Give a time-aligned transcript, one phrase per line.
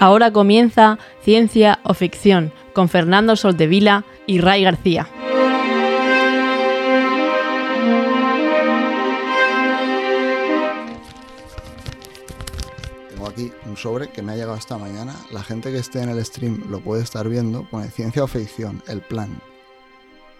[0.00, 5.08] Ahora comienza Ciencia o Ficción con Fernando Soldevila y Ray García.
[13.10, 15.16] Tengo aquí un sobre que me ha llegado esta mañana.
[15.32, 17.64] La gente que esté en el stream lo puede estar viendo.
[17.64, 19.40] Pone Ciencia o Ficción, el plan.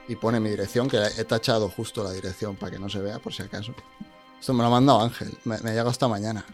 [0.06, 3.18] Y pone mi dirección, que he tachado justo la dirección para que no se vea
[3.18, 3.74] por si acaso.
[4.38, 6.46] Esto me lo ha mandado Ángel, me, me ha llegado esta mañana.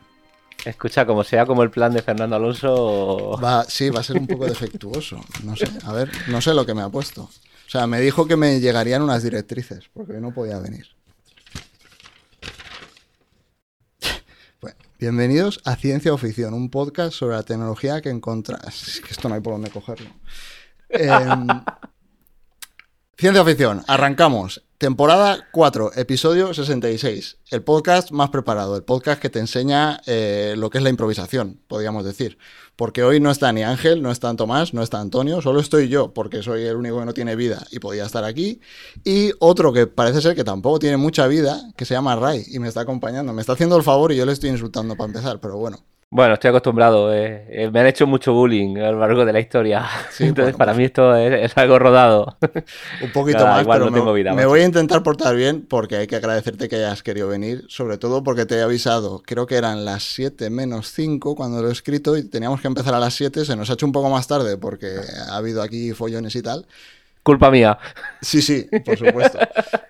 [0.64, 3.38] Escucha, como sea como el plan de Fernando Alonso.
[3.42, 5.20] Va, sí, va a ser un poco defectuoso.
[5.42, 7.22] No sé, a ver, no sé lo que me ha puesto.
[7.22, 10.86] O sea, me dijo que me llegarían unas directrices, porque no podía venir.
[14.60, 18.10] Bueno, bienvenidos a Ciencia o Ficción, un podcast sobre la tecnología que.
[18.66, 20.10] Es que esto no hay por dónde cogerlo.
[20.88, 21.48] Em,
[23.16, 24.64] Ciencia Ficción, arrancamos.
[24.76, 27.38] Temporada 4, episodio 66.
[27.52, 31.60] El podcast más preparado, el podcast que te enseña eh, lo que es la improvisación,
[31.68, 32.38] podríamos decir.
[32.74, 36.12] Porque hoy no está ni Ángel, no está Tomás, no está Antonio, solo estoy yo,
[36.12, 38.60] porque soy el único que no tiene vida y podía estar aquí.
[39.04, 42.58] Y otro que parece ser que tampoco tiene mucha vida, que se llama Ray y
[42.58, 43.32] me está acompañando.
[43.32, 45.84] Me está haciendo el favor y yo le estoy insultando para empezar, pero bueno.
[46.14, 47.12] Bueno, estoy acostumbrado.
[47.12, 49.84] eh, eh, me han hecho mucho bullying a lo largo de la historia.
[50.12, 52.36] Sí, Entonces, bueno, para pues- mí esto es, es algo rodado.
[53.02, 55.34] Un poquito Nada, más, igual pero no me, tengo vida, me voy a intentar portar
[55.34, 59.22] bien porque hay que agradecerte que hayas querido venir, sobre todo porque te he avisado,
[59.26, 62.94] creo que eran las 7 menos 5 cuando lo he escrito y teníamos que empezar
[62.94, 64.86] a las 7, se nos ha hecho un poco más tarde porque
[65.28, 66.64] ha habido aquí follones y tal.
[67.24, 67.78] Culpa mía.
[68.20, 69.38] Sí, sí, por supuesto.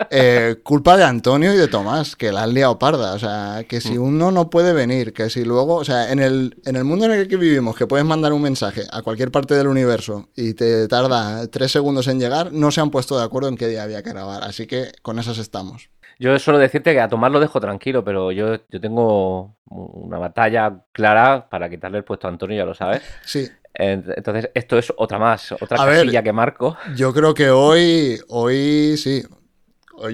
[0.09, 3.15] Eh, culpa de Antonio y de Tomás, que la han liado parda.
[3.15, 6.57] O sea, que si uno no puede venir, que si luego, o sea, en el,
[6.65, 9.55] en el mundo en el que vivimos, que puedes mandar un mensaje a cualquier parte
[9.55, 13.49] del universo y te tarda tres segundos en llegar, no se han puesto de acuerdo
[13.49, 14.45] en qué día había que grabar.
[14.45, 15.91] Así que con esas estamos.
[16.21, 20.85] Yo suelo decirte que a Tomás lo dejo tranquilo, pero yo, yo tengo una batalla
[20.93, 23.03] clara para quitarle el puesto a Antonio, ya lo sabes.
[23.25, 26.03] Sí, Entonces, esto es otra más, otra A ver.
[26.03, 26.77] casilla que marco.
[26.95, 29.23] yo creo que hoy, hoy sí.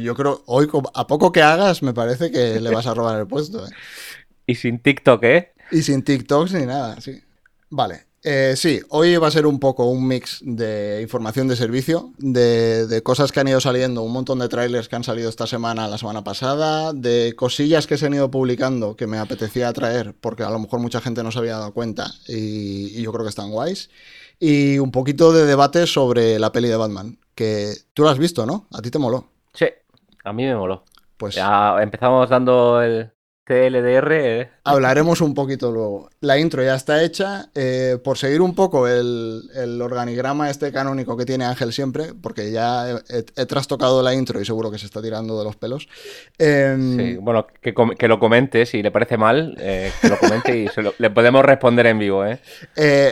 [0.00, 3.26] Yo creo, hoy a poco que hagas, me parece que le vas a robar el
[3.26, 3.66] puesto.
[3.66, 3.70] ¿eh?
[4.46, 5.52] Y sin TikTok, ¿eh?
[5.70, 7.22] Y sin TikToks ni nada, sí.
[7.68, 8.06] Vale.
[8.22, 12.86] Eh, sí, hoy va a ser un poco un mix de información de servicio, de,
[12.86, 15.88] de cosas que han ido saliendo, un montón de trailers que han salido esta semana,
[15.88, 20.42] la semana pasada, de cosillas que se han ido publicando que me apetecía traer, porque
[20.42, 23.30] a lo mejor mucha gente no se había dado cuenta y, y yo creo que
[23.30, 23.90] están guays.
[24.38, 28.46] Y un poquito de debate sobre la peli de Batman, que tú la has visto,
[28.46, 28.66] ¿no?
[28.72, 29.28] A ti te moló.
[29.54, 29.66] Sí,
[30.24, 30.84] a mí me moló.
[31.16, 33.12] Pues Ya empezamos dando el
[33.44, 34.12] TLDR.
[34.12, 34.50] ¿eh?
[34.64, 36.08] Hablaremos un poquito luego.
[36.20, 37.48] La intro ya está hecha.
[37.54, 42.52] eh, por seguir un poco el, el organigrama este canónico que tiene Ángel siempre, porque
[42.52, 45.56] ya he, he- he trastocado la intro y seguro que se está tirando de los
[45.56, 45.88] pelos.
[46.38, 47.72] em, Sí, bueno, que,
[48.08, 51.44] lo comente, si le parece mal, eh, que lo comente y se lo- le podemos
[51.44, 52.24] responder en vivo,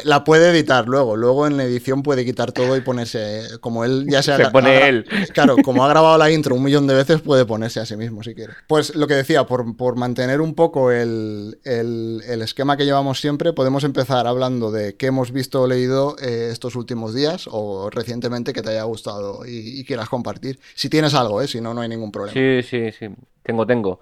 [0.04, 1.16] la puede editar luego.
[1.16, 3.42] Luego en la edición puede quitar todo y ponerse.
[3.60, 5.06] Como él ya se, ha- Se pone ha él.
[5.32, 8.22] Claro, como ha grabado la intro un millón de veces, puede ponerse a sí mismo
[8.22, 8.52] si quiere.
[8.68, 13.20] Pues lo que decía, por, por mantener un poco el, el- el esquema que llevamos
[13.20, 17.88] siempre, podemos empezar hablando de qué hemos visto o leído eh, estos últimos días o
[17.90, 20.58] recientemente que te haya gustado y, y quieras compartir.
[20.74, 21.46] Si tienes algo, ¿eh?
[21.46, 22.34] si no, no hay ningún problema.
[22.34, 23.06] Sí, sí, sí.
[23.42, 24.00] Tengo, tengo.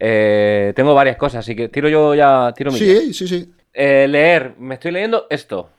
[0.00, 2.78] Eh, tengo varias cosas, así que tiro yo ya, tiro mi.
[2.78, 3.52] sí, sí, sí.
[3.72, 5.70] Eh, leer, me estoy leyendo esto.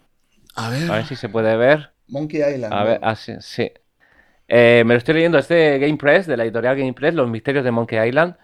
[0.56, 1.92] A ver, A ver si se puede ver.
[2.08, 2.74] Monkey Island.
[2.74, 3.08] A ver, ¿no?
[3.08, 3.70] así, sí.
[4.48, 7.30] Eh, me lo estoy leyendo, es de Game Press, de la editorial Game Press, Los
[7.30, 8.36] Misterios de Monkey Island.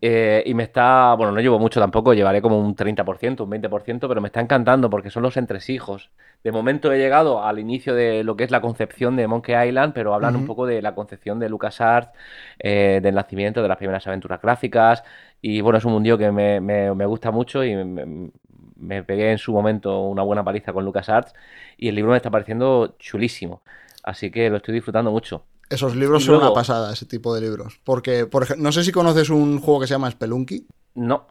[0.00, 4.08] Eh, y me está, bueno, no llevo mucho tampoco, llevaré como un 30%, un 20%,
[4.08, 6.10] pero me está encantando porque son los entresijos.
[6.42, 9.92] De momento he llegado al inicio de lo que es la concepción de Monkey Island,
[9.94, 12.10] pero hablan un poco de la concepción de LucasArts,
[12.58, 15.04] eh, del nacimiento de las primeras aventuras gráficas.
[15.40, 18.30] Y bueno, es un mundillo que me, me- me gusta mucho y me,
[18.76, 21.34] me pegué en su momento una buena paliza con LucasArts.
[21.76, 23.62] Y el libro me está pareciendo chulísimo.
[24.02, 25.44] Así que lo estoy disfrutando mucho.
[25.72, 27.80] Esos libros son una pasada, ese tipo de libros.
[27.82, 30.66] Porque, por ejemplo, no sé si conoces un juego que se llama Spelunky.
[30.94, 31.26] No,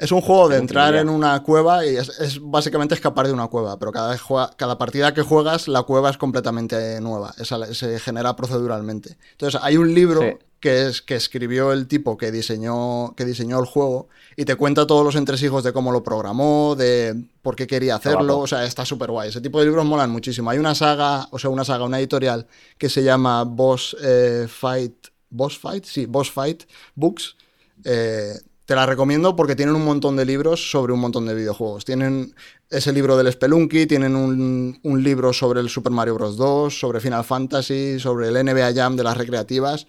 [0.00, 3.48] Es un juego de entrar en una cueva y es, es básicamente escapar de una
[3.48, 4.16] cueva, pero cada,
[4.56, 9.18] cada partida que juegas la cueva es completamente nueva, esa- se genera proceduralmente.
[9.32, 10.36] Entonces hay un libro Sí.
[10.58, 14.86] que es que escribió el tipo que diseñó, que diseñó el juego y te cuenta
[14.86, 18.86] todos los entresijos de cómo lo programó, de por qué quería hacerlo, o sea, está
[18.86, 19.28] súper guay.
[19.28, 20.48] Ese tipo de libros molan muchísimo.
[20.50, 22.46] Hay una saga, o sea, una saga, una editorial
[22.78, 26.64] que se llama Boss eh, Fight, Boss Fight, sí, Boss Fight
[26.94, 27.36] Books.
[27.84, 28.34] Eh,
[28.70, 31.84] te la recomiendo porque tienen un montón de libros sobre un montón de videojuegos.
[31.84, 32.36] Tienen
[32.70, 36.36] ese libro del Spelunky, tienen un, un libro sobre el Super Mario Bros.
[36.36, 39.88] 2, sobre Final Fantasy, sobre el NBA Jam de las recreativas.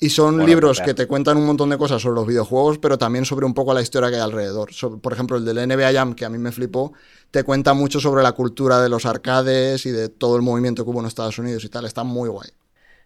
[0.00, 0.86] Y son Bueno, libros claro.
[0.88, 3.72] que te cuentan un montón de cosas sobre los videojuegos, pero también sobre un poco
[3.72, 4.70] la historia que hay alrededor.
[5.00, 6.94] Por ejemplo, el del NBA Jam, que a mí me flipó,
[7.30, 10.90] te cuenta mucho sobre la cultura de los arcades y de todo el movimiento que
[10.90, 11.84] hubo en Estados Unidos y tal.
[11.84, 12.50] Está muy guay.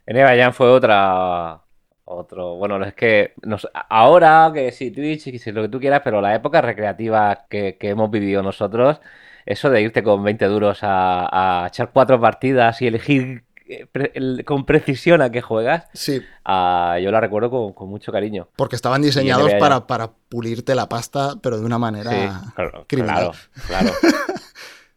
[0.06, 1.62] NBA Jam fue otra.
[2.04, 2.56] Otro.
[2.56, 6.20] Bueno, es que nos- ahora que sí, Twitch y sí, lo que tú quieras, pero
[6.20, 9.00] la época recreativa que, que hemos vivido nosotros,
[9.46, 14.10] eso de irte con 20 duros a, a echar cuatro partidas y elegir eh, pre-
[14.14, 18.48] el- con precisión a qué juegas, Sí, ah, yo la recuerdo con, con mucho cariño.
[18.56, 23.30] porque estaban diseñados para, para pulirte la pasta, pero de una manera Sí, claro, criminal.
[23.68, 23.90] claro, claro.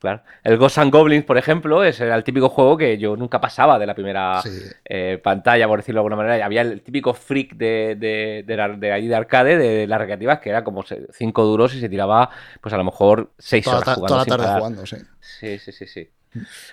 [0.04, 0.22] Claro.
[0.44, 3.86] El Ghosts and Goblins, por ejemplo, era el típico juego que yo nunca pasaba de
[3.86, 4.50] la primera Sí.
[4.84, 6.38] eh, pantalla, por decirlo de alguna manera.
[6.38, 10.00] Y había el típico freak de, de, de, la- de ahí de arcade, de, las
[10.00, 10.84] recreativas, que era como
[11.14, 12.30] 5 duros y se tiraba,
[12.60, 14.58] pues a lo mejor 6 Toda, horas jugando toda la tarde parar.
[14.60, 14.98] jugando, sí.
[15.22, 16.10] Sí, sí, sí, sí.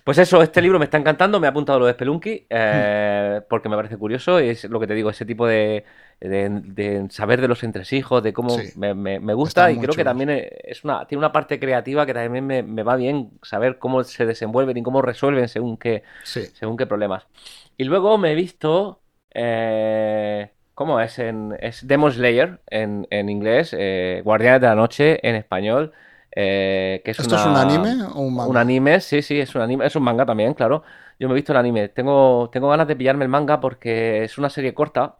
[0.03, 3.69] Pues eso, este libro me está encantando, me ha apuntado lo de Spelunky, eh, porque
[3.69, 5.85] me parece curioso, y es lo que te digo, ese tipo de,
[6.21, 8.73] de- de saber de los entresijos, de cómo Sí.
[8.77, 10.05] me, me- me gusta, y creo que chulos.
[10.05, 14.05] también es una, tiene una parte creativa que también me, me va bien saber cómo
[14.05, 16.41] se desenvuelven y cómo resuelven según qué, Sí.
[16.53, 17.27] según qué problemas.
[17.77, 19.03] Y luego me he visto,
[19.35, 21.19] eh, ¿cómo es?
[21.19, 25.93] En, es Demon Slayer en, en inglés, eh, Guardianes de la Noche en español,
[26.37, 28.51] eh, que es ¿Esto es un una- anime o un manga?
[28.51, 30.83] un anime, sí, sí, es un anime, es un manga también, claro.
[31.19, 31.89] Yo me he visto el anime.
[31.89, 35.17] Tengo, tengo ganas de pillarme el manga porque es una serie corta.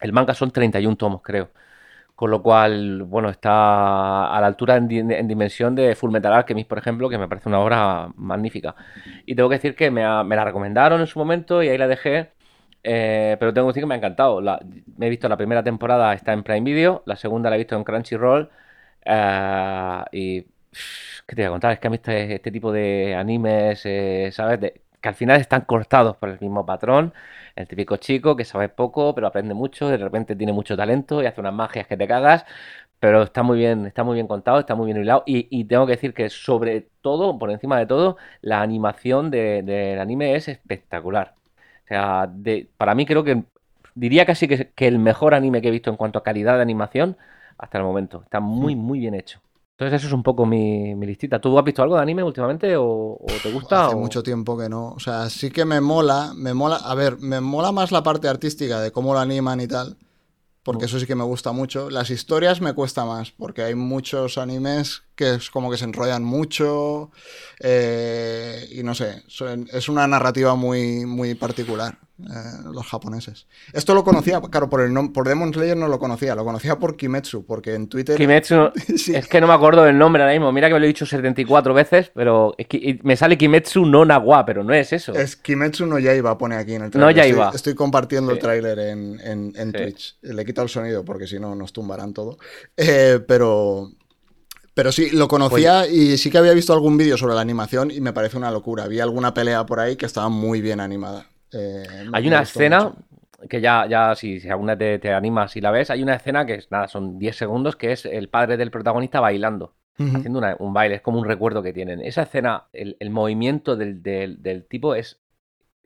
[0.00, 1.50] El manga son 31 tomos, creo.
[2.14, 6.68] Con lo cual, bueno, está a la altura en, di- en dimensión de Fullmetal Alchemist,
[6.68, 8.74] por ejemplo, que me parece una obra magnífica.
[9.26, 12.32] Y tengo que decir que me, la recomendaron en su momento y ahí la dejé.
[12.84, 14.40] eh, pero tengo que decir que me ha encantado.
[14.40, 14.60] La-
[14.96, 17.02] me he visto la primera temporada, está en Prime Video.
[17.06, 18.50] La segunda la he visto en Crunchyroll.
[19.04, 20.46] eh, y
[21.26, 21.72] ¿Qué te voy a contar?
[21.72, 24.60] Es que a mí este, este tipo de animes, eh, ¿sabes?
[25.00, 27.12] Que al final están cortados por el mismo patrón.
[27.56, 31.26] El típico chico que sabe poco, pero aprende mucho, de repente tiene mucho talento y
[31.26, 32.44] hace unas magias que te cagas.
[33.00, 35.22] Pero está muy bien, está muy bien contado, está muy bien hilado.
[35.26, 39.62] Y, y tengo que decir que sobre todo, por encima de todo, la animación de-
[39.62, 41.34] del anime es espectacular.
[41.84, 43.44] O sea, de- para mí creo que
[43.94, 46.62] diría casi que, que el mejor anime que he visto en cuanto a calidad de
[46.62, 47.16] animación
[47.58, 48.22] hasta el momento.
[48.24, 49.40] Está muy, muy bien hecho.
[49.78, 51.38] Entonces eso es un poco mi, mi listita.
[51.38, 53.84] ¿Tú has visto algo de anime últimamente o, o te gusta?
[53.84, 54.88] Hace o- mucho tiempo que no.
[54.92, 58.26] O sea, sí que me mola, me mola, a ver, me mola más la parte
[58.28, 59.96] artística de cómo lo animan y tal,
[60.66, 61.88] porque eso sí que me gusta mucho.
[61.90, 66.22] Las historias me cuesta más, porque hay muchos animes que es como que se enrollan
[66.24, 67.10] mucho
[67.60, 69.22] eh, y no sé,
[69.72, 72.24] es una narrativa muy, muy particular, eh,
[72.72, 73.46] los japoneses.
[73.72, 76.78] Esto lo conocía, claro, por, el nom- por Demon Slayer no lo conocía, lo conocía
[76.78, 78.16] por Kimetsu, porque en Twitter...
[78.16, 79.14] Kimetsu, Sí.
[79.14, 80.52] es que no me acuerdo del nombre ahora mismo.
[80.52, 83.86] Mira que me lo he dicho 74 veces, pero es que- y me sale Kimetsu
[83.86, 85.14] no Nawa, pero no es eso.
[85.14, 87.16] Es Kimetsu no Yaiba, pone aquí en el No trailer.
[87.16, 87.44] Yaiba.
[87.46, 89.78] Estoy, estoy compartiendo el tráiler en, en- en Sí.
[89.78, 90.16] Twitch.
[90.20, 92.38] Le quitado el sonido porque si no nos tumbarán todo.
[92.76, 93.90] Eh, pero,
[94.74, 97.90] pero sí, lo conocía Pues y sí que había visto algún vídeo sobre la animación
[97.90, 98.84] y me parece una locura.
[98.84, 101.26] Había alguna pelea por ahí que estaba muy bien animada.
[101.52, 102.96] Eh, Hay una escena mucho.
[103.48, 106.44] que ya, ya si, si alguna te, te animas y la ves, hay una escena
[106.46, 109.74] que es nada, son 10 segundos, que es el padre del protagonista bailando,
[110.14, 112.00] haciendo una- un baile, es como un recuerdo que tienen.
[112.00, 115.20] Esa escena, el, el movimiento del, del- del tipo es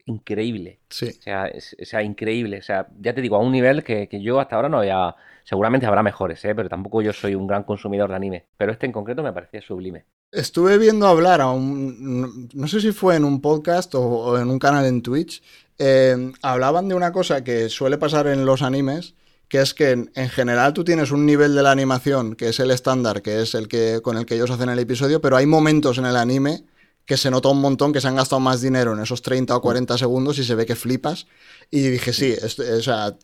[0.06, 0.80] increíble.
[0.88, 1.06] Sí.
[1.18, 2.58] O sea, es- o sea, increíble.
[2.58, 5.14] O sea, ya te digo, a un nivel que, que yo hasta ahora no había.
[5.44, 6.54] Seguramente habrá mejores, ¿eh?
[6.54, 8.46] pero tampoco yo soy un gran consumidor de anime.
[8.56, 10.04] Pero este en concreto me parecía sublime.
[10.30, 12.48] Estuve viendo hablar a un.
[12.54, 15.42] No sé si fue en un podcast o, o en un canal en Twitch.
[15.78, 19.14] eh, hablaban de una cosa que suele pasar en los animes,
[19.48, 22.60] que es que en, en general tú tienes un nivel de la animación que es
[22.60, 25.46] el estándar, que es el que con el que ellos hacen el episodio, pero hay
[25.46, 26.64] momentos en el anime
[27.06, 29.60] que se nota un montón que se han gastado más dinero en esos 30 o
[29.60, 31.26] 40 segundos y se ve que flipas.
[31.70, 33.14] Y dije, sí, esto- o sea,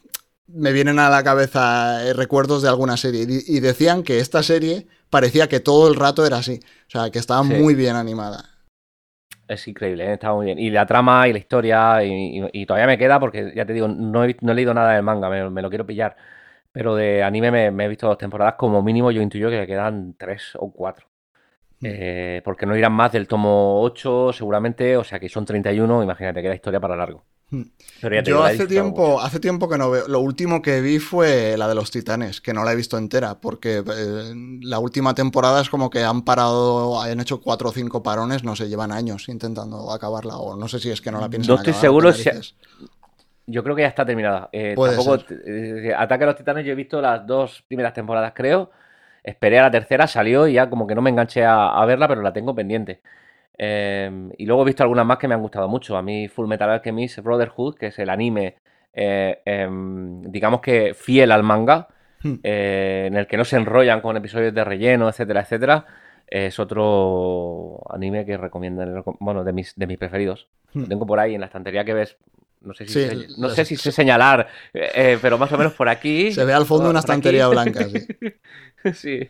[0.49, 3.23] me vienen a la cabeza eh, recuerdos de alguna serie.
[3.29, 6.61] Y, decían que esta serie parecía que todo el rato era así.
[6.87, 7.55] O sea, que estaba Sí.
[7.55, 8.45] muy bien animada.
[9.49, 10.13] Es increíble, ¿eh?
[10.15, 10.59] Estaba muy bien.
[10.59, 13.73] Y la trama y la historia, y, y- y todavía me queda porque, ya te
[13.73, 16.17] digo, no he, no he leído nada del manga, me, me lo quiero pillar.
[16.73, 20.15] Pero de anime me, me he visto dos temporadas, como mínimo yo intuyo que quedan
[20.19, 21.07] tres o cuatro.
[21.83, 26.41] Eh, porque no irán más del tomo 8 seguramente, o sea que son 31, imagínate
[26.43, 27.25] que la historia para largo.
[27.51, 27.63] Mm.
[28.01, 29.21] Pero ya te Yo hace tiempo, mucho.
[29.21, 30.09] hace tiempo que no veo.
[30.09, 33.41] Lo último que vi fue la de los titanes, que no la he visto entera,
[33.41, 38.03] porque eh, la última temporada es como que han parado, han hecho cuatro o cinco
[38.03, 41.29] parones, no sé, llevan años intentando acabarla, o no sé si es que no la
[41.29, 42.31] piensan No estoy acabar, seguro si-.
[43.49, 44.49] Yo creo que ya está terminada.
[44.51, 48.73] Eh, tampoco, eh, Ataque a los Titanes, yo he visto las dos primeras temporadas, creo.
[49.27, 52.09] Esperé a la tercera, salió y ya como que no me enganché a, a verla,
[52.09, 53.03] pero la tengo pendiente.
[53.59, 55.97] Eh, y luego he visto algunas más que me han gustado mucho.
[55.97, 58.57] A mí Full Metal Alchemist Brotherhood, que es el anime
[58.95, 61.89] eh, em, digamos que fiel al manga,
[62.23, 62.37] Hmm.
[62.43, 65.85] eh, en el que no se enrollan con episodios de relleno, etcétera, etcétera,
[66.27, 70.49] es otro anime que recomiendo, bueno, de mis, de mis preferidos.
[70.73, 70.81] Hmm.
[70.83, 72.17] Lo tengo por ahí en la estantería que ves.
[72.67, 75.51] No sé si, Sí, sé, no las- sé, si sé señalar, eh, eh, pero más
[75.53, 76.33] o menos por aquí.
[76.35, 77.05] Se ve al fondo una aquí.
[77.07, 78.07] estantería blanca, sí.
[78.95, 79.21] sí,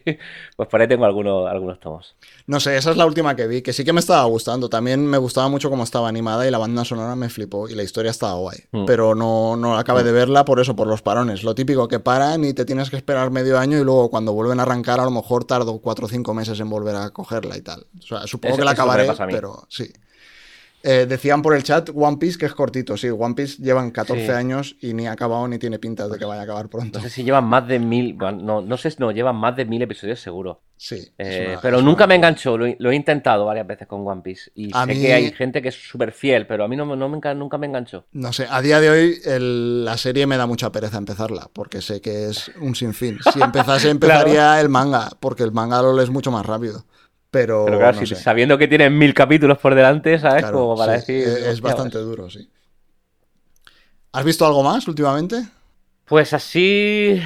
[0.57, 2.15] pues por ahí tengo algunos, algunos tomos.
[2.47, 4.69] No sé, esa es la última que vi, que sí que me estaba gustando.
[4.69, 7.83] También me gustaba mucho cómo estaba animada y la banda sonora me flipó y la
[7.83, 8.59] historia estaba guay.
[8.73, 8.85] Mm.
[8.87, 11.43] Pero no, no acabé de verla por eso, por los parones.
[11.43, 14.61] Lo típico que paran y te tienes que esperar medio año y luego cuando vuelven
[14.61, 17.63] a arrancar a lo mejor tardo cuatro o cinco meses en volver a cogerla y
[17.63, 17.87] tal.
[17.99, 19.91] O sea, supongo que la acabaré, pero sí.
[20.89, 23.09] Eh, decían por el chat One Piece que es cortito, sí.
[23.09, 24.31] One Piece llevan 14 Sí.
[24.31, 27.01] años y ni ha acabado ni tiene pinta de que vaya a acabar pronto.
[27.01, 29.57] No sé si llevan más de mil, bueno, no, no sé si no, llevan más
[29.57, 30.61] de mil episodios seguro.
[30.77, 31.11] Sí.
[31.19, 34.07] Eh, una- pero nunca una- me enganchó, lo, he- lo he intentado varias veces con
[34.07, 34.53] One Piece.
[34.55, 36.87] Y A sé mí- que hay gente que es súper fiel, pero a mí no,
[36.87, 38.05] me- no me, nunca me enganchó.
[38.13, 41.81] No sé, a día de hoy el- la serie me da mucha pereza empezarla, porque
[41.83, 43.19] sé que es un sinfín.
[43.33, 46.85] Si empezase, empezaría el manga, porque el manga lo lees mucho más rápido.
[47.37, 48.23] Pero, Pero claro, no si- sé.
[48.23, 50.43] sabiendo que tienen mil capítulos por delante, ¿sabes?
[50.43, 51.29] Claro, Como para sí, decir.
[51.29, 52.49] es, es hostia, bastante pues- duro, sí.
[54.13, 55.43] ¿Has visto algo más últimamente?
[56.07, 57.21] Pues así.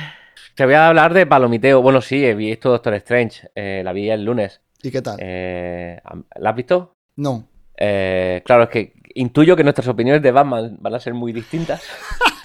[0.56, 1.80] Te voy a hablar de Palomiteo.
[1.82, 3.48] Bueno, sí, he visto Doctor Strange.
[3.54, 4.60] eh, la vi el lunes.
[4.82, 5.16] ¿Y qué tal?
[5.20, 6.00] Eh,
[6.36, 6.96] ¿La has visto?
[7.16, 7.46] No.
[7.76, 11.82] Eh, claro, es que intuyo que nuestras opiniones de Batman van a ser muy distintas.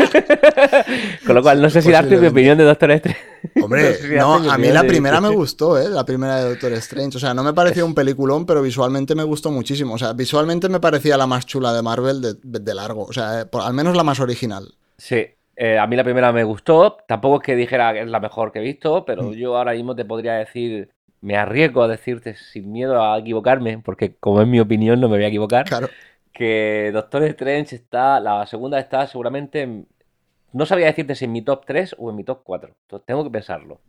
[1.25, 3.19] Con lo cual, no sé si darte mi opinión de Doctor Strange.
[3.62, 5.89] Hombre, No sé si no, hace mi a mí la de- primera me gustó, ¿eh?
[5.89, 7.17] La primera de Doctor Strange.
[7.17, 9.93] O sea, no me pareció un peliculón, pero visualmente me gustó muchísimo.
[9.95, 13.03] O sea, visualmente me parecía la más chula de Marvel de, de largo.
[13.05, 14.74] O sea, eh, por- al menos la más original.
[14.97, 16.97] Sí, eh, a mí la primera me gustó.
[17.07, 19.31] Tampoco es que dijera que es la mejor que he visto, pero Mm.
[19.33, 20.89] yo ahora mismo te podría decir,
[21.21, 25.15] me arriesgo a decirte sin miedo a equivocarme, porque como es mi opinión no me
[25.17, 25.89] voy a equivocar, Claro.
[26.33, 29.88] que Doctor Strange está, la segunda está seguramente, en-
[30.55, 32.74] no sabía decirte si en mi top 3 o en mi top 4.
[32.83, 33.81] Entonces tengo que pensarlo.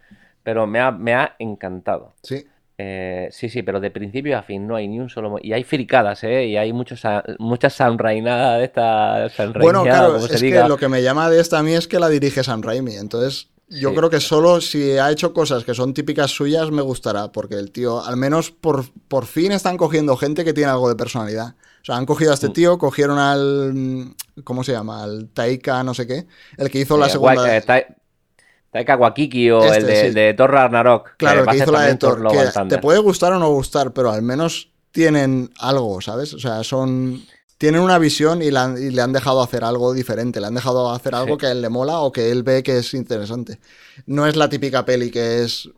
[0.42, 2.14] Pero me ha, me ha encantado.
[2.22, 2.44] Sí.
[2.78, 5.36] Eh, sí, sí, pero de principio a fin no hay ni un solo...
[5.42, 6.44] Y hay fricadas, ¿eh?
[6.46, 7.00] Y hay muchos,
[7.38, 10.62] muchas sanrainadas de esta Bueno, claro, como se es diga.
[10.64, 12.96] que lo que me llama de esta a mí es que la dirige Sam Raimi.
[12.96, 13.96] Entonces, yo Sí.
[13.96, 17.72] creo que solo si ha hecho cosas que son típicas suyas me gustará, porque el
[17.72, 21.54] tío, al menos por, por fin están cogiendo gente que tiene algo de personalidad.
[21.86, 22.52] O sea, han cogido a este Mm.
[22.52, 24.16] tío, cogieron al.
[24.42, 25.04] ¿Cómo se llama?
[25.04, 26.26] Al Taika, no sé qué.
[26.58, 27.56] El que hizo la Eh, segunda.
[27.56, 27.86] Eh, Tai-
[28.72, 30.06] Taika Waikiki o Este, el, de, sí.
[30.08, 31.10] el de Thor Ragnarok.
[31.16, 32.32] Claro, el que hizo la de Thor Thor.
[32.32, 36.34] Que te puede gustar o no gustar, pero al menos tienen algo, ¿sabes?
[36.34, 37.22] O sea, son.
[37.56, 40.40] Tienen una visión y, la han- y le han dejado hacer algo diferente.
[40.40, 41.38] Le han dejado hacer algo Sí.
[41.38, 43.60] que a él le mola o que él ve que es interesante.
[44.06, 45.70] No es la típica peli que es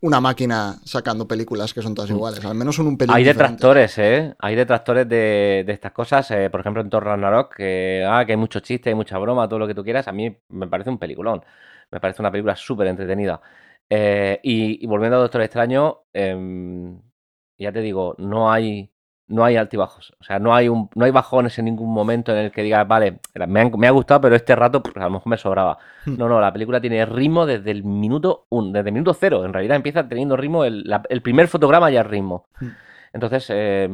[0.00, 2.44] una máquina sacando películas que son todas iguales.
[2.44, 3.16] Al menos son un pelín Mm.
[3.16, 3.64] Hay diferente.
[3.64, 4.34] detractores, ¿eh?
[4.38, 6.30] Hay detractores de, de estas cosas.
[6.30, 9.48] eh, por ejemplo, en Thor Ragnarok, que, ah, que hay mucho chiste, hay mucha broma,
[9.48, 10.06] todo lo que tú quieras.
[10.08, 11.42] A mí me parece un peliculón.
[11.90, 13.40] Me parece una película súper entretenida.
[13.90, 17.00] Eh, y, y volviendo a Doctor Extraño, em,
[17.58, 18.90] ya te digo, no hay,
[19.28, 20.12] no hay altibajos.
[20.20, 22.86] O sea, no hay, un, no hay bajones en ningún momento en el que digas,
[22.88, 25.78] vale, me, han- me ha gustado, pero este rato pues, a lo mejor me sobraba.
[26.06, 26.16] Hmm.
[26.16, 29.44] No, no, la película tiene ritmo desde el minuto uno, desde el minuto cero.
[29.44, 32.48] En realidad empieza teniendo ritmo, el, la- el primer fotograma ya es ritmo.
[32.60, 32.68] Hmm.
[33.12, 33.88] Entonces, eh,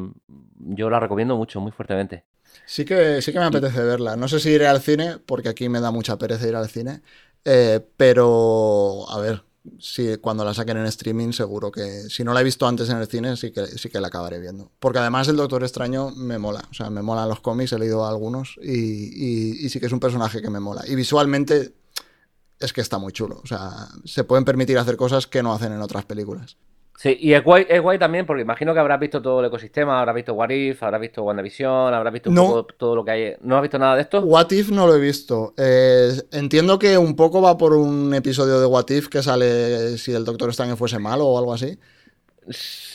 [0.58, 2.24] yo la recomiendo mucho, muy fuertemente.
[2.66, 4.16] Sí que, sí que me apetece verla.
[4.16, 7.00] No sé si iré al cine, porque aquí me da mucha pereza ir al cine.
[7.44, 9.42] eh, pero, a ver,
[9.78, 12.08] si cuando la saquen en streaming, seguro que.
[12.10, 14.38] Si no la he visto antes en el cine, sí que, sí que la acabaré
[14.40, 14.70] viendo.
[14.78, 16.62] Porque además el Doctor Extraño me mola.
[16.70, 18.56] O sea, me molan los cómics, he leído algunos.
[18.62, 20.82] Y, y- y sí que es un personaje que me mola.
[20.86, 21.74] Y visualmente
[22.60, 23.40] es que está muy chulo.
[23.42, 26.56] O sea, se pueden permitir hacer cosas que no hacen en otras películas.
[26.96, 29.98] Sí, y es guay, es guay también porque imagino que habrás visto todo el ecosistema,
[29.98, 32.46] habrás visto What If, habrás visto WandaVision, habrás visto un No.
[32.46, 33.34] poco todo lo que hay.
[33.42, 34.20] ¿No has visto nada de esto?
[34.20, 35.54] What If no lo he visto.
[35.56, 40.12] Eh, entiendo que un poco va por un episodio de What If que sale si
[40.12, 41.78] el Doctor Extraño fuese malo o algo así.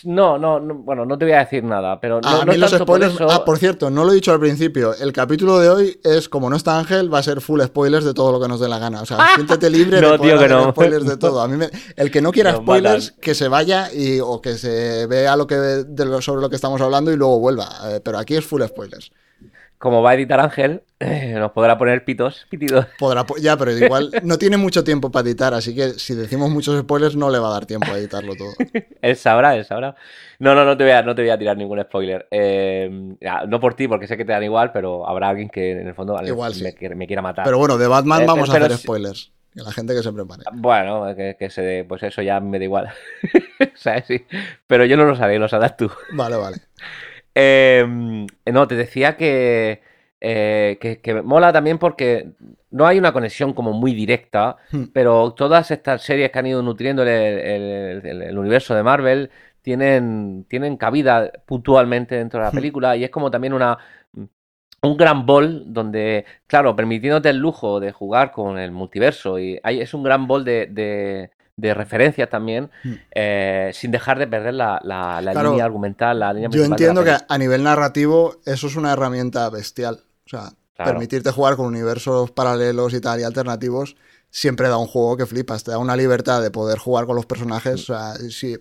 [0.04, 2.52] No, no, no, bueno, no te voy a decir nada, pero no, Ah, a no
[2.52, 3.14] mí los por spoilers.
[3.16, 4.94] eso- Ah, por cierto, no lo he dicho al principio.
[4.94, 8.14] El capítulo de hoy es como no está Ángel, va a ser full spoilers de
[8.14, 9.02] todo lo que nos dé la gana.
[9.02, 10.72] O sea, siéntete libre No, de poder tío, que hacer no.
[10.72, 11.42] spoilers de todo.
[11.42, 13.22] A mí me- el que no quiera Nos spoilers, matan.
[13.22, 16.56] que se vaya y, o que se vea lo que de lo- sobre lo que
[16.56, 17.68] estamos hablando y luego vuelva.
[17.86, 19.12] Eh, pero aquí es full spoilers.
[19.80, 20.84] Como va a editar Ángel,
[21.34, 22.86] nos podrá poner pitos, pitidos.
[23.00, 26.50] Podrá, po- ya, pero igual no tiene mucho tiempo para editar, así que si decimos
[26.52, 28.52] muchos spoilers no le va a dar tiempo a editarlo todo.
[29.02, 29.96] Él sabrá, él sabrá.
[30.40, 32.28] No, no, no te voy a, no te voy a tirar ningún spoiler.
[32.30, 35.72] Eh, ya, no por ti, porque sé que te dan igual, pero habrá alguien que
[35.72, 36.76] en el fondo Igual me, sí.
[36.78, 37.46] quiere- me quiera matar.
[37.46, 39.32] Pero bueno, de Batman Eh, vamos a hacer spoilers.
[39.54, 40.44] Que la gente que se prepare.
[40.54, 42.90] Bueno, que, que se dé- pues eso ya me da igual.
[43.76, 44.04] ¿Sabes?
[44.08, 44.26] Sí.
[44.68, 45.90] Pero yo no lo haré, lo sabrás tú.
[46.12, 46.58] Vale, vale.
[47.42, 47.86] Eh,
[48.52, 49.82] no, te decía que,
[50.22, 52.32] eh, que, que mola también porque
[52.72, 54.92] no hay una conexión como muy directa, Hmm.
[54.94, 59.30] pero todas estas series que han ido nutriendo el, el- el- el universo de Marvel
[59.62, 62.56] tienen, tienen cabida puntualmente dentro de la Hmm.
[62.56, 63.78] película y es como también una
[64.82, 69.82] un gran bol donde, claro, permitiéndote el lujo de jugar con el multiverso y hay,
[69.82, 72.94] es un gran bol de, de, de referencias también, Hmm.
[73.12, 77.04] eh, sin dejar de perder la, la- la Claro, línea argumental, la línea Yo entiendo
[77.04, 80.00] que a nivel narrativo eso es una herramienta bestial.
[80.26, 80.92] O sea, Claro.
[80.94, 83.98] permitirte jugar con universos paralelos y tal y alternativos
[84.32, 85.64] siempre da un juego que flipas.
[85.66, 87.82] Te da una libertad de poder jugar con los personajes.
[87.82, 88.58] O sea, sí.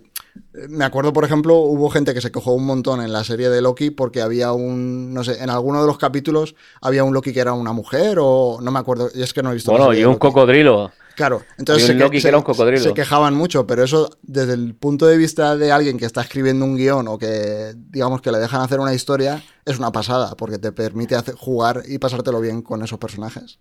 [0.67, 3.61] Me acuerdo, por ejemplo, hubo gente que se quejó un montón en la serie de
[3.61, 7.39] Loki porque había un, no sé, en alguno de los capítulos había un Loki que
[7.39, 9.71] era una mujer o no me acuerdo, y es que no he visto.
[9.71, 10.91] Bueno, y un cocodrilo.
[11.19, 12.17] Claro, entonces se, que-
[12.89, 16.63] que quejaban mucho, pero eso desde el punto de vista de alguien que está escribiendo
[16.63, 20.57] un guion o que digamos que le dejan hacer una historia, es una pasada, porque
[20.59, 23.59] te permite hacer- jugar y pasártelo bien con esos personajes.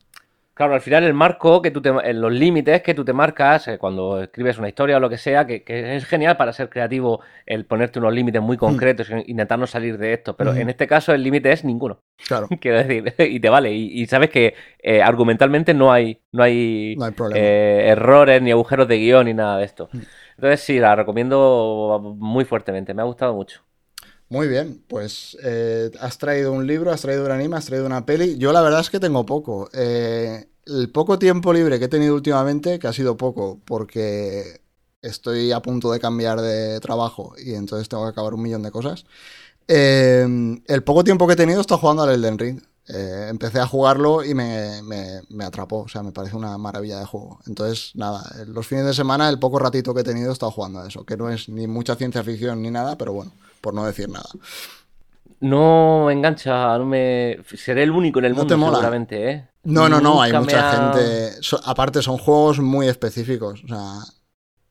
[0.59, 3.79] Claro, al final el marco que tú te, los límites que tú te marcas eh,
[3.79, 7.21] cuando escribes una historia o lo que sea, que, que es genial para ser creativo
[7.47, 10.59] el ponerte unos límites muy concretos e intentar no salir de esto, pero Ujú.
[10.59, 14.07] en este caso el límite es ninguno, Claro, quiero decir, y te vale, y, y
[14.07, 18.99] sabes que eh, argumentalmente no hay, no hay, no hay eh, errores ni agujeros de
[18.99, 19.89] guion ni nada de esto.
[19.93, 19.99] Mm.
[20.39, 23.68] Entonces sí, la recomiendo muy fuertemente, me ha gustado mucho.
[24.31, 28.05] Muy bien, pues eh, has traído un libro, has traído un anime, has traído una
[28.05, 28.37] peli.
[28.39, 29.71] Yo la verdad es que tengo poco.
[29.73, 34.61] Eh, el poco tiempo libre que he tenido últimamente, que ha sido poco, porque
[35.01, 38.71] estoy a punto de cambiar de trabajo y entonces tengo que acabar un millón de
[38.71, 39.07] cosas.
[39.69, 40.27] Eh,
[40.67, 42.63] el poco tiempo que he tenido está jugando al Elden Ring.
[42.89, 47.05] Empecé a jugarlo y me, me- me atrapó, o sea, me parece una maravilla de
[47.07, 47.39] juego.
[47.47, 50.81] Entonces, nada, los fines de semana, el poco ratito que he tenido, he estado jugando
[50.81, 53.85] a eso, que no es ni mucha ciencia ficción ni nada, pero bueno, por no
[53.87, 54.29] decir nada.
[55.41, 57.39] No engancha, no me...
[57.55, 58.73] Seré el único en el ¿No mundo te mola?
[58.79, 59.49] seguramente, ¿eh?
[59.65, 61.31] No, no, no, hay mucha ha- gente.
[61.65, 64.01] aparte, son juegos muy específicos, o sea,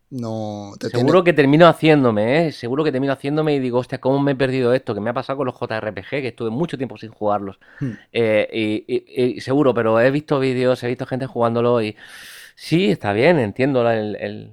[0.10, 2.52] no te tiene- Seguro que termino haciéndome, ¿eh?
[2.52, 4.94] Seguro que termino haciéndome y digo, hostia, ¿cómo me he perdido esto?
[4.94, 7.60] Que me ha pasado con los JRPG, que estuve mucho tiempo sin jugarlos.
[7.80, 7.92] Hmm.
[8.12, 8.50] Eh,
[8.88, 11.96] y, y- y seguro, pero he visto vídeos, he visto gente jugándolo y
[12.56, 14.52] sí, está bien, entiendo el-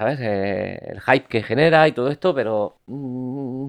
[0.00, 0.18] ¿sabes?
[0.20, 3.68] Eh, el hype que genera y todo esto, pero mm,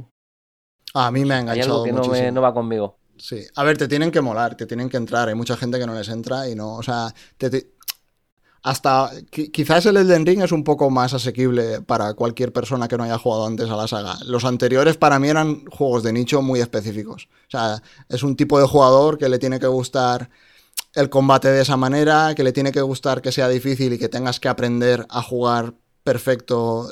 [0.94, 2.32] A mí me ha hay enganchado algo que no, me, muchísimo.
[2.32, 2.96] no va conmigo.
[3.18, 5.30] Sí, a ver, te tienen que molar, te tienen que entrar.
[5.30, 7.72] Hay mucha gente que no les entra y no, o sea, te- te-
[8.64, 12.98] hasta qui- quizás el Elden Ring es un poco más asequible para cualquier persona que
[12.98, 14.18] no haya jugado antes a la saga.
[14.26, 17.30] Los anteriores para mí eran juegos de nicho muy específicos.
[17.48, 20.30] O sea, es un tipo de jugador que le tiene que gustar
[20.96, 24.10] el combate de esa manera, que le tiene que gustar que sea difícil y que
[24.10, 26.90] tengas que aprender a jugar perfecto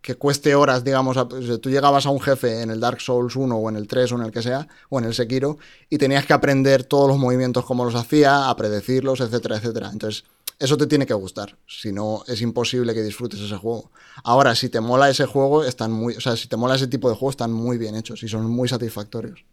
[0.00, 3.56] que cueste horas, digamos, a- tú llegabas a un jefe en el Dark Souls 1
[3.56, 5.56] o en el 3 o en el que sea, o en el Sekiro,
[5.88, 9.88] y tenías que aprender todos los movimientos como los hacía, a predecirlos, etcétera, etcétera.
[9.90, 10.24] Entonces,
[10.58, 13.90] eso te tiene que gustar, si no es imposible que disfrutes ese juego.
[14.24, 17.08] Ahora, si te mola ese juego, están muy, o sea, si te mola ese tipo
[17.08, 19.46] de juegos, están muy bien hechos y son muy satisfactorios.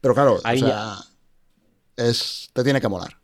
[0.00, 0.96] Pero claro, Ahí o sea,
[1.96, 3.18] es, te tiene que molar.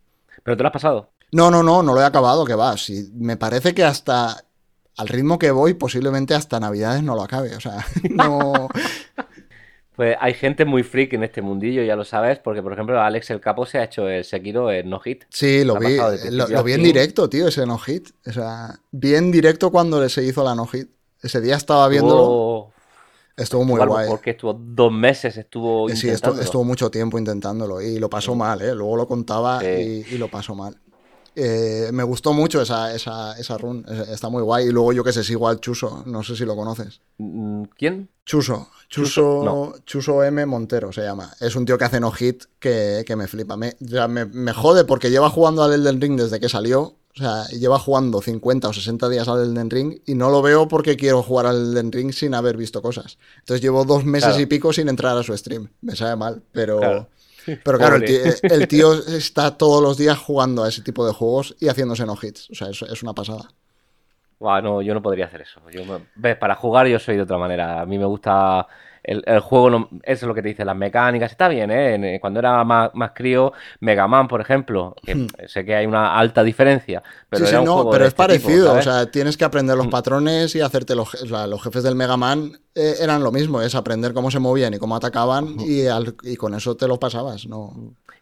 [0.45, 1.11] ¿Pero te lo has pasado?
[1.33, 2.77] No, no, no, no lo he acabado, que va.
[2.77, 4.45] Sí, me parece que hasta
[5.01, 7.55] al ritmo que voy, posiblemente hasta Navidades no lo acabe.
[7.57, 8.69] O sea, no.
[9.97, 13.31] Pues hay gente muy freak en este mundillo, ya lo sabes, porque por ejemplo Alex
[13.31, 15.25] el Capo se ha hecho el Sekiro en no hit.
[15.29, 15.93] Sí, lo vi.
[15.95, 18.09] de Lo, lo vi en directo, tío, ese no hit.
[18.27, 20.89] O sea, vi en directo cuando se hizo la no hit.
[21.23, 22.23] Ese día estaba viéndolo.
[22.23, 22.73] Estuvo-
[23.37, 24.09] Estuvo muy guay.
[24.09, 26.43] Porque estuvo dos meses, estuvo Eh, Sí, estu- intentándolo.
[26.43, 28.75] estuvo mucho tiempo intentándolo y lo pasó mal, ¿eh?
[28.75, 30.05] Luego lo contaba Sí.
[30.11, 30.77] y, y lo pasó mal.
[31.37, 34.67] Eh, me gustó mucho esa, esa, esa run, eh, está muy guay.
[34.67, 37.01] Y luego yo que sé, sigo al Chuso, no sé si lo conoces.
[37.19, 38.09] Mm, ¿Quién?
[38.25, 39.05] Chuso, Chuso,
[39.39, 39.75] Chuso, no.
[39.85, 40.45] Chuso M.
[40.47, 41.31] Montero se llama.
[41.41, 43.57] Es un tío que hace no hit que, que me flipa.
[43.57, 46.97] Me, ya me, me jode porque lleva jugando al Elden Ring desde que salió.
[47.13, 50.69] O sea, lleva jugando 50 o 60 días al Elden Ring y no lo veo
[50.69, 53.19] porque quiero jugar al Elden Ring sin haber visto cosas.
[53.41, 54.43] Entonces llevo dos meses Claro.
[54.43, 55.69] y pico sin entrar a su stream.
[55.81, 56.79] Me sabe mal, pero...
[56.79, 57.09] Claro.
[57.63, 61.13] Pero claro, el tío, el tío está todos los días jugando a ese tipo de
[61.13, 62.51] juegos y haciéndose no hits.
[62.51, 63.51] O sea, es, es una pasada.
[64.39, 65.61] Buah, no, yo no podría hacer eso.
[65.71, 67.81] Yo me- ves, para jugar yo soy de otra manera.
[67.83, 68.67] A mí me gusta
[69.03, 71.31] el, el juego, no- eso es lo que te dice, las mecánicas.
[71.31, 72.15] Está bien, ¿eh?
[72.17, 76.17] Eh, Cuando era más, más crío, Mega Man, por ejemplo, que sé que hay una
[76.19, 77.49] alta diferencia, pero Hmm.
[77.49, 78.75] sí, era sí, un no, juego pero de es este parecido.
[78.75, 79.91] o sea, tienes que aprender los Mm.
[79.91, 84.13] patrones y hacerte los, los jefes del Mega Man eh, eran lo mismo, es aprender
[84.15, 87.73] cómo se movían y cómo atacaban y, al- y con eso te los pasabas, ¿no?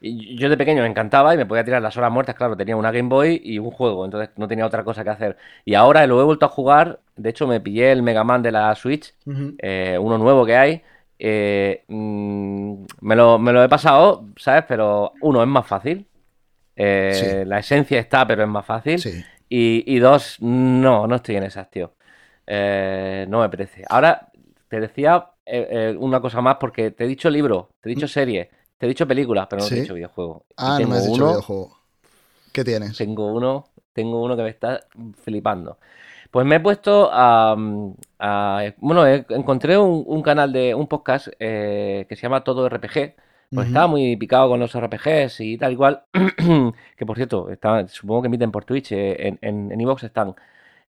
[0.01, 2.93] Yo de pequeño me encantaba y me podía tirar las horas muertas, claro, tenía una
[2.93, 5.37] Game Boy y un juego, entonces no tenía otra cosa que hacer.
[5.65, 8.53] Y ahora lo he vuelto a jugar, de hecho me pillé el Mega Man de
[8.53, 9.15] la Switch,
[9.59, 10.83] eh, uno nuevo que hay,
[11.21, 14.65] Eh, mm, me, lo, me lo he pasado, ¿sabes?
[14.69, 16.07] Pero uno, es más fácil.
[16.77, 17.45] Eh, Sí.
[17.45, 19.01] La esencia está, pero es más fácil.
[19.01, 19.25] Sí.
[19.49, 21.95] Y, y dos, no, no estoy en esas, tío.
[22.47, 23.83] Eh, no me apetece.
[23.89, 24.29] Ahora,
[24.69, 28.51] te decía eh, una cosa más, porque te he dicho libro, te he dicho serie,
[28.79, 30.45] te he dicho películas, pero no te he dicho videojuego.
[30.57, 31.79] Ah, no me has dicho uno, videojuego.
[32.53, 32.97] ¿Qué tienes?
[32.97, 34.85] tengo uno, tengo uno que me está
[35.23, 35.79] flipando.
[36.31, 37.57] Pues me he puesto a,
[38.19, 43.15] a- bueno, encontré un, un canal de un podcast eh, que se llama Todo RPG.
[43.51, 46.03] Pues estaba muy picado con los RPGs y tal igual.
[46.97, 50.35] que por cierto, está- supongo que emiten por Twitch, eh, en, en, en iVoox están.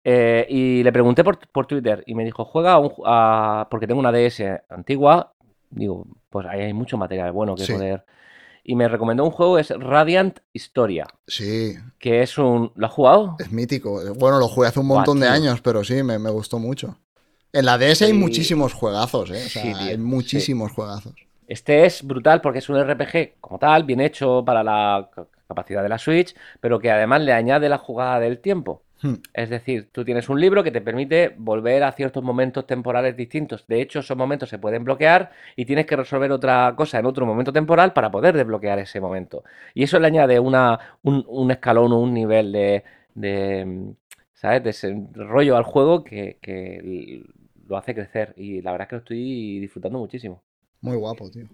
[0.05, 3.87] Eh, y le pregunté por, por Twitter y me dijo, juega a un a- porque
[3.87, 5.33] tengo una DS antigua.
[5.69, 7.73] Digo, pues ahí hay mucho material bueno que Sí.
[7.75, 8.05] poder.
[8.69, 12.73] Y me recomendó un juego, es Radiant Historia, Sí, que es un...
[12.75, 13.37] ¿Lo has jugado?
[13.39, 14.01] es mítico.
[14.15, 16.99] Bueno, lo jugué hace un montón de años, pero sí, me, me gustó mucho.
[17.53, 19.45] En la DS hay muchísimos juegazos, ¿eh?
[19.47, 20.03] O sea, Sí, hay sí.
[20.03, 21.15] muchísimos juegazos.
[21.47, 25.83] Este es brutal porque es un RPG como tal, bien hecho para la ca- capacidad
[25.83, 28.83] de la Switch, pero que además le añade la jugada del tiempo.
[29.03, 29.15] Hmm.
[29.35, 33.67] Es decir, tú tienes un libro que te permite volver a ciertos momentos temporales distintos.
[33.67, 37.27] De hecho, esos momentos se pueden bloquear y tienes que resolver otra cosa en otro
[37.27, 39.45] momento temporal para poder desbloquear ese momento.
[39.75, 43.95] Y eso le añade una, un, un escalón o un nivel de, de,
[44.33, 44.65] ¿sabes?
[44.65, 47.23] Desarrollo al juego que, que
[47.69, 48.33] lo hace crecer.
[48.37, 50.43] Y la verdad es que lo estoy disfrutando muchísimo.
[50.81, 51.49] Muy guapo, tío.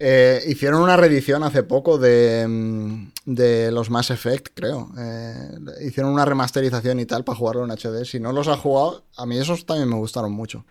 [0.00, 4.90] Eh, hicieron una reedición hace poco de, mm, de los Mass Effect, creo.
[4.96, 5.48] Eh,
[5.86, 8.04] hicieron una remasterización y tal para jugarlo en HD.
[8.04, 10.64] Si no los has jugado, a mí esos también me gustaron mucho.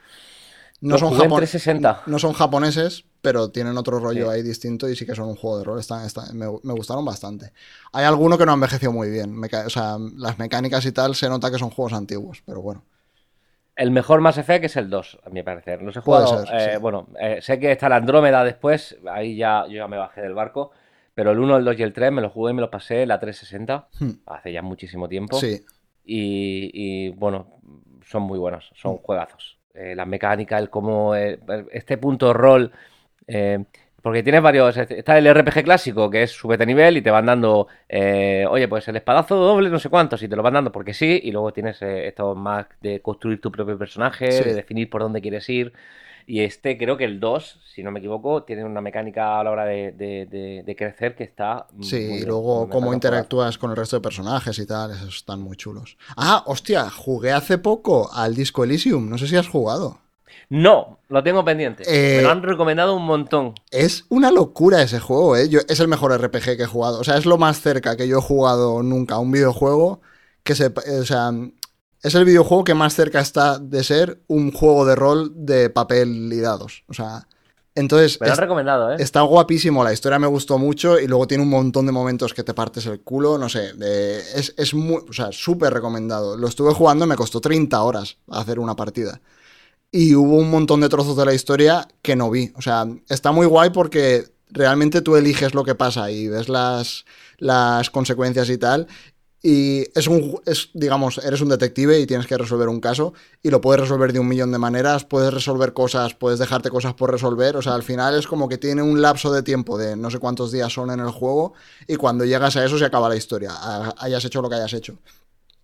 [0.80, 2.04] No Los son, japon- 360.
[2.06, 4.32] no son japoneses, pero tienen otro rollo Sí.
[4.32, 5.80] ahí distinto y sí que son un juego de rol.
[5.80, 7.52] Están, están- me, me gustaron bastante.
[7.92, 9.34] Hay alguno que no envejeció muy bien.
[9.36, 12.84] Meca- o sea, las mecánicas y tal se nota que son juegos antiguos, pero bueno.
[13.78, 15.80] El mejor Mass Effect es el 2, a mi parecer.
[15.82, 16.46] He Puede jugado.
[16.46, 16.80] ser, eh, sí.
[16.82, 18.98] Bueno, eh, sé que está la Andrómeda después.
[19.08, 20.72] Ahí ya yo ya me bajé del barco.
[21.14, 23.04] Pero el 1, el 2 y el 3 me los jugué y me los pasé
[23.04, 24.12] en la 360 Hmm.
[24.26, 25.40] hace ya muchísimo tiempo.
[25.40, 25.64] Sí,
[26.06, 27.60] Y, y, bueno,
[28.06, 28.98] son muy buenos, son Mm.
[29.00, 29.58] juegazos.
[29.74, 31.40] Eh, la mecánica, el cómo eh,
[31.72, 32.72] este punto rol.
[34.02, 34.78] Porque tienes varios.
[34.78, 37.68] Está el RPG clásico, que es subete nivel y te van dando.
[37.90, 40.94] eh, oye, pues el espadazo doble, no sé cuántos, y te lo van dando porque
[40.94, 41.20] sí.
[41.24, 44.44] Y luego tienes eh, esto más de construir tu propio personaje, Sí.
[44.44, 45.74] de definir por dónde quieres ir.
[46.30, 49.52] Y este, creo que el 2, si no me equivoco, tiene una mecánica a la
[49.52, 51.68] hora de, de- de- de crecer que está.
[51.82, 52.96] Sí, muy y luego cómo jugar.
[52.96, 55.98] interactúas con el resto de personajes y tal, esos están muy chulos.
[56.18, 60.00] Ah, hostia, jugué hace poco al Disco Elysium, no sé si has jugado.
[60.50, 61.84] No, lo tengo pendiente.
[61.88, 63.54] Eh, Me lo han recomendado un montón.
[63.72, 65.50] Es una locura ese juego, ¿eh?
[65.50, 67.00] Yo- es el mejor RPG que he jugado.
[67.00, 70.02] O sea, es lo más cerca que yo he jugado nunca a un videojuego
[70.44, 70.68] que se...
[70.68, 71.32] O sea,
[72.04, 76.32] es el videojuego que más cerca está de ser un juego de rol de papel
[76.32, 76.84] y dados.
[76.88, 77.28] O sea,
[77.76, 78.20] entonces...
[78.22, 78.96] Me lo han es- recomendado, ¿eh?
[79.00, 82.44] Está guapísimo, la historia me gustó mucho y luego tiene un montón de momentos que
[82.44, 83.72] te partes el culo, no sé,
[84.36, 86.38] es, es muy, o sea, súper recomendado.
[86.38, 89.20] Lo estuve jugando, me costó 30 horas hacer una partida.
[89.92, 92.52] Y hubo un montón de trozos de la historia que no vi.
[92.56, 97.06] O sea, está muy guay porque realmente tú eliges lo que pasa y ves las,
[97.38, 98.88] las consecuencias y tal.
[99.42, 103.50] Y es un, es, digamos, eres un detective y tienes que resolver un caso y
[103.50, 107.12] lo puedes resolver de un millón de maneras, puedes resolver cosas, puedes dejarte cosas por
[107.12, 110.10] resolver, o sea, al final es como que tiene un lapso de tiempo de no
[110.10, 111.54] sé cuántos días son en el juego
[111.88, 114.74] y cuando llegas a eso se acaba la historia, ha- hayas hecho lo que hayas
[114.74, 114.98] hecho.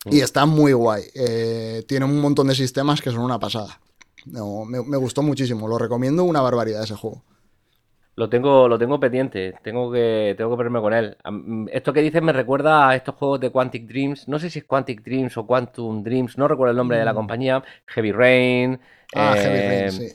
[0.06, 3.80] Y está muy guay, eh, tiene un montón de sistemas que son una pasada.
[4.26, 7.24] No, me, me gustó muchísimo, lo recomiendo una barbaridad ese juego.
[8.16, 11.18] Lo tengo, lo tengo pendiente, tengo que, tengo que ponerme con él.
[11.72, 14.66] Esto que dices me recuerda a estos juegos de Quantic Dreams, no sé si es
[14.66, 18.80] Quantic Dreams o Quantum Dreams, no recuerdo el nombre de la compañía, Heavy Rain,
[19.14, 19.20] Mm.
[19.20, 20.08] Ah, Heavy eh, Rain, sí.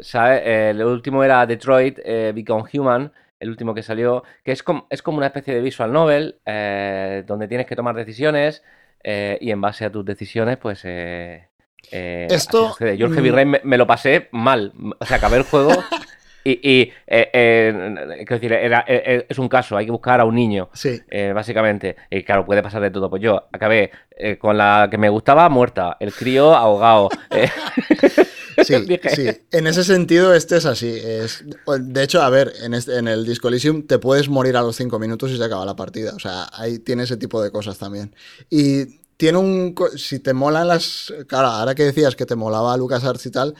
[0.00, 0.42] ¿sabes?
[0.44, 4.86] Eh, el último era Detroit eh, Become Human, el último que salió, que es como,
[4.90, 8.62] es como una especie de visual novel, eh, donde tienes que tomar decisiones
[9.02, 10.84] eh, y en base a tus decisiones, pues...
[11.90, 12.76] eh, Esto.
[12.78, 13.34] Yo el Heavy mm.
[13.34, 15.72] Rain me, me lo pasé mal, o sea, acabé el juego...
[16.44, 20.34] Y, y, eh, eh, quiero decir, era- es un caso, hay que buscar a un
[20.34, 21.00] niño, Sí,
[21.32, 21.94] básicamente.
[22.10, 23.08] Y claro, puede pasar de todo.
[23.08, 23.92] Pues yo acabé
[24.40, 27.10] con la que me gustaba muerta, el crío ahogado.
[28.64, 29.28] Sí.
[29.50, 30.88] En ese sentido, este es así.
[30.88, 31.44] Es,
[31.80, 34.76] de hecho, a ver, en, este- en el Disco Elysium te puedes morir a los
[34.76, 36.12] 5 minutos y se acaba la partida.
[36.14, 38.14] O sea, ahí tiene ese tipo de cosas también.
[38.50, 39.72] Y tiene un...
[39.94, 41.14] Si te molan las...
[41.28, 43.54] Claro, ahora que decías que te molaba LucasArts y tal,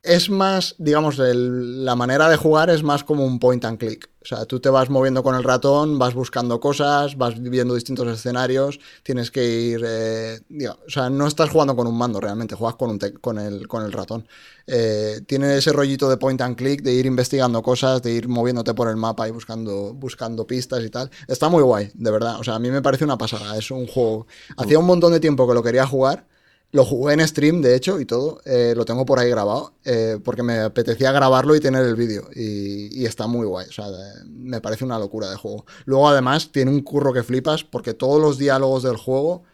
[0.00, 4.08] es más, digamos, la manera de jugar es más como un point and click.
[4.26, 8.08] O sea, tú te vas moviendo con el ratón, vas buscando cosas, vas viviendo distintos
[8.08, 9.84] escenarios, tienes que ir...
[9.86, 13.68] eh, o sea, no estás jugando con un mando realmente, juegas con, un con, el,
[13.68, 14.26] con el ratón.
[14.66, 18.74] Eh, tiene ese rollito de point and click, de ir investigando cosas, de ir moviéndote
[18.74, 21.08] por el mapa y buscando, buscando pistas y tal.
[21.28, 22.40] Está muy guay, de verdad.
[22.40, 23.56] O sea, a mí me parece una pasada.
[23.56, 24.26] Es un juego...
[24.56, 26.26] Hacía un montón de tiempo que lo quería jugar.
[26.72, 28.40] Lo jugué en stream, de hecho, y todo.
[28.44, 32.28] eh, lo tengo por ahí grabado, eh, porque me apetecía grabarlo y tener el vídeo.
[32.34, 33.66] Y, y está muy guay.
[33.68, 33.86] O sea,
[34.26, 35.64] me parece una locura de juego.
[35.86, 39.44] Luego, además, tiene un curro que flipas, porque todos los diálogos del juego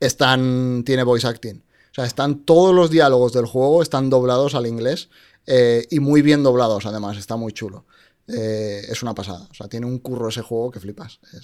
[0.00, 0.82] están.
[0.84, 1.56] tiene voice acting.
[1.90, 5.08] O sea, están todos los diálogos del juego, están doblados al inglés.
[5.46, 7.16] eh, y muy bien doblados, además.
[7.16, 7.86] Está muy chulo.
[8.28, 9.48] Eh, es una pasada.
[9.50, 11.18] O sea, tiene un curro ese juego que flipas.
[11.32, 11.38] Eh,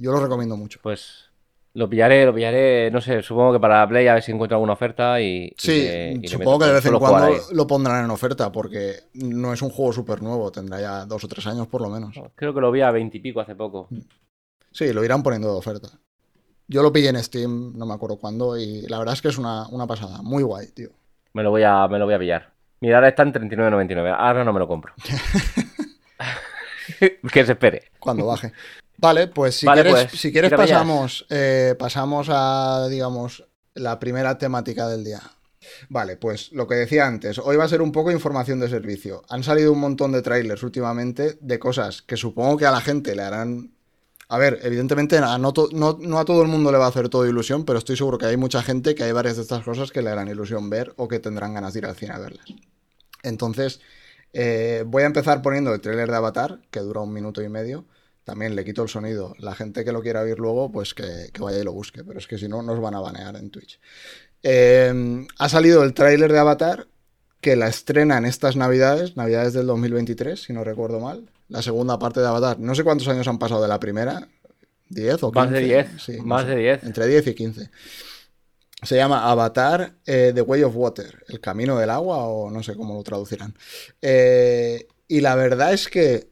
[0.00, 0.80] yo lo recomiendo mucho.
[0.82, 1.29] Pues
[1.74, 4.72] lo pillaré, lo pillaré, no sé, supongo que para Play a ver si encuentro alguna
[4.72, 8.04] oferta y, y Sí, le- y le supongo que de vez en cuando lo pondrán
[8.04, 11.68] en oferta, porque no es un juego súper nuevo, tendrá ya dos o tres años
[11.68, 12.14] por lo menos.
[12.34, 13.88] Creo que lo vi a 20 y pico hace poco.
[14.72, 15.88] Sí, lo irán poniendo de oferta.
[16.68, 19.38] Yo lo pillé en Steam, no me acuerdo cuándo, y la verdad es que es
[19.38, 20.90] una, una pasada, muy guay, tío.
[21.32, 22.52] Me lo voy a, me lo voy a pillar.
[22.80, 24.14] Mira, ahora está en 39.99.
[24.16, 24.92] Ahora no me lo compro.
[27.32, 27.84] que se espere.
[27.98, 28.52] Cuando baje.
[29.00, 34.36] Vale, pues si Vale, quieres, pues, si quieres pasamos, eh, pasamos a, digamos, la primera
[34.36, 35.22] temática del día.
[35.88, 39.22] Vale, pues lo que decía antes, hoy va a ser un poco información de servicio.
[39.28, 43.14] Han salido un montón de trailers últimamente de cosas que supongo que a la gente
[43.14, 43.72] le harán...
[44.28, 46.90] A ver, evidentemente a no, to- no, no a todo el mundo le va a
[46.90, 49.64] hacer todo ilusión, pero estoy seguro que hay mucha gente que hay varias de estas
[49.64, 52.18] cosas que le harán ilusión ver o que tendrán ganas de ir al cine a
[52.18, 52.46] verlas.
[53.22, 53.80] Entonces,
[54.32, 57.86] eh, voy a empezar poniendo el tráiler de Avatar, que dura un minuto y medio.
[58.30, 59.34] También le quito el sonido.
[59.40, 62.04] La gente que lo quiera oír luego, pues que, que vaya y lo busque.
[62.04, 63.80] Pero es que si no, nos van a banear en Twitch.
[64.44, 66.86] Eh, ha salido el tráiler de Avatar,
[67.40, 71.28] que la estrenan estas navidades, navidades del 2023, si no recuerdo mal.
[71.48, 72.60] La segunda parte de Avatar.
[72.60, 74.28] No sé cuántos años han pasado de la primera.
[74.90, 75.34] ¿10 o 15?
[75.34, 76.50] Más de 10, Sí, no más sé.
[76.50, 76.84] de 10.
[76.84, 77.70] Entre 10 y 15.
[78.82, 82.76] Se llama Avatar eh, The Way of Water, el camino del agua, o no sé
[82.76, 83.54] cómo lo traducirán.
[84.00, 86.30] Eh, y la verdad es que,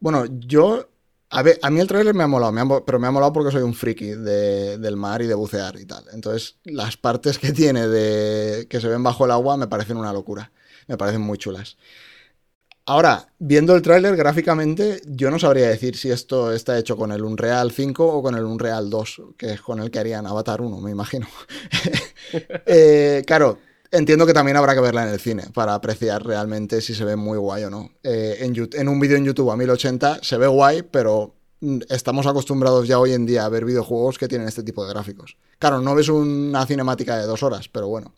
[0.00, 0.88] bueno, yo,
[1.32, 4.10] a, mí el tráiler me ha molado, pero me ha molado porque soy un friki
[4.10, 6.04] de- del mar y de bucear y tal.
[6.12, 10.12] Entonces, las partes que tiene de que se ven bajo el agua me parecen una
[10.12, 10.52] locura,
[10.88, 11.76] me parecen muy chulas.
[12.84, 17.22] Ahora, viendo el tráiler gráficamente, yo no sabría decir si esto está hecho con el
[17.22, 20.80] Unreal 5 o con el Unreal 2, que es con el que harían Avatar 1,
[20.80, 21.26] me imagino.
[22.66, 23.58] Eh, claro,
[23.92, 27.14] entiendo que también habrá que verla en el cine para apreciar realmente si se ve
[27.14, 27.90] muy guay o no.
[28.02, 32.88] Eh, en, un vídeo en YouTube a 1080 se ve guay, pero mm, estamos acostumbrados
[32.88, 35.36] ya hoy en día a ver videojuegos que tienen este tipo de gráficos.
[35.58, 38.12] Claro, no ves una cinemática de dos horas, pero bueno.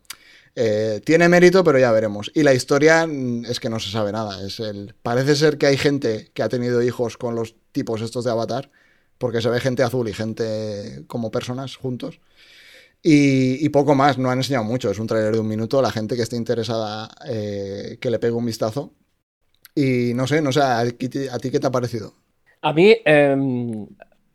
[0.56, 2.30] Eh, tiene mérito, pero ya veremos.
[2.32, 4.46] Y la historia mm, es que no se sabe nada.
[4.46, 4.94] Es el...
[5.02, 8.70] Parece ser que hay gente que ha tenido hijos con los tipos estos de Avatar,
[9.18, 12.20] porque se ve gente azul y gente como personas juntos.
[13.04, 14.90] Y, y poco más, no han enseñado mucho.
[14.90, 15.82] Es un tráiler de un minuto.
[15.82, 18.94] La gente que esté interesada, eh, que le pegue un vistazo.
[19.74, 22.14] Y no sé, no sé, ¿a, ti- a ti qué te ha parecido?
[22.62, 23.86] A mí em,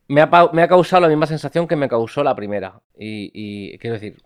[0.08, 2.82] me, ha, me ha causado la misma sensación que me causó la primera.
[2.98, 3.32] Y,
[3.74, 4.18] y quiero decir,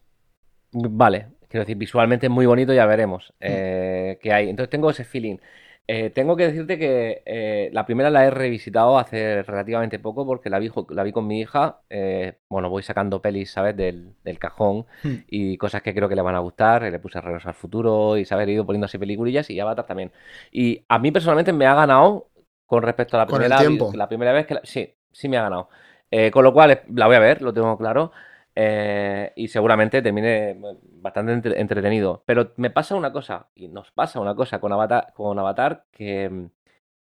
[0.74, 4.50] vale, quiero decir, visualmente es muy bonito, ya veremos eh, qué hay.
[4.50, 5.38] Entonces tengo ese feeling.
[5.86, 10.50] Eh, tengo que decirte que eh, la primera la he revisitado hace relativamente poco porque
[10.50, 11.82] la vi, la vi con mi hija.
[11.90, 13.76] eh, bueno, voy sacando pelis, ¿sabes?
[13.76, 15.24] Del, del cajón Hmm.
[15.28, 16.84] y cosas que creo que le van a gustar.
[16.84, 18.48] Le puse Regreso al Futuro y, ¿sabes?
[18.48, 20.12] He ido poniendo así peliculillas y Avatar también.
[20.52, 22.30] Y a mí personalmente me ha ganado
[22.66, 25.70] con respecto a la primera, la primera vez que la- sí, sí me ha ganado.
[26.12, 28.12] Eh, con lo cual la voy a ver, lo tengo claro.
[28.56, 32.24] Eh, y seguramente termine bueno, bastante entre- entretenido.
[32.26, 36.48] Pero me pasa una cosa, y nos pasa una cosa con Avatar, con Avatar que,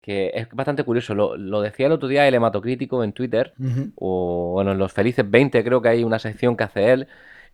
[0.01, 1.15] que es bastante curioso.
[1.15, 3.55] Lo, lo decía el otro día el hematocrítico en Twitter,
[3.97, 7.09] o bueno, en los Felices 20 creo que hay una sección que hace él.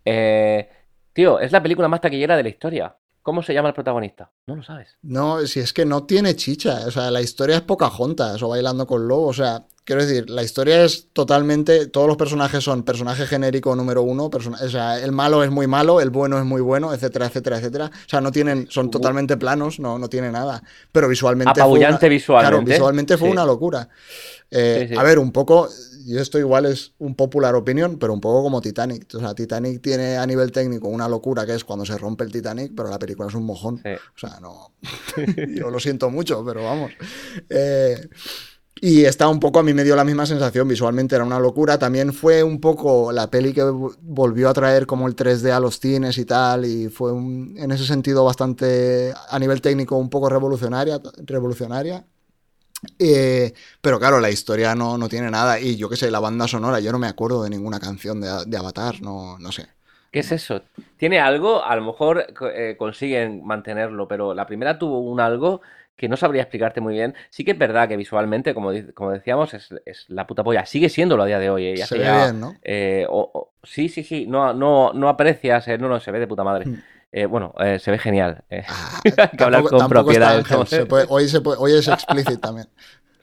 [0.05, 0.69] Eh,
[1.13, 2.97] tío, es la película más taquillera de la historia.
[3.23, 4.31] ¿Cómo se llama el protagonista?
[4.47, 4.97] No lo sabes.
[5.03, 6.87] No, si es que no tiene chicha.
[6.87, 9.27] O sea, la historia es Pocahontas o Bailando con Lobo.
[9.27, 11.87] O sea, quiero decir, la historia es totalmente.
[11.87, 14.31] Todos los personajes son personaje genérico número uno.
[14.31, 17.59] persona- o sea, el malo es muy malo, el bueno es muy bueno, etcétera, etcétera,
[17.59, 17.87] etcétera.
[17.87, 18.69] O sea, no tienen.
[18.71, 20.63] Son totalmente planos, no, no tiene nada.
[20.93, 21.55] Pero visualmente.
[21.55, 22.51] fue Apabullante una- visualmente.
[22.51, 23.33] Claro, visualmente fue Sí.
[23.33, 23.89] una locura.
[24.53, 24.99] Eh, Sí, sí.
[24.99, 25.69] A ver, un poco.
[26.07, 29.07] Y esto igual es un popular opinión, pero un poco como Titanic.
[29.15, 32.33] O sea, Titanic tiene a nivel técnico una locura que es cuando se rompe el
[32.33, 33.81] Titanic, pero la película es un mojón.
[33.85, 34.73] O sea, no.
[35.57, 36.91] Yo lo siento mucho, pero vamos.
[37.49, 38.09] Eh,
[38.81, 40.67] y está un poco, a mí me dio la misma sensación.
[40.69, 41.79] Visualmente era una locura.
[41.79, 45.61] También fue un poco la peli que vo- volvió a traer como el 3D a
[45.61, 46.65] los cines y tal.
[46.65, 51.01] Y fue en ese sentido bastante, a nivel técnico, un poco revolucionaria.
[51.27, 52.07] revolucionaria.
[52.99, 55.61] Eh, pero claro, la historia no, no tiene nada.
[55.61, 58.29] Y yo qué sé, la banda sonora, yo no me acuerdo de ninguna canción de,
[58.47, 59.69] de Avatar, no, no sé.
[60.11, 60.63] ¿Qué es eso?
[60.97, 65.61] Tiene algo, a lo mejor eh, consiguen mantenerlo, pero la primera tuvo un algo
[66.01, 67.15] que no sabría explicarte muy bien.
[67.29, 70.65] Sí que es verdad que visualmente, como, como decíamos, es, es la puta polla.
[70.65, 71.67] Sigue siéndolo a día de hoy.
[71.67, 72.55] eh, Se ve ya, bien, ¿no?
[72.63, 74.27] eh, o- o- sí, sí, sí.
[74.27, 76.65] No, no, no aprecias, eh, no, no, se ve de puta madre.
[76.65, 76.75] Mm.
[77.13, 78.43] Eh, bueno, eh, se ve genial.
[78.49, 78.65] eh.
[78.67, 80.67] Ah, Hay que hablar con está propiedad.
[80.67, 82.67] Se puede- hoy, se puede- hoy es explícito también.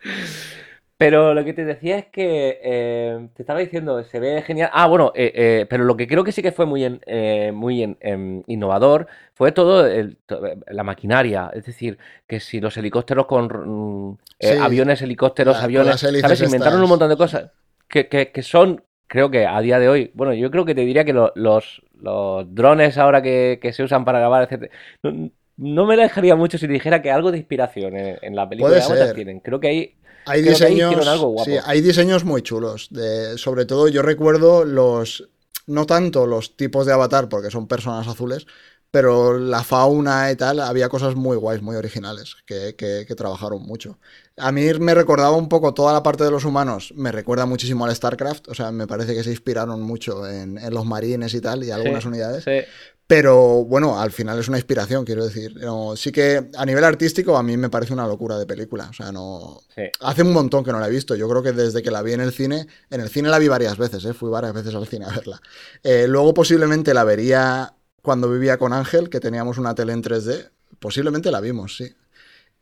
[0.97, 4.71] Pero lo que te decía es que eh, te estaba diciendo, se ve genial.
[4.73, 7.51] Ah, bueno, eh, eh, pero lo que creo que sí que fue muy, en- eh,
[7.53, 9.05] muy en- em, innovador
[9.35, 11.51] fue todo el- to- la maquinaria.
[11.53, 14.57] Es decir, que si los helicópteros con mm, eh, Sí.
[14.59, 16.41] aviones, helicópteros, La- aviones, ¿sabes?
[16.41, 17.51] Inventaron un montón de cosas
[17.87, 20.81] que, que- que son, creo que a día de hoy, bueno, yo creo que te
[20.81, 24.71] diría que lo- los, los drones ahora que, que se usan para grabar, etcétera,
[25.03, 28.69] no, no me dejaría mucho si dijera que algo de inspiración en, en la película
[28.79, 29.15] Puede de ser.
[29.15, 29.39] tienen.
[29.39, 29.93] Creo que ahí
[30.27, 31.51] Hay Creo diseños, hicieron algo guapo.
[31.51, 32.87] sí, hay diseños muy chulos.
[32.91, 35.29] De, sobre todo yo recuerdo los,
[35.67, 38.45] no tanto los tipos de avatar, porque son personas azules,
[38.91, 43.61] pero la fauna y tal, había cosas muy guays, muy originales, que, que- que trabajaron
[43.63, 43.99] mucho.
[44.37, 47.85] A mí me recordaba un poco toda la parte de los humanos, me recuerda muchísimo
[47.85, 51.41] al StarCraft, o sea, me parece que se inspiraron mucho en, en los marines y
[51.41, 52.43] tal, y algunas Sí, unidades.
[52.43, 52.59] sí.
[53.07, 55.55] Pero bueno, al final es una inspiración, quiero decir.
[55.55, 58.89] No, sí que a nivel artístico a mí me parece una locura de película.
[58.89, 59.61] O sea, no.
[59.73, 59.83] Sí.
[60.01, 61.15] Hace un montón que no la he visto.
[61.15, 63.47] Yo creo que desde que la vi en el cine, en el cine la vi
[63.47, 64.13] varias veces, ¿eh?
[64.13, 65.41] fui varias veces al cine a verla.
[65.83, 70.49] Eh, luego posiblemente la vería cuando vivía con Ángel, que teníamos una tele en 3D.
[70.77, 71.89] Posiblemente la vimos, sí.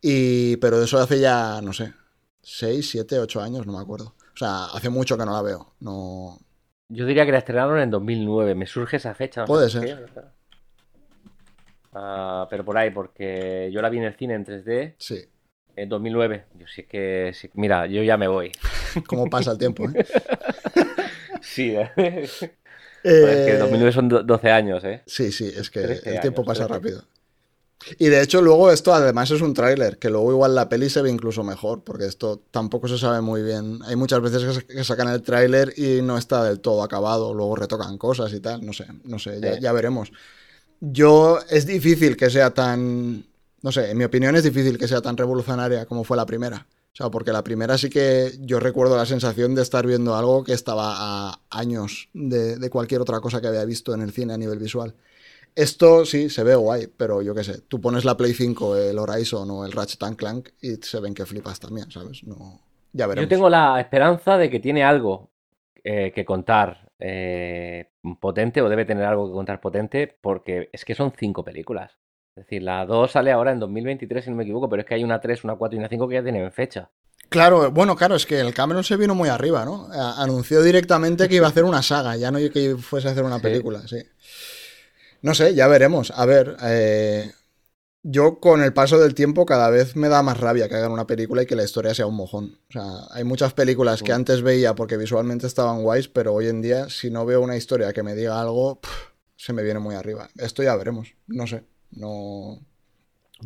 [0.02, 1.94] Y, pero eso hace ya, no sé,
[2.42, 4.16] 6, 7, 8 años, no me acuerdo.
[4.34, 5.74] O sea, hace mucho que no la veo.
[5.80, 6.38] No.
[6.90, 8.54] Yo diría que la estrenaron en 2009.
[8.54, 9.42] Me surge esa fecha.
[9.42, 9.84] no Puede ser.
[9.86, 10.22] qué.
[11.94, 15.24] Ah, pero por ahí, porque yo la vi en el cine en 3D Sí.
[15.76, 16.46] en 2009.
[16.60, 18.52] Yo sí que, mira, yo ya me voy.
[19.08, 19.88] ¿Cómo pasa el tiempo?
[19.90, 20.06] ¿eh?
[21.42, 21.92] Sí, ¿eh?
[21.96, 25.04] Joder, es que Eh, 2009 son do- 12 años, ¿eh?
[25.06, 26.74] Sí, sí, es que 13 el tiempo años, pasa 13.
[26.74, 27.04] rápido.
[28.00, 31.02] Y de hecho luego esto además es un tráiler, que luego igual la peli se
[31.02, 33.80] ve incluso mejor, porque esto tampoco se sabe muy bien.
[33.86, 37.34] Hay muchas veces que, sa- que sacan el tráiler y no está del todo acabado,
[37.34, 40.12] luego retocan cosas y tal, no sé, no sé, ya, veremos.
[40.80, 43.26] Yo es difícil que sea tan,
[43.62, 46.68] no sé, en mi opinión es difícil que sea tan revolucionaria como fue la primera.
[46.94, 50.44] O sea, porque la primera sí que yo recuerdo la sensación de estar viendo algo
[50.46, 50.94] que estaba
[51.32, 54.60] a años de, de cualquier otra cosa que había visto en el cine a nivel
[54.60, 54.96] visual.
[55.56, 59.00] Esto sí se ve guay, pero yo qué sé, tú pones la Play 5, el
[59.00, 62.24] Horizon o el Ratchet and Clank y se ven que flipas también, ¿sabes?
[62.26, 62.60] No,
[62.92, 63.30] ya veremos.
[63.30, 65.32] Yo tengo la esperanza de que tiene algo
[65.84, 70.94] eh, que contar eh, potente o debe tener algo que contar potente porque es que
[70.96, 71.92] son cinco películas.
[72.36, 74.96] Es decir, la 2 sale ahora en 2023, si no me equivoco, pero es que
[74.96, 76.90] hay una 3, una 4 y una 5 que ya tienen fecha.
[77.30, 79.88] Claro, bueno, claro, es que el Cameron se vino muy arriba, ¿no?
[79.92, 83.38] Anunció directamente que iba a hacer una saga, ya no que fuese a hacer una
[83.38, 83.42] Sí.
[83.44, 83.98] película, sí.
[85.26, 86.12] No sé, ya veremos.
[86.16, 87.32] A ver, eh,
[88.04, 91.08] yo con el paso del tiempo cada vez me da más rabia que hagan una
[91.08, 92.60] película y que la historia sea un mojón.
[92.70, 94.16] O sea, hay muchas películas que Mm.
[94.16, 97.92] antes veía porque visualmente estaban guays, pero hoy en día si no veo una historia
[97.92, 98.80] que me diga algo,
[99.36, 100.30] se me viene muy arriba.
[100.38, 101.64] Esto ya veremos, no sé.
[101.92, 102.60] No...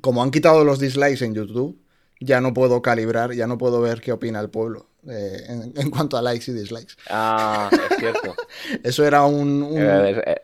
[0.02, 1.80] Como han quitado los dislikes en YouTube,
[2.20, 5.90] ya no puedo calibrar, ya no puedo ver qué opina el pueblo eh, en, en
[5.90, 6.96] cuanto a likes y dislikes.
[7.10, 8.36] Ah, es cierto.
[8.84, 10.36] Eso era un- eh,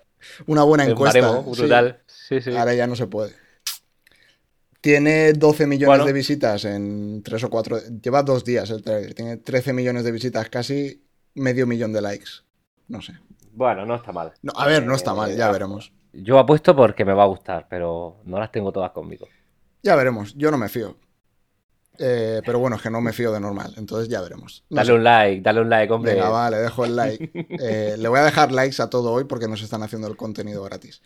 [0.47, 1.19] una buena encuesta.
[1.21, 1.61] baremo sí.
[1.61, 1.99] brutal.
[2.07, 2.55] Sí, sí.
[2.55, 3.33] Ahora ya no se puede.
[4.81, 6.05] Tiene 12 millones Bueno.
[6.05, 7.79] de visitas en 3 o 4.
[8.01, 9.13] Lleva dos días el trailer.
[9.15, 12.29] Tiene 13 millones de visitas, casi medio millón de likes.
[12.87, 13.13] No sé.
[13.51, 14.33] Bueno, no está mal.
[14.43, 15.91] No, a ver, no está mal, ya Eh, veremos.
[16.13, 19.27] Yo apuesto porque me va a gustar, pero no las tengo todas conmigo.
[19.81, 20.33] Ya veremos.
[20.35, 20.97] Yo no me fío.
[21.99, 23.73] Eh, pero bueno, es que no me fío de normal.
[23.77, 24.63] Entonces ya veremos.
[24.69, 24.93] No Dale sé.
[24.93, 26.13] un like, dale un like, hombre.
[26.13, 27.31] Venga, va, le dejo el like.
[27.59, 30.63] Eh, le voy a dejar likes a todo hoy porque nos están haciendo el contenido
[30.63, 31.01] gratis.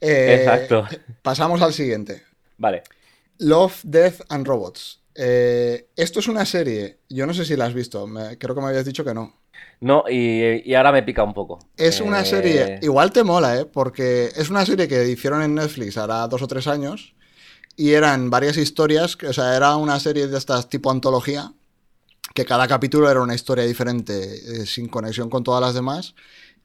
[0.00, 0.86] Eh, Exacto.
[1.22, 2.22] Pasamos al siguiente.
[2.58, 2.82] Vale.
[3.38, 5.00] Love, Death and Robots.
[5.14, 8.66] Esto es una serie, yo no sé si la has visto, me- creo que me
[8.68, 9.40] habías dicho que no.
[9.80, 11.58] No, y, y ahora me pica un poco.
[11.76, 13.64] Es una serie, igual te mola, ¿eh?
[13.64, 17.14] Porque es una serie que hicieron en Netflix hará dos o tres años
[17.76, 21.52] y eran varias historias, o sea, era una serie de estas tipo antología,
[22.34, 26.14] que cada capítulo era una historia diferente, eh, sin conexión con todas las demás,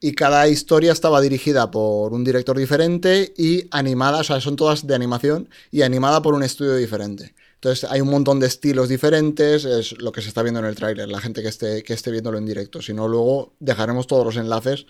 [0.00, 4.86] y cada historia estaba dirigida por un director diferente y animada, o sea, son todas
[4.86, 7.34] de animación y animada por un estudio diferente.
[7.54, 10.76] Entonces hay un montón de estilos diferentes, es lo que se está viendo en el
[10.76, 12.80] tráiler, la gente que esté, que esté viéndolo en directo.
[12.80, 14.86] Si no, luego dejaremos todos los enlaces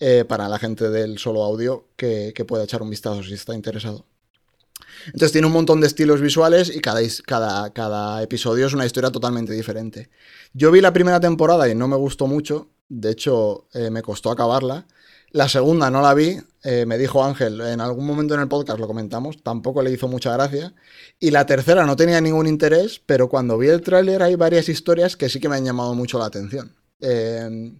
[0.00, 3.54] eh, para la gente del solo audio que, que pueda echar un vistazo si está
[3.54, 4.06] interesado.
[5.06, 10.10] Entonces tiene un montón de estilos visuales y cada, episodio es una historia totalmente diferente.
[10.52, 14.30] Yo vi la primera temporada y no me gustó mucho, de hecho eh, me costó
[14.30, 14.86] acabarla.
[15.30, 18.78] La segunda no la vi, eh, me dijo Ángel, en algún momento en el podcast
[18.78, 20.74] lo comentamos, tampoco le hizo mucha gracia.
[21.18, 25.16] Y la tercera no tenía ningún interés, pero cuando vi el tráiler hay varias historias
[25.16, 26.72] que sí que me han llamado mucho la atención.
[27.00, 27.72] Eh,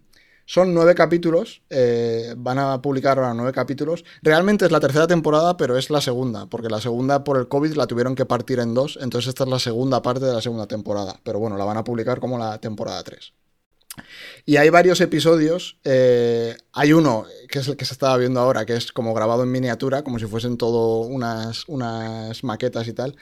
[0.45, 4.05] son nueve capítulos, eh, van a publicar ahora nueve capítulos.
[4.21, 7.73] Realmente es la tercera temporada, pero es la segunda, porque la segunda por el COVID
[7.73, 10.67] la tuvieron que partir en dos, entonces esta es la segunda parte de la segunda
[10.67, 11.19] temporada.
[11.23, 13.33] Pero bueno, la van a publicar como la temporada 3.
[14.45, 15.77] Y hay varios episodios.
[15.83, 19.43] Eh, hay uno, que es el que se estaba viendo ahora, que es como grabado
[19.43, 23.15] en miniatura, como si fuesen todo unas, unas maquetas y tal,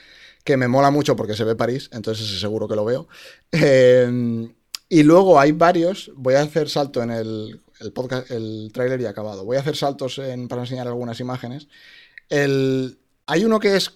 [0.43, 3.07] que me mola mucho porque se ve París, entonces seguro que lo veo.
[3.51, 4.49] Eh,
[4.93, 7.61] y luego hay varios, voy a hacer salto en el,
[7.95, 9.43] podcast, el trailer y acabado.
[9.43, 11.67] Voy a hacer saltos para enseñar algunas imágenes.
[12.29, 13.91] hay uno que es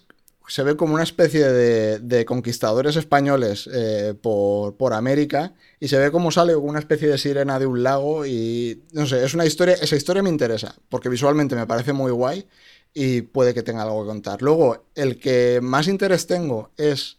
[0.48, 6.32] se ve como una especie de, conquistadores españoles eh, por, América y se ve como
[6.32, 9.94] sale una especie de sirena de un lago y no sé, es una historia, esa
[9.94, 12.44] historia me interesa porque visualmente me parece muy guay
[12.92, 14.42] y puede que tenga algo que contar.
[14.42, 17.17] Luego, el que más interés tengo es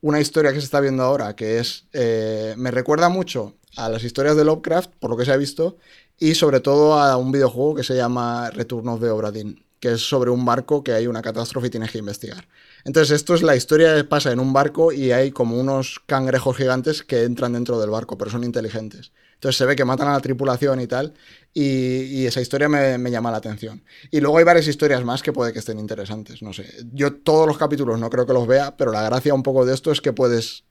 [0.00, 4.02] una historia que se está viendo ahora, que es, eh, me recuerda mucho a las
[4.02, 5.76] historias de Lovecraft, por lo que se ha visto,
[6.18, 10.30] y sobre todo a un videojuego que se llama Return of the que es sobre
[10.30, 12.46] un barco que hay una catástrofe y tienes que investigar.
[12.84, 16.56] Entonces, esto es la historia que pasa en un barco y hay como unos cangrejos
[16.56, 19.12] gigantes que entran dentro del barco, pero son inteligentes.
[19.34, 21.14] Entonces se ve que matan a la tripulación y tal,
[21.54, 23.82] y, esa historia me, llama la atención.
[24.10, 26.66] Y luego hay varias historias más que puede que estén interesantes, no sé.
[26.92, 29.72] Yo todos los capítulos no creo que los vea, pero la gracia un poco de
[29.72, 30.64] esto es que puedes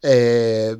[0.00, 0.78] eh,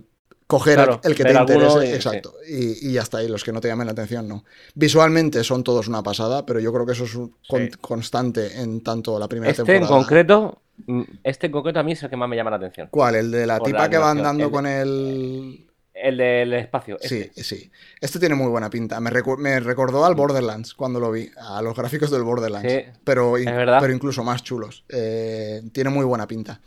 [0.52, 3.86] coger el, que te interese, exacto, y, ya está ahí, los que no te llamen
[3.86, 4.44] la atención, no.
[4.74, 7.34] Visualmente son todos una pasada, pero yo creo que eso es un
[7.80, 9.96] constante en tanto la primera este temporada.
[9.96, 12.56] En concreto, mm, este en concreto a mí es el que más me llama la
[12.56, 12.88] atención.
[12.90, 13.14] ¿Cuál?
[13.14, 16.96] ¿El de la tipa que va andando con el el del espacio.
[17.00, 17.70] Sí, sí.
[18.00, 18.98] Este tiene muy buena pinta.
[18.98, 22.92] Me, recordó al Borderlands cuando lo vi, a los gráficos del Borderlands.
[23.04, 24.84] pero, pero incluso más chulos.
[24.88, 26.60] Eh, tiene muy buena pinta.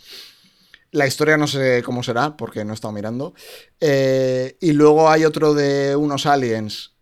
[0.96, 3.34] La historia no sé cómo será, porque no he estado mirando.
[3.82, 6.94] Eh, y luego hay otro de unos aliens.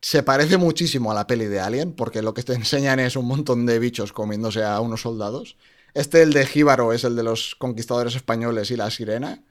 [0.00, 3.26] Se parece muchísimo a la peli de Alien, porque lo que te enseñan es un
[3.26, 5.58] montón de bichos comiéndose a unos soldados.
[5.92, 9.44] Este, el de Jíbaro, es el de los conquistadores españoles y la sirena.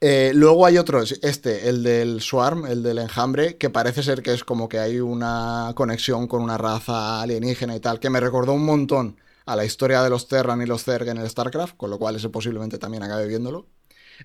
[0.00, 4.32] Eh, luego hay otro, este, el del Swarm, el del enjambre, que parece ser que
[4.32, 8.52] es como que hay una conexión con una raza alienígena y tal, que me recordó
[8.52, 9.16] un montón
[9.46, 12.16] a la historia de los Terran y los Zerg en el StarCraft, con lo cual
[12.16, 13.66] ese posiblemente también acabe viéndolo.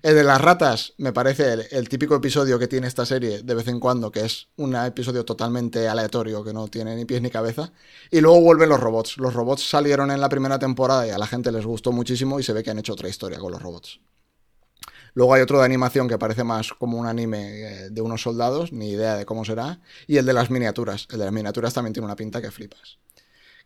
[0.02, 3.68] El de las ratas me parece el, típico episodio que tiene esta serie de vez
[3.68, 7.72] en cuando, que es un episodio totalmente aleatorio, que no tiene ni pies ni cabeza.
[8.10, 9.18] Y luego vuelven los robots.
[9.18, 12.42] Los robots salieron en la primera temporada y a la gente les gustó muchísimo y
[12.42, 14.00] se ve que han hecho otra historia con los robots.
[15.14, 18.72] Luego hay otro de animación que parece más como un anime eh, de unos soldados,
[18.72, 19.80] ni idea de cómo será.
[20.06, 21.06] Y el de las miniaturas.
[21.10, 22.98] El de las miniaturas también tiene una pinta que flipas.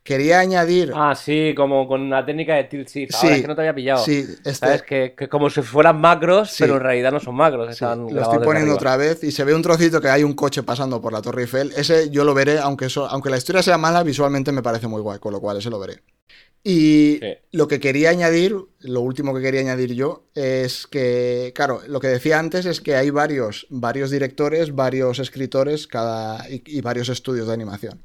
[0.07, 0.93] Quería añadir.
[0.95, 3.13] Ah, sí, como con una técnica de tilt shift.
[3.15, 4.05] Ahora es que no te había pillado.
[4.05, 4.55] Sí, este...
[4.55, 4.83] ¿Sabes?
[4.83, 7.81] Que, como si fueran macros, pero en realidad no son macros.
[7.81, 11.01] lo estoy poniendo otra vez y se ve un trocito que hay un coche pasando
[11.01, 11.73] por la Torre Eiffel.
[11.77, 15.19] Ese yo lo veré, aunque, aunque la historia sea mala, visualmente me parece muy guay,
[15.19, 16.03] con lo cual ese lo veré.
[16.69, 17.21] Y
[17.53, 22.09] lo que quería añadir, lo último que quería añadir yo, es que, claro, lo que
[22.09, 27.55] decía antes es que hay varios, varios directores, varios escritores cada, y, varios estudios de
[27.55, 28.03] animación.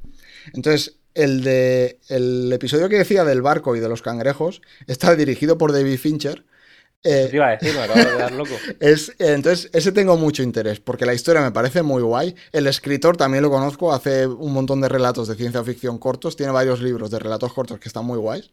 [0.53, 5.57] Entonces, el, de, el episodio que decía del barco y de los cangrejos está dirigido
[5.57, 6.45] por David Fincher,
[7.03, 8.51] eh, iba a decir, me acabo de dar loco.
[8.79, 12.35] Es, entonces, ese tengo mucho interés, porque la historia me parece muy guay.
[12.51, 16.51] El escritor también lo conozco, hace un montón de relatos de ciencia ficción cortos, tiene
[16.51, 18.51] varios libros de relatos cortos que están muy guays.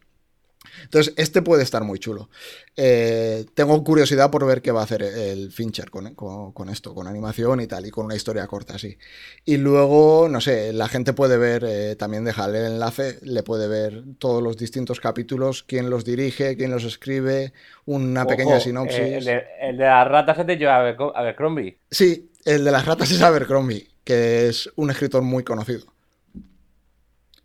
[0.85, 2.29] Entonces, este puede estar muy chulo.
[2.76, 6.07] Eh, tengo curiosidad por ver qué va a hacer el Fincher con,
[6.70, 8.97] esto, con animación y tal, y con una historia corta así.
[9.45, 13.68] Y luego, no sé, la gente puede ver, eh, también dejarle el enlace, le puede
[13.68, 17.53] ver todos los distintos capítulos, quién los dirige, quién los escribe,
[17.87, 19.26] una pequeña sinopsis.
[19.26, 21.79] el, de, las ratas es de Joe Abercrombie.
[21.91, 25.97] Sí, el de las ratas es Abercrombie, que es un escritor muy conocido.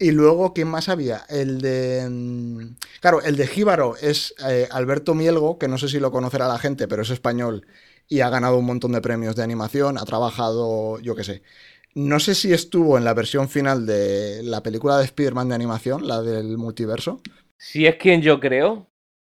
[0.03, 1.21] Y luego, ¿quién más había?
[1.29, 2.05] El de.
[2.09, 6.49] Mm, claro, el de Jíbaro es eh, Alberto Mielgo, que no sé si lo conocerá
[6.49, 7.65] la gente, pero es español
[8.09, 9.97] y ha ganado un montón de premios de animación.
[9.97, 11.41] Ha trabajado, yo qué sé.
[11.95, 16.05] No sé si estuvo en la versión final de la película de Spider-Man de animación,
[16.05, 17.21] la del multiverso.
[17.57, 18.89] Si es quien yo creo,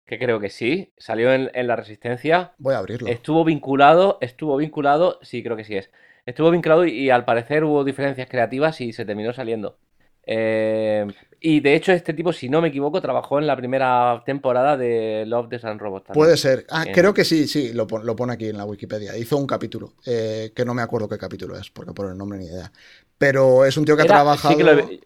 [0.05, 2.53] que creo que sí, salió en, en, La Resistencia.
[2.59, 3.07] Voy a abrirlo.
[3.07, 5.89] Estuvo vinculado, estuvo vinculado, sí, creo que sí es.
[6.28, 9.80] Estuvo vinculado y al parecer hubo diferencias creativas y se terminó saliendo.
[10.26, 11.07] Eh,
[11.41, 15.24] y de hecho, este tipo, si no me equivoco, trabajó en la primera temporada de
[15.26, 16.07] Love, Death and Robots.
[16.07, 16.24] también.
[16.26, 16.65] Puede ser.
[16.70, 19.15] Ah, creo que sí, sí, lo, pon- lo pone aquí en la Wikipedia.
[19.17, 22.39] Hizo un capítulo, eh, que no me acuerdo qué capítulo es, porque por el nombre
[22.39, 22.72] ni idea.
[23.17, 24.53] Pero es un tío que ha Era- trabajado...
[24.53, 24.99] sí que lo he-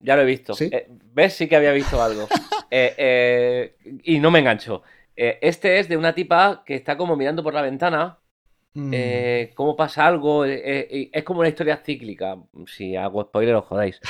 [0.00, 0.54] ya lo he visto.
[0.54, 0.68] ¿Sí?
[0.72, 1.34] Eh, ¿Ves?
[1.34, 2.28] Sí que había visto algo.
[4.04, 4.82] Y no me enganchó.
[5.14, 8.18] Este es de una tipa que está como mirando por la ventana.
[8.74, 10.44] Mm, eh, cómo pasa algo.
[10.46, 10.60] eh,
[10.90, 12.36] eh, es como una historia cíclica.
[12.66, 14.00] Si hago spoiler, os jodáis.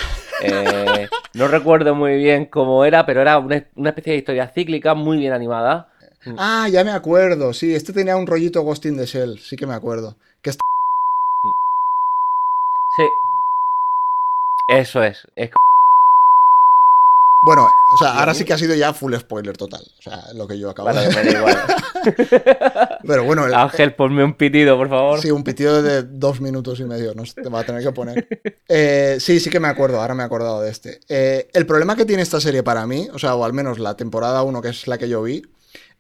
[1.35, 5.17] No recuerdo muy bien cómo era, pero era una, una especie de historia cíclica muy
[5.19, 5.89] bien animada.
[6.37, 9.67] Ah, ya me acuerdo, sí, este tenía un rollito Ghost in the Shell, sí que
[9.67, 10.17] me acuerdo.
[10.43, 10.59] Que es-
[12.97, 13.09] Sí.
[14.69, 15.27] Eso es.
[15.37, 15.51] es
[17.45, 17.65] Bueno,
[17.95, 20.59] o sea, ahora sí que ha sido ya full spoiler total, o sea, lo que
[20.59, 21.59] yo acabo de igual.
[23.07, 25.21] Pero bueno, el- Ángel, ponme un pitido, por favor.
[25.21, 28.27] Sí, un pitido de dos minutos y medio, no te va a tener que poner.
[28.75, 31.01] Eh, sí, sí que me acuerdo, ahora me he acordado de este.
[31.07, 33.97] Eh, el problema que tiene esta serie para mí, o sea, o al menos la
[33.99, 35.43] temporada 1, que es la que yo vi,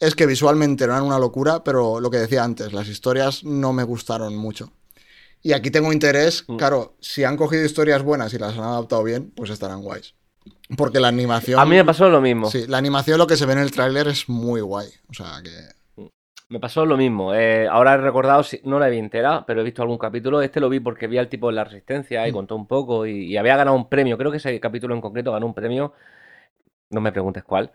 [0.01, 3.82] es que visualmente eran una locura, pero lo que decía antes, las historias no me
[3.82, 4.72] gustaron mucho.
[5.43, 6.57] Y aquí tengo interés, Mm.
[6.57, 10.14] claro, si han cogido historias buenas y las han adaptado bien, pues estarán guays.
[10.76, 11.61] Porque la animación...
[11.61, 12.47] A mí me pasó lo mismo.
[12.51, 14.88] Sí, la animación, lo que se ve en el tráiler es muy guay.
[15.11, 15.51] O sea, que...
[16.49, 17.34] Me pasó lo mismo.
[17.34, 20.43] Eh, ahora he recordado, no la vi entera, pero he visto algún capítulo.
[20.43, 22.34] Este lo vi porque vi al tipo de la Resistencia y Mm.
[22.34, 24.18] contó un poco y, y había ganado un premio.
[24.18, 25.95] Creo que ese capítulo en concreto ganó un premio.
[26.90, 27.70] No me preguntes cuál.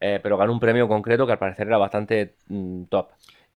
[0.00, 3.08] eh, pero ganó un premio concreto que al parecer era bastante mm, top.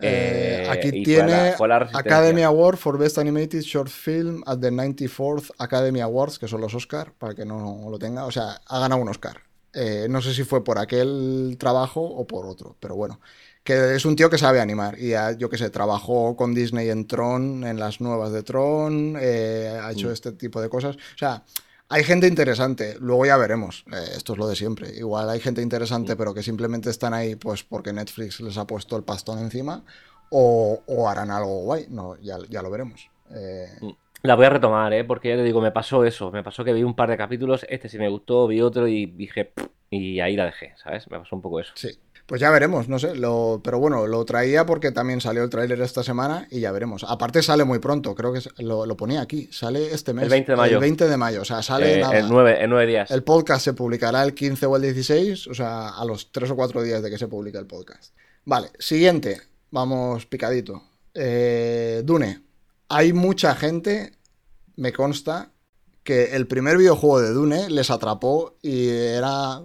[0.01, 1.77] Eh, Eh, aquí fue tiene la- fue la.
[1.93, 6.75] Academy Award for Best Animated Short Film at the 94th Academy Awards, que son los
[6.75, 8.25] Oscar, para que no lo tenga.
[8.25, 9.41] O sea, ha ganado un Oscar.
[9.75, 13.21] Eh, no sé si fue por aquel trabajo o por otro, pero bueno.
[13.65, 14.99] Que es un tío que sabe animar.
[14.99, 19.17] Y ha- yo qué sé, trabajó con Disney en Tron, en las nuevas de Tron,
[19.21, 20.13] eh, ha hecho Mm.
[20.13, 20.97] este tipo de cosas.
[20.97, 21.43] O sea,
[21.91, 23.85] hay gente interesante, luego ya veremos.
[23.93, 24.91] Eh, esto es lo de siempre.
[24.95, 28.97] Igual hay gente interesante, pero que simplemente están ahí pues porque Netflix les ha puesto
[28.97, 29.85] el pastón encima.
[30.31, 31.87] O, o harán algo guay.
[31.89, 33.11] No, ya, ya lo veremos.
[33.31, 33.69] Eh,
[34.23, 35.05] La voy a retomar, ¿eh?
[35.05, 36.31] Porque ya te digo, me pasó eso.
[36.31, 37.65] Me pasó que vi un par de capítulos.
[37.69, 39.53] Este sí me gustó, vi otro y dije.
[39.91, 41.11] Y ahí la dejé, ¿sabes?
[41.11, 41.73] Me pasó un poco eso.
[41.75, 41.89] sí.
[42.29, 43.15] Pues ya veremos, no sé.
[43.15, 47.03] Lo, pero bueno, lo traía porque también salió el tráiler esta semana y ya veremos.
[47.09, 49.49] Aparte sale muy pronto, creo que lo, lo ponía aquí.
[49.51, 50.29] Sale este mes.
[50.29, 50.75] 20 de mayo.
[50.75, 52.19] El 20 de mayo, o sea, sale Eh, nada.
[52.19, 53.11] en, nueve, en nueve días.
[53.11, 56.57] El podcast se publicará el 15 o el 16, o sea, a los 3 o
[56.57, 58.13] 4 días de que se publique el podcast.
[58.45, 59.41] Vale, siguiente.
[59.71, 60.83] Vamos picadito.
[61.15, 62.43] Eh, Dune.
[62.91, 64.13] Hay mucha gente,
[64.77, 65.51] me consta,
[66.05, 69.63] que el primer videojuego de Dune les atrapó y era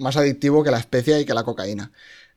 [0.00, 1.92] más adictivo que la especia y que la cocaína.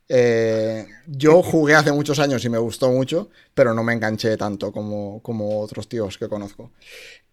[0.08, 4.70] Eh, yo jugué hace muchos años y me gustó mucho, pero no me enganché tanto
[4.70, 6.72] como, como otros tíos que conozco.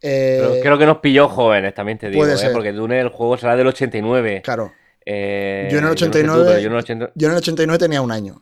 [0.01, 2.37] Eh, Pero creo que nos pilló jóvenes, también te digo, puede ¿eh?
[2.37, 2.53] ser.
[2.53, 4.41] Porque Dune, el juego será del 89.
[4.43, 4.71] Claro,
[5.05, 7.37] Eh, Yo en el no sé tú, 89 yo, en el 89 yo en el
[7.39, 8.41] 89 tenía un año.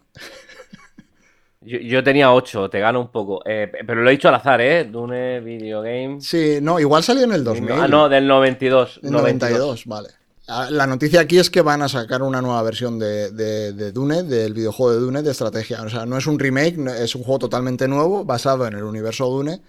[1.62, 3.42] yo- yo tenía 8, te gano un poco.
[3.46, 4.86] Eh, pero lo he dicho al azar, ¿eh?
[4.86, 6.22] Dune Video Game.
[6.22, 7.72] Sí, no, igual salió en el 2000.
[7.72, 9.00] Ah, no, del 92.
[9.04, 10.10] En 92, vale.
[10.52, 14.54] Ah, La noticia aquí es que van a sacar una nueva versión de, Dune, del
[14.56, 15.84] videojuego de Dune de estrategia.
[15.84, 19.28] O sea, no es un remake, es un juego totalmente nuevo, basado en el universo
[19.30, 19.62] Dune.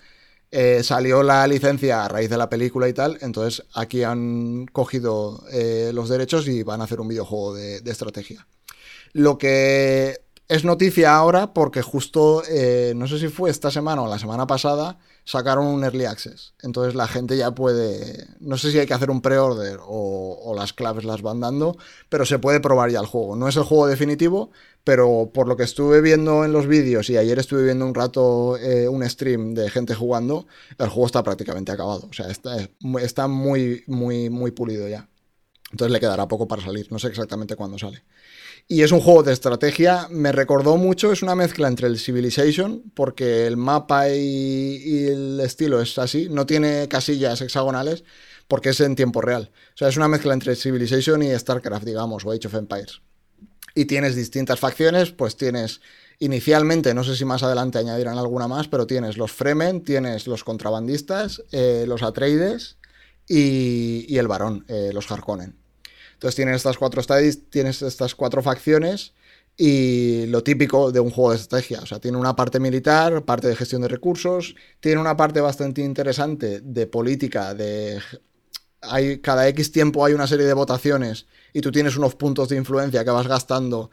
[0.50, 5.44] Eh, salió la licencia a raíz de la película y tal, entonces aquí han cogido
[5.52, 8.46] eh, los derechos y van a hacer un videojuego de, de estrategia.
[9.12, 10.18] Lo que
[10.48, 14.46] es noticia ahora porque justo, eh, no sé si fue esta semana o la semana
[14.46, 14.98] pasada,
[15.30, 16.54] sacaron un early access.
[16.62, 20.72] Entonces la gente ya puede, no sé si hay que hacer un pre-order o, las
[20.72, 21.76] claves las van dando,
[22.08, 23.36] pero se puede probar ya el juego.
[23.36, 24.50] No es el juego definitivo,
[24.84, 28.56] pero por lo que estuve viendo en los vídeos y ayer estuve viendo un rato
[28.58, 30.46] eh, un stream de gente jugando,
[30.78, 32.08] el juego está prácticamente acabado.
[32.10, 32.56] O sea, está,
[33.00, 35.08] está muy, muy, muy pulido ya.
[35.70, 36.90] Entonces le quedará poco para salir.
[36.90, 38.02] No sé exactamente cuándo sale.
[38.72, 42.84] Y es un juego de estrategia, me recordó mucho, es una mezcla entre el Civilization,
[42.94, 48.04] porque el mapa y, el estilo es así, no tiene casillas hexagonales,
[48.46, 49.50] porque es en tiempo real.
[49.74, 53.00] O sea, es una mezcla entre Civilization y StarCraft, digamos, o Age of Empires.
[53.74, 55.80] Y tienes distintas facciones, pues tienes
[56.20, 60.44] inicialmente, no sé si más adelante añadirán alguna más, pero tienes los Fremen, tienes los
[60.44, 62.76] contrabandistas, eh, los Atreides
[63.26, 65.59] y, y el varón, eh, los Harkonnen.
[66.20, 69.14] Entonces tienes estas cuatro studies, tienes estas cuatro facciones
[69.56, 71.80] y lo típico de un juego de estrategia.
[71.80, 75.80] O sea, tiene una parte militar, parte de gestión de recursos, tiene una parte bastante
[75.80, 78.00] interesante de política, de
[78.82, 82.56] hay, cada X tiempo hay una serie de votaciones y tú tienes unos puntos de
[82.56, 83.90] influencia que vas gastando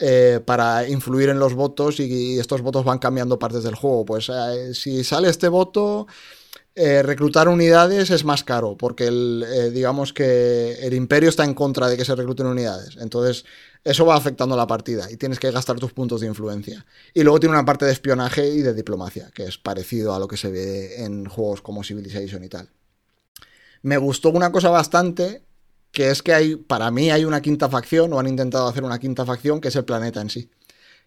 [0.00, 4.04] eh, para influir en los votos y, y, estos votos van cambiando partes del juego.
[4.04, 6.08] Pues eh, si sale este voto,
[6.74, 11.52] eh, reclutar unidades es más caro, porque el, eh, digamos que el imperio está en
[11.52, 12.96] contra de que se recluten unidades.
[12.98, 13.44] Entonces,
[13.84, 16.86] eso va afectando la partida y tienes que gastar tus puntos de influencia.
[17.12, 20.28] Y luego tiene una parte de espionaje y de diplomacia, que es parecido a lo
[20.28, 22.70] que se ve en juegos como Civilization y tal.
[23.82, 25.42] Me gustó una cosa bastante,
[25.90, 28.98] que es que hay, para mí hay una quinta facción, o han intentado hacer una
[28.98, 30.48] quinta facción, que es el planeta en sí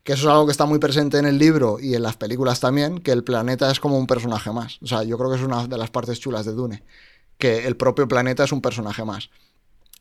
[0.05, 2.59] que eso es algo que está muy presente en el libro y en las películas
[2.59, 4.77] también, que el planeta es como un personaje más.
[4.83, 6.83] O sea, yo creo que es una de las partes chulas de Dune,
[7.39, 9.31] que el propio planeta es un personaje más.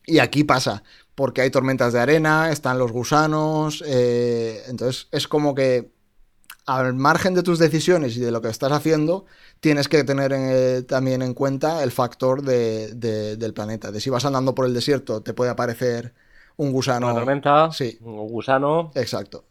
[0.05, 0.83] Y aquí pasa,
[1.15, 5.91] porque hay tormentas de arena, están los gusanos, eh, entonces es como que
[6.67, 9.25] al margen de tus decisiones y de lo que estás haciendo,
[9.59, 13.91] tienes que tener eh, también en cuenta el factor del planeta.
[13.91, 16.13] De si vas andando por el desierto, te puede aparecer
[16.57, 17.07] un gusano.
[17.07, 17.97] Una tormenta, sí.
[18.01, 18.91] un gusano.
[18.93, 19.45] Exacto.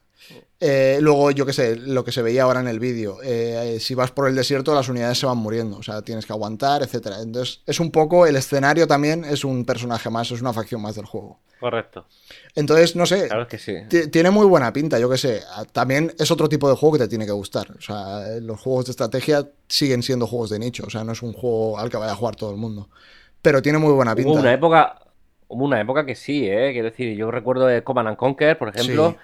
[0.61, 3.95] Eh, luego, yo qué sé, lo que se veía ahora en el vídeo, eh, si
[3.95, 7.21] vas por el desierto las unidades se van muriendo, o sea, tienes que aguantar, etcétera.
[7.21, 10.95] Entonces, es un poco, el escenario también es un personaje más, es una facción más
[10.95, 11.39] del juego.
[11.61, 12.07] Correcto.
[12.55, 13.75] Entonces, no sé, Claro que sí.
[14.11, 15.43] tiene muy buena pinta, yo qué sé.
[15.73, 17.71] También es otro tipo de juego que te tiene que gustar.
[17.77, 21.23] O sea, los juegos de estrategia siguen siendo juegos de nicho, o sea, no es
[21.23, 22.89] un juego al que vaya a jugar todo el mundo.
[23.43, 24.31] Pero tiene muy buena pinta.
[24.31, 24.99] Hubo una época,
[25.49, 26.71] hubo una época que sí, ¿eh?
[26.73, 29.11] Quiero decir, yo recuerdo de Command and Conquer, por ejemplo.
[29.11, 29.17] Sí.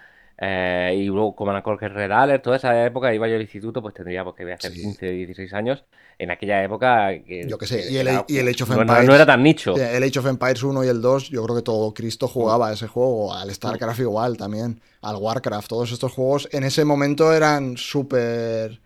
[0.42, 3.94] Eh, y luego Command Conquer Red Alert, toda esa época iba yo al instituto, pues
[3.94, 4.80] tendría, porque voy a hacer Sí.
[4.80, 5.84] 15, 16 años.
[6.18, 7.10] En aquella época.
[7.26, 9.06] Que, Yo qué sé, que y el- era- y el Age of no- no- Empires.
[9.06, 9.74] No, era tan nicho.
[9.76, 12.72] El Age of Empires 1 y el 2, yo creo que todo Cristo jugaba a
[12.72, 17.76] ese juego, al StarCraft igual también, al Warcraft, todos estos juegos en ese momento eran
[17.76, 18.80] súper...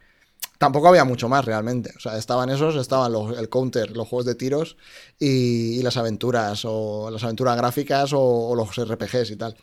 [0.58, 4.24] Tampoco había mucho más realmente, o sea, estaban esos, estaban los, el counter, los juegos
[4.24, 4.76] de tiros
[5.18, 9.56] y, y las aventuras, o las aventuras gráficas o, o los RPGs y tal.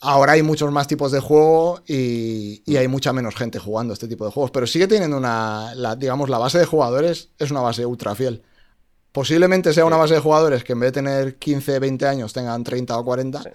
[0.00, 4.06] Ahora hay muchos más tipos de juego y, y hay mucha menos gente jugando este
[4.08, 7.60] tipo de juegos, pero sigue teniendo una, la- digamos, la base de jugadores es una
[7.60, 8.42] base ultra fiel.
[9.12, 12.62] Posiblemente sea una base de jugadores que en vez de tener 15, 20 años tengan
[12.62, 13.48] 30 o 40, Sí.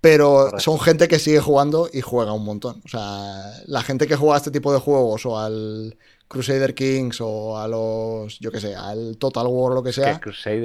[0.00, 2.82] pero son gente que sigue jugando y juega un montón.
[2.84, 7.20] O sea, la gente que juega a este tipo de juegos o al Crusader Kings
[7.20, 10.20] o a los, yo qué sé, al Total War o lo que sea,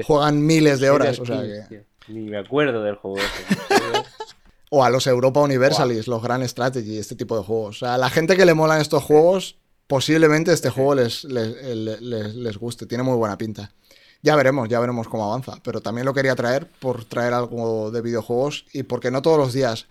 [0.05, 1.19] juegan miles de horas.
[1.19, 1.85] O sea que...
[2.07, 4.03] Ni me acuerdo del juego ese.
[4.75, 7.75] O a los Europa Universalis, los Grand Strategy, este tipo de juegos.
[7.77, 12.01] O sea, la gente que le molan estos juegos, posiblemente este juego les, les, les-
[12.01, 12.87] les- les guste.
[12.87, 13.71] Tiene muy buena pinta.
[14.23, 15.57] Ya veremos, ya veremos cómo avanza.
[15.63, 19.53] Pero también lo quería traer por traer algo de videojuegos y porque no todos los
[19.53, 19.87] días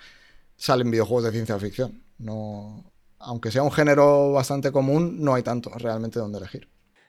[0.57, 2.03] salen videojuegos de ciencia ficción.
[2.19, 2.85] No,
[3.21, 6.69] aunque sea un género bastante común, no hay tanto realmente donde elegir.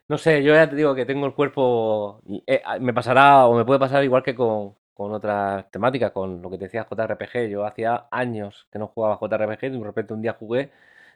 [0.10, 2.22] No sé, yo ya te digo que tengo el cuerpo.
[2.46, 6.50] eh, me pasará o me puede pasar igual que con, con otras temáticas, con lo
[6.50, 7.50] que te decía JRPG.
[7.50, 10.72] Yo hacía años que no jugaba JRPG y de repente un día jugué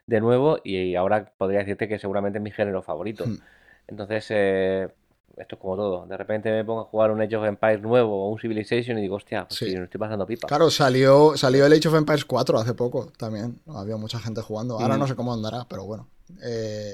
[0.06, 3.24] de nuevo y ahora podría decirte que seguramente es mi género favorito.
[3.26, 3.38] Hmm.
[3.86, 4.88] Entonces, eh,
[5.36, 6.06] esto es como todo.
[6.06, 9.02] De repente me pongo a jugar un Age of Empires nuevo o un Civilization y
[9.02, 9.70] digo, hostia, pues Sí.
[9.70, 10.48] sí, me estoy pasando pipa.
[10.48, 13.60] Claro, salió, salió el Age of Empires 4 hace poco también.
[13.68, 14.80] Había mucha gente jugando.
[14.80, 15.00] Ahora Mm.
[15.00, 16.08] no sé cómo andará, pero bueno.
[16.42, 16.92] Eh,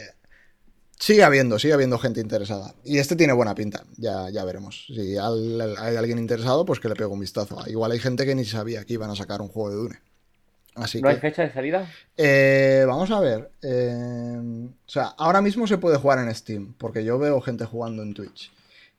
[0.98, 2.74] sigue habiendo, sigue habiendo gente interesada.
[2.84, 3.84] Y este tiene buena pinta.
[3.96, 4.86] Ya, ya veremos.
[4.86, 7.58] Si al- hay alguien interesado, pues que le pegue un vistazo.
[7.66, 9.98] Igual hay gente que ni sabía que iban a sacar un juego de Dune.
[10.76, 11.20] Así ¿No hay que.
[11.20, 11.88] fecha de salida?
[12.16, 13.50] Eh, vamos a ver.
[13.62, 18.02] eh, o sea, ahora mismo se puede jugar en Steam, porque yo veo gente jugando
[18.02, 18.50] en Twitch.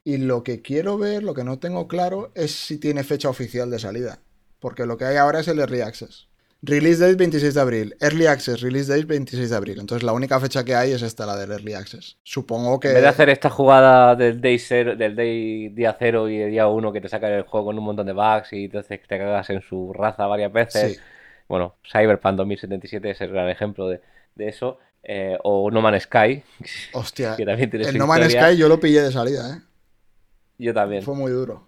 [0.05, 3.69] Y lo que quiero ver, lo que no tengo claro, es si tiene fecha oficial
[3.71, 4.19] de salida.
[4.61, 6.27] Porque lo que hay ahora es el Early Access.
[6.61, 7.95] Release date 26 de abril.
[7.99, 9.79] Early Access, release date 26 de abril.
[9.79, 12.17] Entonces la única fecha que hay es esta, la del Early Access.
[12.23, 12.87] Supongo que...
[12.87, 16.49] En vez de hacer esta jugada del day cero, del day día cero y el
[16.49, 19.17] día uno que te saca el juego con un montón de bugs y entonces te
[19.17, 20.93] cagas en su raza varias veces.
[20.93, 20.99] Sí.
[21.47, 24.01] Bueno, Cyberpunk 2077 es el gran ejemplo de,
[24.33, 24.79] de eso.
[25.07, 26.43] Eh, o No Man's Sky,
[26.93, 28.31] Hostia, que también tiene el No Man's.
[28.31, 29.61] Sky yo lo pillé de salida, ¿eh?
[30.57, 31.03] Yo también.
[31.03, 31.67] Fue muy duro.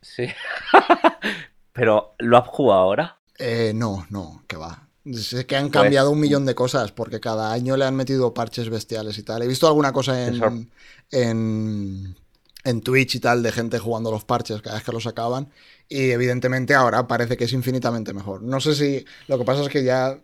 [0.00, 0.28] Sí.
[1.72, 3.18] Pero, ¿lo has jugado ahora?
[3.38, 4.88] Eh, no, no, que va.
[5.12, 8.32] Sé que han Pues- cambiado un millón de cosas porque cada año le han metido
[8.32, 9.42] parches bestiales y tal.
[9.42, 10.70] He visto alguna cosa en,
[11.10, 12.16] en,
[12.64, 15.50] en Twitch y tal de gente jugando los parches cada vez que los sacaban
[15.88, 18.42] y evidentemente ahora parece que es infinitamente mejor.
[18.42, 20.18] No sé si lo que pasa es que ya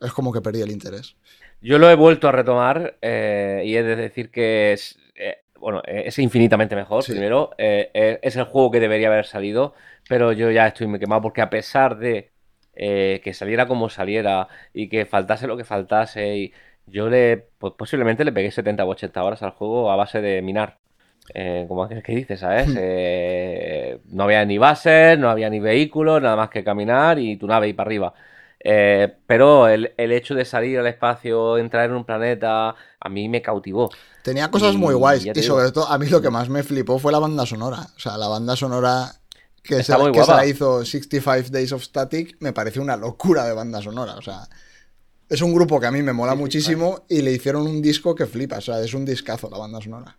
[0.00, 1.14] es como que perdí el interés.
[1.60, 5.82] Yo lo he vuelto a retomar eh, y he de decir que es, eh, bueno,
[5.84, 7.04] es infinitamente mejor.
[7.04, 7.12] Sí.
[7.12, 9.74] Primero, eh, es el juego que debería haber salido,
[10.08, 12.32] pero yo ya estoy muy quemado porque a pesar de
[12.78, 16.52] eh, que saliera como saliera y que faltase lo que faltase, y
[16.86, 20.40] yo le pues, posiblemente le pegué 70 o 80 horas al juego a base de
[20.42, 20.78] minar.
[21.34, 22.68] Eh, como aquel que dice, ¿sabes?
[22.78, 27.46] Eh, no había ni bases, no había ni vehículos, nada más que caminar y tu
[27.46, 28.14] nave y para arriba.
[28.60, 33.28] Eh, pero el, el hecho de salir al espacio, entrar en un planeta, a mí
[33.28, 33.90] me cautivó.
[34.22, 35.26] Tenía cosas Y muy guays.
[35.26, 37.78] Y sobre todo, a mí lo que más me flipó fue la banda sonora.
[37.96, 39.12] O sea, la banda sonora
[39.62, 43.52] que, se, que se la hizo 65 Days of Static me pareció una locura de
[43.52, 44.14] banda sonora.
[44.14, 44.48] O sea,
[45.28, 46.42] es un grupo que a mí me mola 65.
[46.42, 48.58] muchísimo y le hicieron un disco que flipa.
[48.58, 50.16] O sea, es un discazo la banda sonora.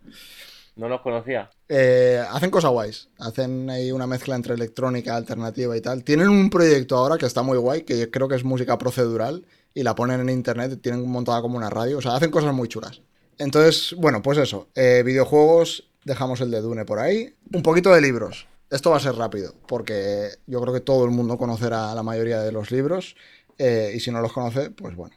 [0.76, 1.50] No los conocía.
[1.68, 3.08] Eh, hacen cosas guays.
[3.18, 6.04] Hacen ahí una mezcla entre electrónica, alternativa y tal.
[6.04, 9.82] Tienen un proyecto ahora que está muy guay, que creo que es música procedural y
[9.82, 10.80] la ponen en internet.
[10.80, 11.98] Tienen montada como una radio.
[11.98, 13.02] O sea, hacen cosas muy chulas.
[13.36, 14.68] Entonces, bueno, pues eso.
[14.74, 17.34] Eh, videojuegos, dejamos el de Dune por ahí.
[17.52, 18.46] Un poquito de libros.
[18.70, 22.40] Esto va a ser rápido, porque yo creo que todo el mundo conocerá la mayoría
[22.40, 23.16] de los libros.
[23.58, 25.14] eh, y si no los conoce, pues bueno,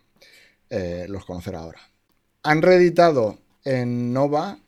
[0.70, 1.80] eh, los conocerá ahora.
[2.44, 4.60] Han reeditado en Nova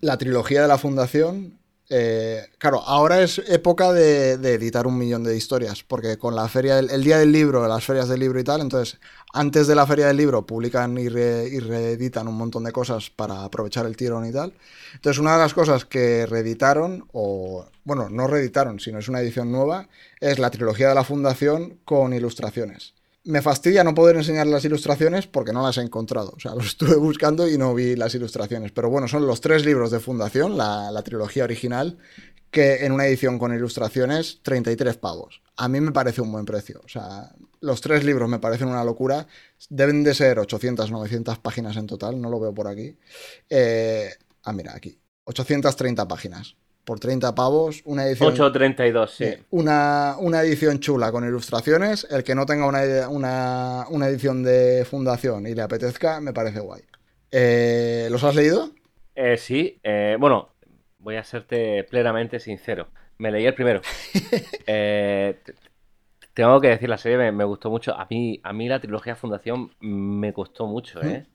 [0.00, 1.58] la trilogía de la Fundación.
[1.90, 6.76] Eh, claro, ahora es época de, editar un millón de historias, porque con la feria,
[6.76, 8.98] del, el día del libro, las ferias del libro y tal, entonces
[9.34, 13.84] antes de la feria del libro publican y reeditan un montón de cosas para aprovechar
[13.84, 14.54] el tirón y tal.
[14.94, 19.50] Entonces una de las cosas que reeditaron, o bueno, no reeditaron, sino es una edición
[19.50, 19.88] nueva,
[20.20, 22.94] es la trilogía de la Fundación con ilustraciones.
[23.24, 26.32] Me fastidia no poder enseñar las ilustraciones porque no las he encontrado.
[26.36, 28.72] O sea, los estuve buscando y no vi las ilustraciones.
[28.72, 31.98] Pero bueno, son los tres libros de Fundación, la, trilogía original,
[32.50, 35.42] que en una edición con ilustraciones, 33 pavos.
[35.56, 36.80] A mí me parece un buen precio.
[36.84, 39.26] O sea, los tres libros me parecen una locura.
[39.70, 42.96] Deben de ser 800, 900 páginas en total, no lo veo por aquí.
[43.48, 44.10] Eh,
[44.42, 44.98] ah, mira, aquí.
[45.24, 46.56] 830 páginas.
[46.84, 48.34] Por 30 pavos, una edición...
[48.34, 49.24] 8.32, sí.
[49.24, 52.06] Sí, Una, una edición chula con ilustraciones.
[52.10, 56.60] El que no tenga una, una, una edición de fundación y le apetezca, me parece
[56.60, 56.82] guay.
[57.30, 58.70] Eh, ¿Los has leído?
[59.14, 60.50] Eh, sí, eh, bueno,
[60.98, 62.88] voy a serte plenamente sincero.
[63.18, 63.80] Me leí el primero.
[64.66, 65.40] Eh,
[66.32, 67.94] tengo que decir, la serie me, me gustó mucho.
[67.94, 71.26] A mí, a mí la trilogía Fundación me costó mucho, ¿eh?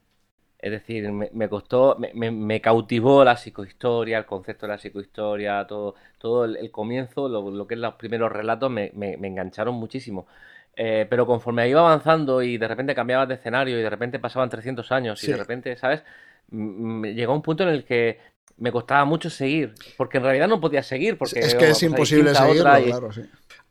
[0.59, 5.95] Es decir, me, me costó, me, cautivó la psicohistoria, el concepto de la psicohistoria, todo,
[6.17, 10.27] todo el, el comienzo, lo, lo que es los primeros relatos, me, engancharon muchísimo.
[10.75, 14.49] Eh, pero conforme iba avanzando y de repente cambiabas de escenario y de repente pasaban
[14.49, 16.03] 300 años y de repente, ¿sabes?
[16.51, 18.19] Llegó un punto en el que
[18.57, 22.31] me costaba mucho seguir, porque en realidad no podía seguir, porque es que es imposible
[22.31, 23.21] a seguirlo, y- claro, sí.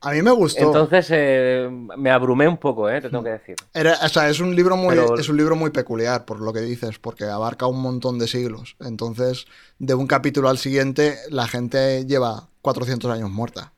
[0.01, 0.61] A mí me gustó.
[0.61, 3.01] Entonces eh, me abrumé un poco, ¿eh?
[3.01, 3.55] Te tengo que decir.
[3.73, 6.53] Era- o sea, es un libro muy, Pero- es un libro muy peculiar, por lo
[6.53, 8.75] que dices, porque abarca un montón de siglos.
[8.79, 9.45] Entonces,
[9.77, 13.73] de un capítulo al siguiente, la gente lleva 400 años muerta.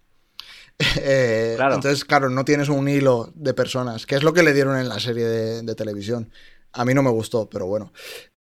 [1.02, 1.76] Eh, Claro.
[1.76, 4.90] Entonces, claro, no tienes un hilo de personas, que es lo que le dieron en
[4.90, 6.32] la serie de, de televisión.
[6.74, 7.92] A mí no me gustó, pero bueno.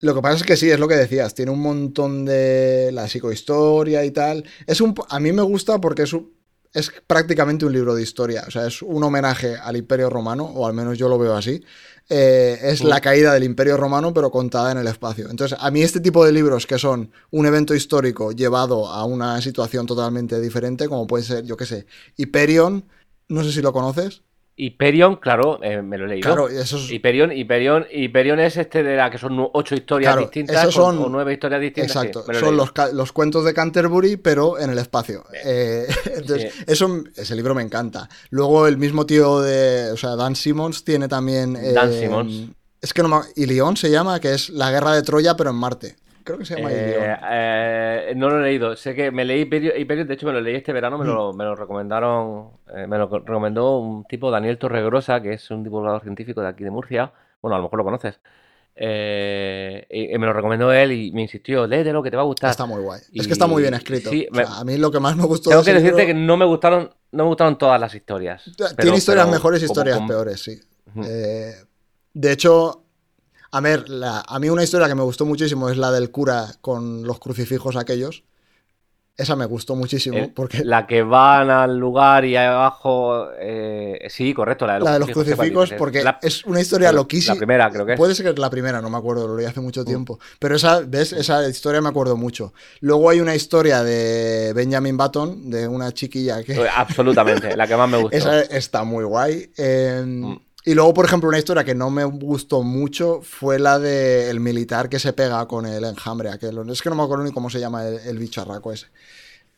[0.01, 3.07] Lo que pasa es que sí, es lo que decías, tiene un montón de la
[3.07, 4.43] psicohistoria y tal.
[4.67, 6.32] Es un, a mí me gusta porque es, un-
[6.78, 10.67] es prácticamente un libro de historia, o sea, es un homenaje al Imperio Romano, o
[10.67, 11.63] al menos yo lo veo así.
[12.09, 15.30] Eh, es la caída del Imperio Romano, pero contada en el espacio.
[15.30, 19.41] Entonces, a mí este tipo de libros que son un evento histórico llevado a una
[19.41, 22.86] situación totalmente diferente, como puede ser, yo qué sé, Hyperion,
[23.28, 24.21] no sé si lo conoces.
[24.60, 26.26] Hyperion, claro, eh, me lo he leído.
[26.28, 26.89] Claro, eso es...
[26.91, 31.10] Hyperion, Hyperion, Hyperion es este de la que son ocho historias Claro, distintas son- o
[31.10, 31.95] nueve historias distintas.
[31.95, 35.24] Exacto, lo son los, los cuentos de Canterbury, pero en el espacio.
[35.45, 36.64] Eh, entonces, Sí.
[36.66, 38.10] eso, ese libro me encanta.
[38.32, 39.91] Luego, el mismo tío de.
[39.91, 41.55] O sea, Dan Simmons tiene también.
[41.55, 42.49] eh, Dan Simmons.
[42.82, 43.18] Es que no me.
[43.36, 45.95] Ilión se llama, que es la guerra de Troya, pero en Marte.
[46.28, 48.75] Creo que se llama Eh, eh, no lo he leído.
[48.75, 51.07] Sé que me leí Hyperion, de hecho me lo leí este verano, me Mm.
[51.07, 55.63] lo, me lo recomendaron, eh, me lo recomendó un tipo, Daniel Torregrosa, que es un
[55.63, 57.11] divulgador científico de aquí de Murcia.
[57.41, 58.19] Bueno, a lo mejor lo conoces.
[58.80, 62.25] Eh, y, y me lo recomendó él y me insistió, léetelo que te va a
[62.25, 62.51] gustar.
[62.51, 63.01] Está muy guay.
[63.11, 64.09] y- Es que está muy bien escrito.
[64.09, 66.13] sí, O sea, me- a mí lo que más me gustó Tengo que decirte que
[66.13, 68.43] no me gustaron, no me gustaron todas las historias.
[68.43, 70.59] Tiene pero- historias pero mejores como- historias como- peores, sí.
[71.05, 71.53] Eh,
[72.13, 72.84] de hecho,
[73.51, 76.47] a ver, la- a mí una historia que me gustó muchísimo es la del cura
[76.61, 78.23] con los crucifijos aquellos.
[79.15, 83.29] Esa me gustó muchísimo El- porque La que van al lugar y abajo.
[83.39, 86.91] eh, sí, correcto, la de los la de los crucifijos, porque la- es una historia
[86.91, 87.33] loquísima.
[87.33, 87.97] La primera, creo que es.
[87.97, 90.19] Puede ser que es la primera, no me acuerdo, lo leí hace mucho tiempo.
[90.37, 91.13] Pero esa, ¿ves?
[91.13, 92.53] Esa historia me acuerdo mucho.
[92.81, 96.69] Luego hay una historia de Benjamin Button, de una chiquilla que...
[96.75, 98.15] Absolutamente, la que más me gustó.
[98.17, 99.51] Esa está muy guay.
[99.57, 100.37] Eh, Mm.
[100.68, 104.89] Y luego, por ejemplo, una historia que no me gustó mucho fue la del militar
[104.89, 106.57] que se pega con el enjambre aquel.
[106.70, 108.88] Es que no me acuerdo ni cómo se llama el, el bicharraco ese.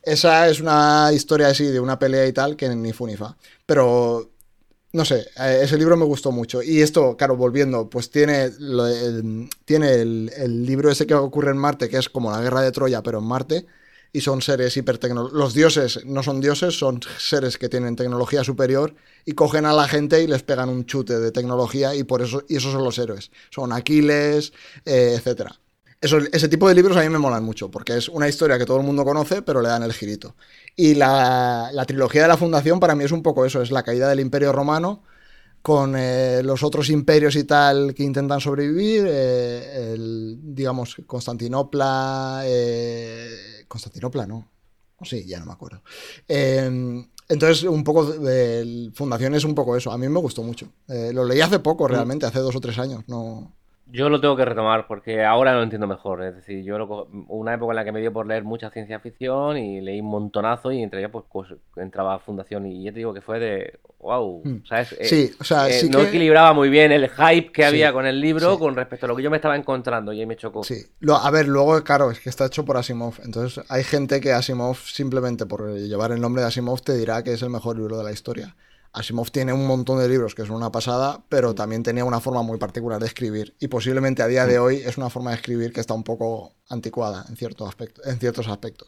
[0.03, 3.37] Esa es una historia así de una pelea y tal que ni fu ni fa.
[3.65, 4.31] Pero
[4.93, 6.63] no sé, eh, ese libro me gustó mucho.
[6.63, 11.51] Y esto, claro, volviendo, pues tiene, lo- el, tiene el, el libro ese que ocurre
[11.51, 13.65] en Marte, que es como la guerra de Troya, pero en Marte.
[14.11, 15.39] Y son seres hipertecnológicos.
[15.39, 18.95] Los dioses no son dioses, son seres que tienen tecnología superior
[19.25, 22.43] y cogen a la gente y les pegan un chute de tecnología y por eso
[22.47, 23.31] y esos son los héroes.
[23.49, 24.53] Son Aquiles,
[24.85, 25.59] eh, etcétera.
[26.01, 28.77] Ese tipo de libros a mí me molan mucho, porque es una historia que todo
[28.77, 30.35] el mundo conoce, pero le dan el girito.
[30.77, 33.83] Y la, la trilogía de la Fundación para mí es un poco eso, es la
[33.83, 35.03] caída del Imperio Romano,
[35.61, 43.65] con eh, los otros imperios y tal que intentan sobrevivir, eh, el, digamos, Constantinopla, eh,
[43.67, 44.47] Constantinopla, ¿no?
[45.01, 45.81] Sí, ya no me acuerdo.
[46.27, 49.91] Em, entonces, un poco, de, Fundación es un poco eso.
[49.91, 50.71] A mí me gustó mucho.
[50.87, 51.87] lo leí hace poco, mm.
[51.87, 53.03] realmente, hace dos o tres años.
[53.07, 53.53] No,
[53.91, 56.23] yo lo tengo que retomar porque ahora lo entiendo mejor.
[56.23, 58.99] Es decir, yo lo, una época en la que me dio por leer mucha ciencia
[58.99, 62.91] ficción y leí un montonazo y entre ellas pues, pues entraba a Fundación y ya
[62.91, 64.63] te digo que fue de wow, hmm.
[64.67, 64.93] ¿sabes?
[64.93, 68.19] Eh, sí, o sea, eh, no equilibraba muy bien el hype que había con el
[68.21, 70.63] libro con respecto a lo que yo me estaba encontrando y ahí me chocó.
[70.63, 73.15] Sí, a ver, luego claro, es que está hecho por Asimov.
[73.23, 77.33] Entonces hay gente que Asimov simplemente por llevar el nombre de Asimov te dirá que
[77.33, 78.55] es el mejor libro de la historia.
[78.93, 82.41] Asimov tiene un montón de libros que son una pasada, pero también tenía una forma
[82.41, 83.53] muy particular de escribir.
[83.59, 86.53] Y posiblemente a día de hoy es una forma de escribir que está un poco
[86.69, 88.87] anticuada en, ciertos aspectos, en ciertos aspectos.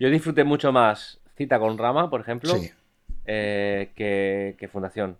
[0.00, 2.54] Yo disfruté mucho más Cita con Rama, por ejemplo,
[3.26, 5.18] eh, que, Fundación.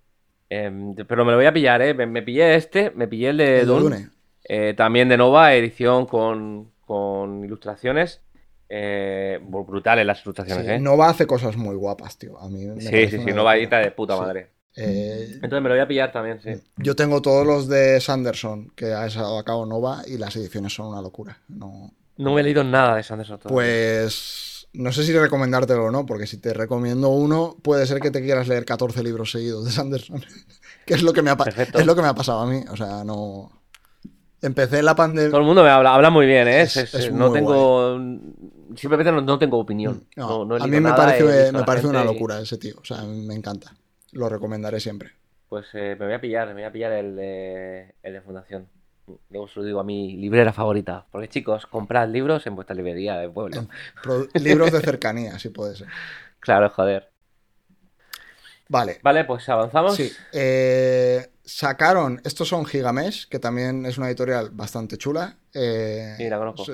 [0.48, 1.94] Em, pero me lo voy a pillar, ¿eh?
[1.94, 4.10] Me, pillé este, me pillé el de, Dune.
[4.44, 8.20] Eh, también de Nova, edición con, con ilustraciones.
[8.74, 10.78] Eh, brutales las ilustraciones, ¿eh?
[10.78, 12.38] Nova hace cosas muy guapas, tío.
[12.40, 14.48] A mí sí, sí, sí, Nova edita de puta madre.
[14.74, 16.52] Eh, Entonces me lo voy a pillar también, sí.
[16.78, 20.72] Yo tengo todos los de Sanderson que ha sacado a cabo Nova y las ediciones
[20.72, 21.36] son una locura.
[21.48, 23.40] No, no me he leído nada de Sanderson.
[23.40, 28.10] Pues no sé si recomendártelo o no, porque si te recomiendo uno, puede ser que
[28.10, 30.24] te quieras leer 14 libros seguidos de Sanderson.
[30.86, 31.36] que es lo que me ha,
[31.74, 32.64] es lo que me ha pasado a mí.
[32.70, 33.50] O sea, no.
[34.42, 35.30] Empecé la pandemia.
[35.30, 36.66] Todo el mundo me habla, habla muy bien, ¿eh?
[37.12, 37.96] no tengo
[38.76, 40.06] simplemente no, tengo opinión.
[40.16, 42.76] Mm, a mí me parece, me parece una locura ese tío.
[42.80, 43.72] O sea, me encanta.
[44.12, 45.12] Lo recomendaré siempre.
[45.48, 48.68] Pues eh, me voy a pillar, me voy a pillar el de, el de Fundación.
[49.30, 51.06] Luego se lo digo a mi librera favorita.
[51.10, 53.66] Porque chicos, comprad libros en vuestra librería de pueblo.
[54.34, 55.88] libros de cercanía, si puede ser.
[56.40, 57.08] Claro, joder.
[58.68, 58.98] Vale.
[59.00, 59.94] Vale, pues avanzamos.
[59.94, 60.10] Sí.
[60.32, 65.36] Eh, sacaron, estos son Gigamesh, que también es una editorial bastante chula.
[65.52, 66.64] Eh, sí, la conozco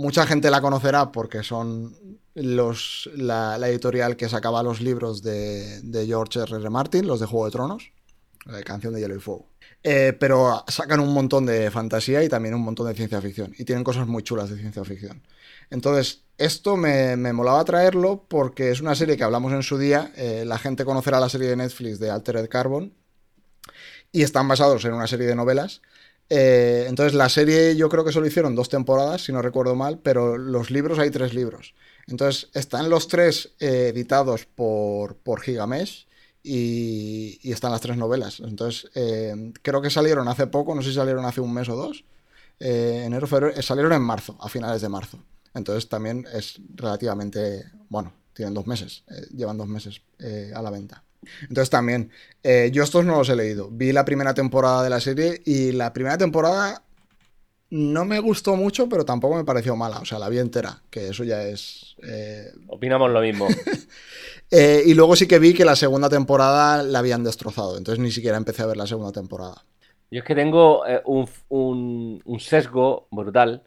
[0.00, 1.94] mucha gente la conocerá porque son
[2.34, 6.56] los, la, editorial que sacaba los libros de, George R.
[6.56, 6.70] R.
[6.70, 7.92] Martin, los de Juego de Tronos,
[8.46, 9.46] la canción de Hielo y Fuego.
[9.82, 13.54] Eh, pero sacan un montón de fantasía y también un montón de ciencia ficción.
[13.58, 15.22] Y tienen cosas muy chulas de ciencia ficción.
[15.70, 20.12] Entonces, esto me, molaba traerlo porque es una serie que hablamos en su día.
[20.16, 22.92] Eh, la gente conocerá la serie de Netflix de Altered Carbon.
[24.12, 25.80] Y están basados en una serie de novelas
[26.32, 29.98] eh, entonces la serie yo creo que solo hicieron dos temporadas, si no recuerdo mal,
[29.98, 31.74] pero los libros hay tres libros.
[32.06, 36.06] Entonces están los tres eh, editados por, por Gigamesh
[36.42, 38.40] y, están las tres novelas.
[38.40, 41.74] Entonces eh, creo que salieron hace poco, no sé si salieron hace un mes o
[41.74, 42.04] dos.
[42.60, 45.18] enero, febrero, salieron en marzo, a finales de marzo.
[45.52, 49.02] Entonces también es relativamente, bueno, tienen dos meses,
[49.34, 50.00] llevan dos meses
[50.54, 51.02] a la venta.
[51.42, 52.10] Entonces también,
[52.42, 53.68] eh, yo estos no los he leído.
[53.70, 56.82] Vi la primera temporada de la serie y la primera temporada
[57.70, 59.98] no me gustó mucho, pero tampoco me pareció mala.
[59.98, 61.96] O sea, la vi entera, que eso ya es...
[62.02, 63.46] Eh, Opinamos lo mismo.
[64.52, 68.10] Eh, y luego sí que vi que la segunda temporada la habían destrozado, entonces ni
[68.10, 69.64] siquiera empecé a ver la segunda temporada.
[70.10, 73.62] Yo es que tengo un, un sesgo brutal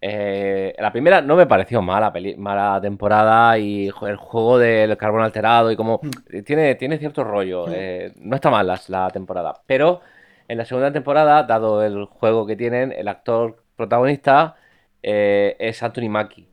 [0.00, 5.72] eh, la primera no me pareció mala, mala temporada y el juego del carbón alterado
[5.72, 6.42] y como mm.
[6.44, 7.66] tiene, tiene cierto rollo.
[7.66, 7.72] Mm.
[7.74, 10.00] Eh, no está mal la, temporada, pero
[10.46, 14.56] en la segunda temporada, dado el juego que tienen, el actor protagonista
[15.02, 16.48] eh, es Anthony Mackie.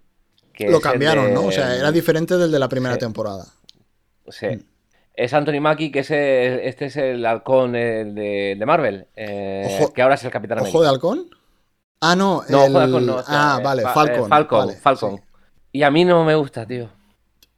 [0.60, 1.46] Lo cambiaron, ¿no?
[1.46, 3.46] O sea, era diferente del de la primera temporada.
[4.30, 4.48] Sí.
[4.48, 4.60] Mm.
[5.14, 10.32] Es Anthony Mackie, que es este es el halcón de, Marvel, que ahora es el
[10.32, 11.30] Capitán ¿Ojo de halcón?
[12.02, 12.44] Ah, no.
[12.50, 14.30] No, Ah, vale, Falcon.
[14.30, 15.22] Falcon, Falcon.
[15.72, 16.90] Y a mí no me gusta, tío.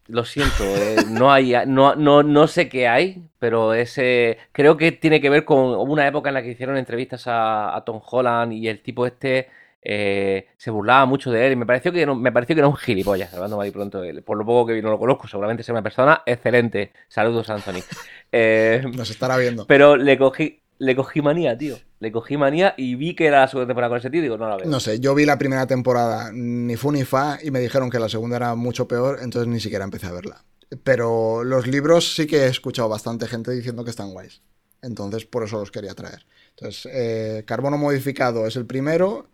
[0.07, 4.93] Lo siento, eh, no hay, no, no, no sé qué hay, pero ese creo que
[4.93, 8.69] tiene que ver con una época en la que hicieron entrevistas a, Tom Holland y
[8.69, 9.49] el tipo este
[9.81, 12.77] eh, se burlaba mucho de él y me pareció que me pareció que era un
[12.77, 14.01] gilipollas, hablando mal y pronto.
[14.25, 16.93] Por lo poco que no lo conozco, seguramente sea una persona excelente.
[17.07, 17.81] Saludos, Anthony.
[18.29, 19.65] Eh, Nos estará viendo.
[19.67, 21.77] Pero le cogí, le cogí manía, tío.
[21.99, 24.47] Le cogí manía y vi que era la segunda temporada con ese tío digo, no
[24.47, 24.67] la veo.
[24.67, 27.99] No sé, yo vi la primera temporada, ni fu ni fa, y me dijeron que
[27.99, 30.43] la segunda era mucho peor, entonces ni siquiera empecé a verla.
[30.83, 34.41] Pero los libros sí que he escuchado bastante gente diciendo que están guays.
[34.81, 36.25] Entonces, por eso los quería traer.
[36.51, 39.27] Entonces, eh, Carbono Modificado es el primero,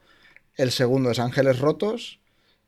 [0.55, 2.19] el segundo es Ángeles Rotos,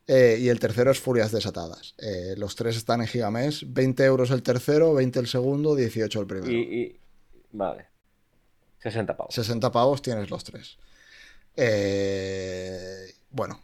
[0.08, 1.96] eh, y el tercero es Furias Desatadas.
[2.00, 6.28] Eh, los tres están en Gigamés, 20 euros el tercero, 20 el segundo, 18 el
[6.28, 6.52] primero.
[6.52, 7.00] Y, y-
[7.54, 7.88] Vale.
[8.86, 9.34] 60 pavos.
[9.34, 10.78] 60 pavos tienes los tres.
[11.56, 13.60] Eh, bueno,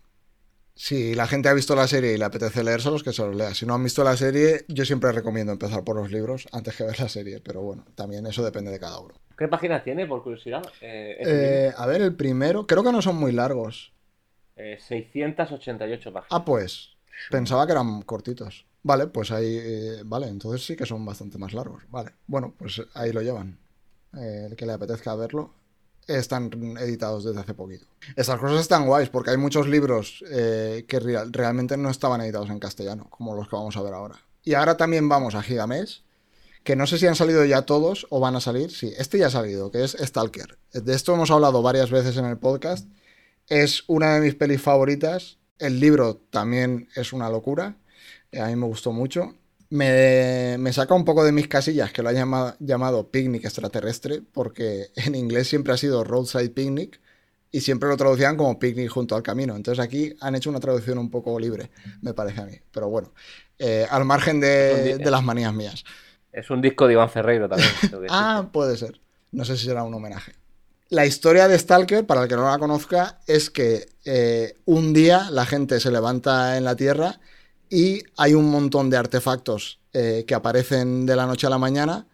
[0.73, 3.53] si la gente ha visto la serie y le apetece leérselos, que se los lea.
[3.53, 6.83] Si no han visto la serie, yo siempre recomiendo empezar por los libros antes que
[6.83, 9.13] ver la serie, pero bueno, también eso depende de cada uno.
[9.37, 10.63] ¿Qué páginas tiene, por curiosidad?
[10.81, 11.17] Eh?
[11.19, 13.93] Eh, a ver, el primero, creo que no son muy largos.
[14.55, 16.27] Eh, 688 páginas.
[16.31, 16.97] Ah, pues,
[17.29, 18.65] pensaba que eran cortitos.
[18.81, 21.83] Vale, pues ahí, eh, vale, entonces sí que son bastante más largos.
[21.89, 23.60] Vale, bueno, pues ahí lo llevan.
[24.17, 25.53] Eh, el que le apetezca verlo.
[26.07, 27.85] Están editados desde hace poquito.
[28.15, 32.49] Estas cosas están guays porque hay muchos libros eh, que real- realmente no estaban editados
[32.49, 34.15] en castellano, como los que vamos a ver ahora.
[34.43, 36.03] Y ahora también vamos a Gigamés,
[36.63, 38.71] que no sé si han salido ya todos o van a salir.
[38.71, 40.57] Sí, este ya ha salido, que es Stalker.
[40.73, 42.87] De esto hemos hablado varias veces en el podcast.
[43.47, 45.37] Es una de mis pelis favoritas.
[45.59, 47.77] El libro también es una locura.
[48.31, 49.35] Eh, A mí me gustó mucho.
[49.71, 54.21] Me, me saca un poco de mis casillas que lo hayan llamado, llamado picnic extraterrestre,
[54.33, 56.99] porque en inglés siempre ha sido roadside picnic
[57.51, 59.55] y siempre lo traducían como picnic junto al camino.
[59.55, 62.57] Entonces aquí han hecho una traducción un poco libre, me parece a mí.
[62.71, 63.13] Pero bueno,
[63.59, 65.83] eh, al margen de, de las manías mías.
[66.31, 67.69] Es un disco de Iván Ferreiro también.
[68.09, 68.99] Ah, puede ser.
[69.31, 70.33] No sé si será un homenaje.
[70.89, 75.29] La historia de Stalker, para el que no la conozca, es que eh, un día
[75.31, 77.21] la gente se levanta en la Tierra
[77.71, 82.05] y hay un montón de artefactos eh, que aparecen de la noche a la mañana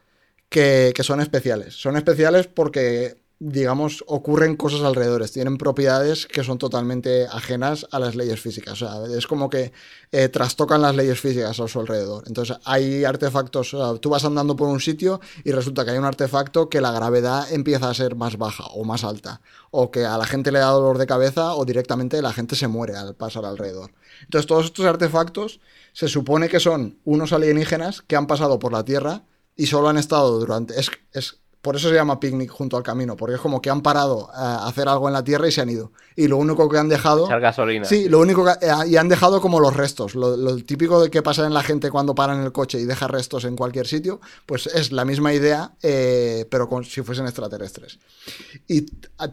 [0.50, 1.74] que, que son especiales.
[1.74, 8.16] Son especiales porque, digamos, ocurren cosas alrededor, tienen propiedades que son totalmente ajenas a las
[8.16, 8.82] leyes físicas.
[8.82, 9.72] O sea, es como que
[10.12, 12.24] eh, trastocan las leyes físicas a su alrededor.
[12.28, 15.98] Entonces, hay artefactos, o sea, tú vas andando por un sitio y resulta que hay
[15.98, 20.06] un artefacto que la gravedad empieza a ser más baja o más alta, o que
[20.06, 23.16] a la gente le da dolor de cabeza o directamente la gente se muere al
[23.16, 23.92] pasar alrededor.
[24.24, 25.60] Entonces, todos estos artefactos
[25.94, 29.24] se supone que son unos alienígenas que han pasado por la Tierra
[29.56, 30.74] y solo han estado durante...
[30.80, 34.30] Es, por eso se llama picnic junto al camino, porque es como que han parado
[34.34, 35.92] a hacer algo en la Tierra y se han ido.
[36.16, 37.26] Y lo único que han dejado...
[37.26, 37.84] Echar gasolina.
[37.84, 38.52] Sí, lo único que...
[38.66, 40.16] eh, y han dejado como los restos.
[40.16, 42.86] Lo, lo típico de que pasa en la gente cuando para en el coche y
[42.86, 47.26] deja restos en cualquier sitio, pues es la misma idea, eh, pero con, si fuesen
[47.26, 48.00] extraterrestres.
[48.66, 48.84] Y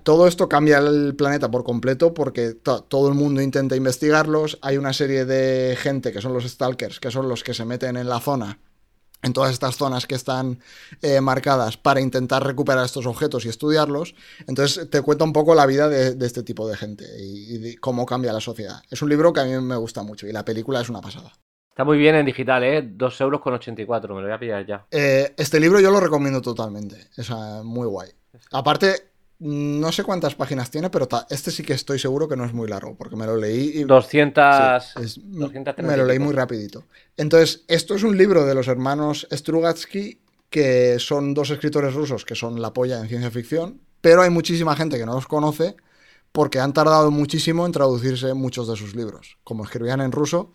[0.02, 4.58] todo esto cambia el planeta por completo porque to- todo el mundo intenta investigarlos.
[4.60, 7.96] Hay una serie de gente que son los stalkers, que son los que se meten
[7.96, 8.58] en la zona
[9.24, 10.60] en todas estas zonas que están
[11.02, 14.14] eh, marcadas para intentar recuperar estos objetos y estudiarlos.
[14.46, 17.58] Entonces te cuenta un poco la vida de, de este tipo de gente y, y
[17.58, 18.82] de cómo cambia la sociedad.
[18.90, 21.32] Es un libro que a mí me gusta mucho y la película es una pasada.
[21.74, 22.82] Está muy bien en digital, ¿eh?
[22.88, 24.86] 2 euros con 84, me lo voy a pillar ya.
[24.92, 27.08] Eh, este libro yo lo recomiendo totalmente.
[27.16, 27.30] Es
[27.64, 28.10] muy guay.
[28.52, 29.13] Aparte,
[29.46, 32.66] no sé cuántas páginas tiene, pero este sí que estoy seguro que no es muy
[32.68, 34.84] largo, porque me lo leí y 200...
[34.96, 36.84] Sí, es- 230 me lo leí muy rapidito.
[37.16, 42.34] Entonces, esto es un libro de los hermanos Strugatsky, que son dos escritores rusos que
[42.34, 45.76] son la polla en ciencia ficción, pero hay muchísima gente que no los conoce
[46.32, 49.36] porque han tardado muchísimo en traducirse muchos de sus libros.
[49.44, 50.52] Como escribían en ruso,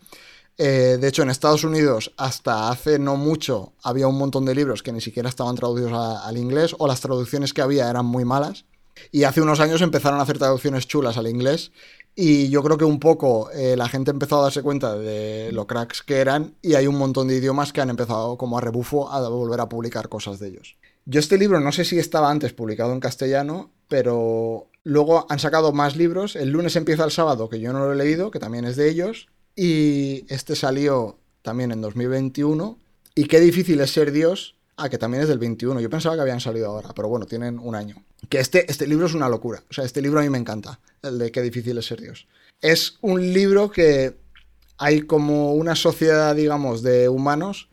[0.58, 4.82] eh, de hecho en Estados Unidos hasta hace no mucho había un montón de libros
[4.82, 8.24] que ni siquiera estaban traducidos a- al inglés o las traducciones que había eran muy
[8.24, 8.64] malas.
[9.12, 11.72] Y hace unos años empezaron a hacer traducciones chulas al inglés
[12.14, 15.66] y yo creo que un poco eh, la gente empezó a darse cuenta de lo
[15.66, 19.10] cracks que eran y hay un montón de idiomas que han empezado como a rebufo
[19.10, 20.76] a volver a publicar cosas de ellos.
[21.06, 25.72] Yo este libro no sé si estaba antes publicado en castellano, pero luego han sacado
[25.72, 26.36] más libros.
[26.36, 28.90] El lunes empieza el sábado, que yo no lo he leído, que también es de
[28.90, 29.28] ellos.
[29.56, 32.78] Y este salió también en 2021.
[33.14, 34.56] Y qué difícil es ser Dios.
[34.82, 35.80] Ah, que también es del 21.
[35.80, 37.96] Yo pensaba que habían salido ahora, pero bueno, tienen un año.
[38.28, 39.62] Que este, este libro es una locura.
[39.70, 40.80] O sea, este libro a mí me encanta.
[41.02, 42.26] El de qué difícil es ser Dios.
[42.60, 44.16] Es un libro que
[44.78, 47.68] hay como una sociedad, digamos, de humanos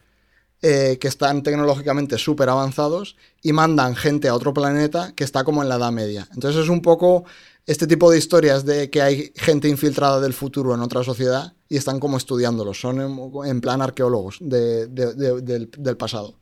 [0.62, 5.62] eh, que están tecnológicamente súper avanzados y mandan gente a otro planeta que está como
[5.64, 6.28] en la Edad Media.
[6.34, 7.24] Entonces es un poco
[7.68, 11.78] este tipo de historias de que hay gente infiltrada del futuro en otra sociedad y
[11.78, 13.00] están como estudiándolos, son
[13.46, 16.36] en, plan arqueólogos de- de- de- del, del pasado.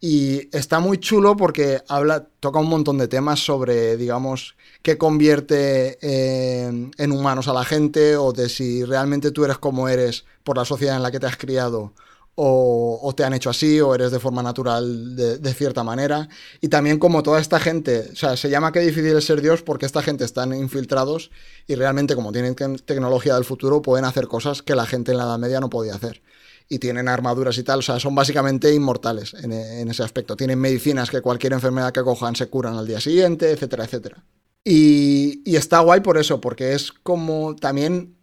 [0.00, 5.98] Y está muy chulo porque habla, toca un montón de temas sobre, digamos, qué convierte
[6.02, 10.58] eh, en humanos a la gente o de si realmente tú eres como eres por
[10.58, 11.94] la sociedad en la que te has criado
[12.34, 16.28] o, o te han hecho así o eres de forma natural de, de cierta manera.
[16.60, 19.62] Y también como toda esta gente, o sea, se llama que difícil es ser Dios
[19.62, 21.30] porque esta gente están infiltrados
[21.66, 25.18] y realmente como tienen te- tecnología del futuro pueden hacer cosas que la gente en
[25.18, 26.22] la Edad Media no podía hacer
[26.68, 30.36] y tienen armaduras y tal, o sea, son básicamente inmortales en, en ese aspecto.
[30.36, 34.24] Tienen medicinas que cualquier enfermedad que cojan se curan al día siguiente, etcétera, etcétera.
[34.64, 38.16] Y, y está guay por eso, porque es como también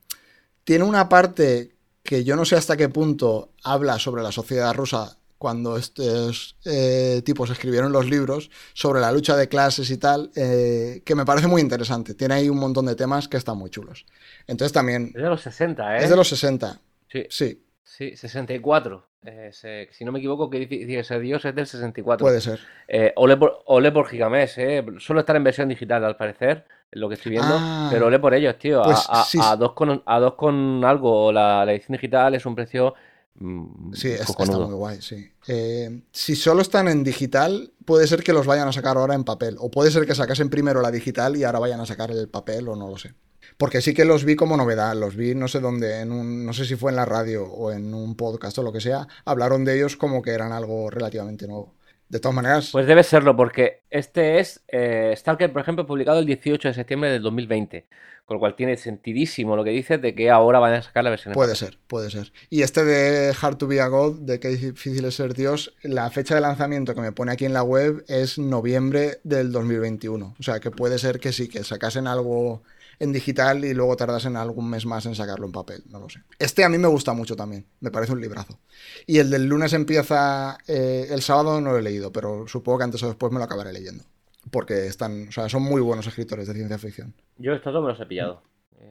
[0.66, 1.74] tiene una parte
[2.04, 7.22] que yo no sé hasta qué punto habla sobre la sociedad rusa cuando estos eh,
[7.26, 11.48] tipos escribieron los libros sobre la lucha de clases y tal, eh, que me parece
[11.48, 12.14] muy interesante.
[12.14, 14.06] Tiene ahí un montón de temas que están muy chulos.
[14.48, 15.12] Entonces también...
[15.14, 16.04] Es de los 60, ¿eh?
[16.04, 16.80] Es de los 60.
[17.12, 17.26] Sí.
[17.30, 19.08] Sí, Sí, 64.
[19.26, 22.26] Eh, se- si no me equivoco, que dice ese Dios es del 64.
[22.26, 22.60] puede ser.
[22.88, 24.84] Eh, ole, por, ole por Gigamés, ¿eh?
[25.00, 27.56] Solo estar en versión digital, al parecer, lo que estoy viendo.
[27.58, 27.90] Ah.
[27.92, 28.82] pero ole por ellos, tío.
[28.82, 29.38] A- Pues a, sí.
[29.42, 32.94] a dos con, a dos con algo, la, la edición digital es un precio
[33.36, 35.32] mm, Sí, es- está muy guay, sí.
[35.48, 39.24] Eh, si solo están en digital, puede ser que los vayan a sacar ahora en
[39.24, 39.56] papel.
[39.60, 42.68] O puede ser que sacasen primero la digital y ahora vayan a sacar el papel
[42.70, 43.14] o no lo sé.
[43.58, 46.54] Porque sí que los vi como novedad, los vi no sé dónde, en un, no
[46.54, 49.66] sé si fue en la radio o en un podcast o lo que sea, hablaron
[49.66, 51.74] de ellos como que eran algo relativamente nuevo.
[52.10, 56.28] De todas maneras, Pues debe serlo, porque este es eh, Stalker, por ejemplo, publicado el
[56.28, 57.88] 18 de septiembre del 2020.
[58.26, 61.10] Con lo cual tiene sentidísimo lo que dices de que ahora van a sacar la
[61.10, 62.32] versión Puede ser, puede ser.
[62.50, 66.10] Y este de Hard to be a God, de qué difícil es ser Dios, la
[66.10, 70.36] fecha de lanzamiento que me pone aquí en la web es noviembre del 2021.
[70.40, 72.64] O sea que puede ser que sí, que sacasen algo
[73.04, 76.22] en digital y luego tardasen algún mes más en sacarlo en papel, no lo sé.
[76.40, 78.60] Este a mí me gusta mucho también, me parece un librazo.
[79.06, 82.84] Y el del lunes empieza eh, el sábado, no lo he leído, pero supongo que
[82.86, 84.04] antes o después me lo acabaré leyendo.
[84.52, 87.14] Porque están, o sea, son muy buenos escritores de ciencia ficción.
[87.38, 88.42] Yo estos dos me los he pillado.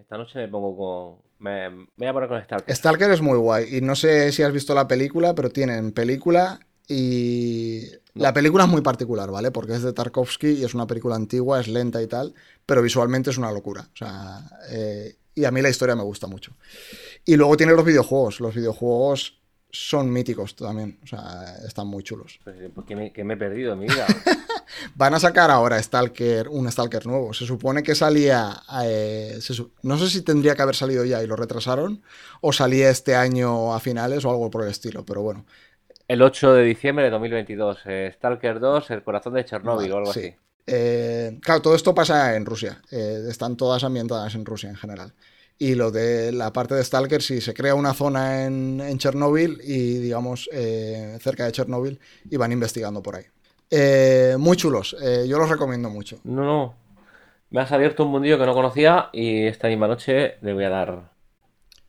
[0.00, 1.32] Esta noche me pongo con.
[1.38, 2.74] Me, me voy a poner con Stalker.
[2.74, 6.60] Stalker es muy guay y no sé si has visto la película, pero tienen película
[6.88, 7.82] y
[8.14, 9.50] la película es muy particular, ¿vale?
[9.50, 12.34] Porque es de Tarkovsky y es una película antigua, es lenta y tal,
[12.66, 13.88] pero visualmente es una locura.
[13.92, 14.40] O sea,
[14.70, 16.52] eh, y a mí la historia me gusta mucho.
[17.24, 18.40] Y luego tiene los videojuegos.
[18.40, 19.40] Los videojuegos
[19.70, 22.38] son míticos también, o sea, están muy chulos.
[22.86, 24.06] Que, me, que me he perdido mi vida.
[24.94, 27.32] Van a sacar ahora Stalker, un Stalker nuevo.
[27.32, 31.26] Se supone que salía, eh, se no sé si tendría que haber salido ya y
[31.26, 32.02] lo retrasaron,
[32.42, 35.46] o salía este año a finales o algo por el estilo, pero bueno.
[36.12, 37.78] El 8 de diciembre de 2022.
[37.86, 40.20] eh, Stalker 2, El corazón de Chernóbil o algo sí.
[40.20, 40.34] así.
[40.66, 42.82] Eh, claro, todo esto pasa en Rusia.
[42.90, 45.14] eh, están todas ambientadas en Rusia en general.
[45.58, 49.58] Y lo de la parte de Stalker, sí, se crea una zona en, en Chernóbil
[49.64, 51.98] y, digamos, eh, cerca de Chernóbil
[52.30, 53.24] y van investigando por ahí.
[54.36, 54.94] Muy chulos,
[55.26, 56.18] yo los recomiendo mucho.
[56.24, 56.74] No, no.
[57.48, 60.68] Me has abierto un mundillo que no conocía y esta misma noche le voy a
[60.68, 61.11] dar.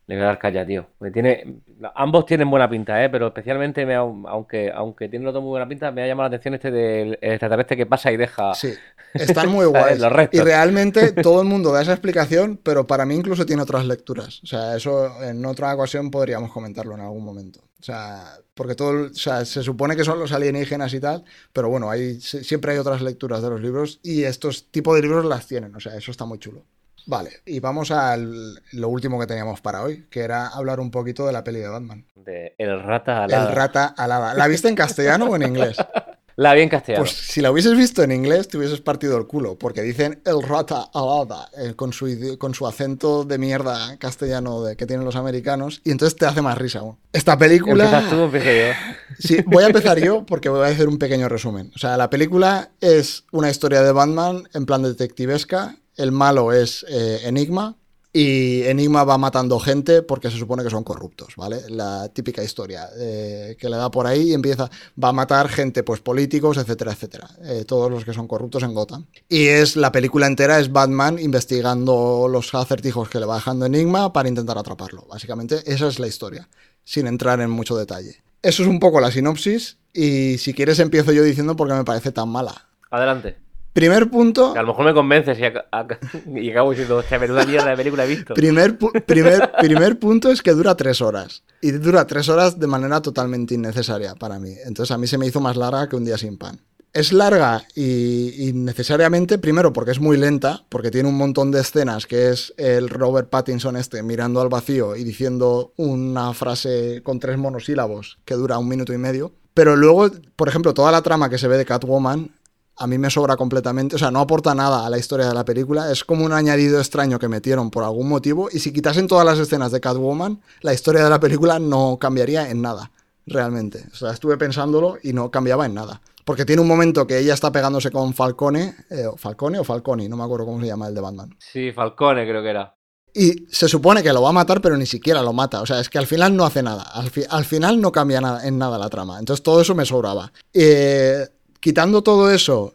[0.05, 0.85] Le voy a dar calla, tío.
[0.99, 1.61] Me tiene,
[1.95, 3.09] ambos tienen buena pinta, ¿eh?
[3.09, 6.35] Pero especialmente, me ha- aunque, aunque tienen dos muy buena pinta, me ha llamado la
[6.35, 8.53] atención este del extraterrestre que pasa y deja.
[8.53, 8.73] Sí,
[9.13, 9.99] están muy guays.
[10.33, 14.41] Y realmente todo el mundo da esa explicación, pero para mí incluso tiene otras lecturas.
[14.43, 17.61] O sea, eso en otra ocasión podríamos comentarlo en algún momento.
[17.79, 21.23] O sea, porque todo, o sea, se supone que son los alienígenas y tal,
[21.53, 25.01] pero bueno, hay, si- siempre hay otras lecturas de los libros y estos tipos de
[25.01, 25.73] libros las tienen.
[25.75, 26.63] O sea, eso está muy chulo.
[27.05, 31.25] Vale, y vamos a lo último que teníamos para hoy, que era hablar un poquito
[31.25, 32.05] de la peli de Batman.
[32.15, 33.49] De El rata alada.
[33.49, 34.33] El rata alada.
[34.33, 35.77] ¿La viste en castellano o en inglés?
[36.35, 37.03] La vi en castellano.
[37.03, 40.41] Pues si la hubieses visto en inglés, te hubieses partido el culo, porque dicen el
[40.41, 45.15] rata alada, eh, con, su, con su acento de mierda castellano de, que tienen los
[45.15, 46.97] americanos, y entonces te hace más risa aún.
[47.11, 47.83] Esta película...
[47.83, 48.73] ¿Empiezas tú o empiezo yo?
[49.19, 51.71] Sí, voy a empezar yo porque voy a hacer un pequeño resumen.
[51.75, 55.75] O sea, la película es una historia de Batman en plan detectivesca.
[55.97, 57.75] El malo es eh, Enigma.
[58.15, 61.67] Y Enigma va matando gente porque se supone que son corruptos, ¿vale?
[61.69, 64.69] La típica historia eh, que le da por ahí y empieza,
[65.03, 67.27] va a matar gente, pues políticos, etcétera, etcétera.
[67.41, 69.07] Eh, todos los que son corruptos en Gotham.
[69.27, 74.13] Y es, la película entera es Batman investigando los acertijos que le va dejando Enigma
[74.13, 75.07] para intentar atraparlo.
[75.09, 76.47] Básicamente esa es la historia,
[76.83, 78.21] sin entrar en mucho detalle.
[78.43, 81.83] Eso es un poco la sinopsis y si quieres empiezo yo diciendo por qué me
[81.83, 82.69] parece tan mala.
[82.91, 83.37] Adelante.
[83.73, 87.75] Primer punto, a lo mejor me convences y, y acabo diciendo, hostia, menuda mierda de
[87.75, 88.33] película he visto.
[88.35, 91.43] primer, pu- primer, primer punto es que dura tres horas.
[91.61, 94.53] Y dura tres horas de manera totalmente innecesaria para mí.
[94.65, 96.59] Entonces a mí se me hizo más larga que un día sin pan.
[96.91, 101.61] Es larga y, y necesariamente, primero porque es muy lenta, porque tiene un montón de
[101.61, 107.19] escenas que es el Robert Pattinson este mirando al vacío y diciendo una frase con
[107.19, 109.33] tres monosílabos que dura un minuto y medio.
[109.55, 112.29] Pero luego, por ejemplo, toda la trama que se ve de Catwoman
[112.77, 115.45] a mí me sobra completamente, o sea, no aporta nada a la historia de la
[115.45, 119.25] película, es como un añadido extraño que metieron por algún motivo y si quitasen todas
[119.25, 122.91] las escenas de Catwoman, la historia de la película no cambiaría en nada,
[123.25, 123.85] realmente.
[123.91, 126.01] O sea, estuve pensándolo y no cambiaba en nada.
[126.25, 130.15] Porque tiene un momento que ella está pegándose con Falcone, eh, Falcone o Falconi, no
[130.15, 131.35] me acuerdo cómo se llama el de Batman.
[131.37, 132.75] Sí, Falcone creo que era.
[133.13, 135.61] Y se supone que lo va a matar, pero ni siquiera lo mata.
[135.61, 136.81] O sea, es que al final no hace nada.
[136.81, 139.19] Al, fi- al final no cambia nada, en nada la trama.
[139.19, 140.31] Entonces todo eso me sobraba.
[140.53, 141.27] Eh,
[141.63, 142.73] quitando todo eso,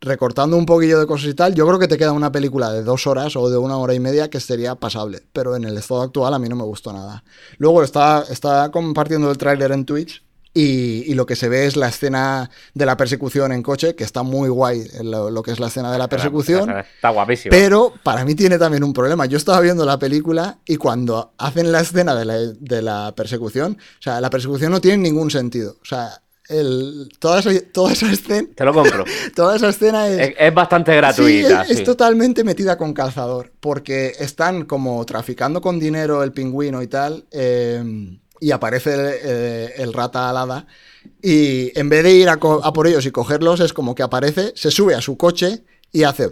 [0.00, 2.82] recortando un poquillo de cosas y tal, yo creo que te queda una película de
[2.82, 5.20] dos horas o de una hora y media que sería pasable.
[5.34, 7.22] Pero en el estado actual a mí no me gustó nada.
[7.58, 11.88] Luego estaba, estaba compartiendo el tráiler en Twitch y, lo que se ve es la
[11.88, 15.92] escena de la persecución en coche, que está muy guay lo, que es la escena
[15.92, 16.78] de la persecución.
[16.78, 17.50] Está guapísimo.
[17.50, 19.26] Pero para mí tiene también un problema.
[19.26, 23.76] Yo estaba viendo la película y cuando hacen la escena de la, de la persecución,
[23.78, 25.76] o sea, la persecución no tiene ningún sentido.
[25.82, 28.48] O sea, el, toda, esa, toda, esa, escena.
[28.54, 29.04] Te lo compro.
[29.34, 30.34] toda esa escena es.
[30.38, 31.62] Es, bastante gratuita.
[31.62, 33.52] es, totalmente metida con calzador.
[33.60, 37.24] Porque están como traficando con dinero el pingüino y tal.
[37.30, 38.90] Eh, y aparece
[39.22, 40.66] eh, el, rata alada.
[41.22, 44.70] Y en vez de ir a, por ellos y cogerlos, es como que aparece, se
[44.70, 45.62] sube a su coche
[45.92, 46.28] y hace.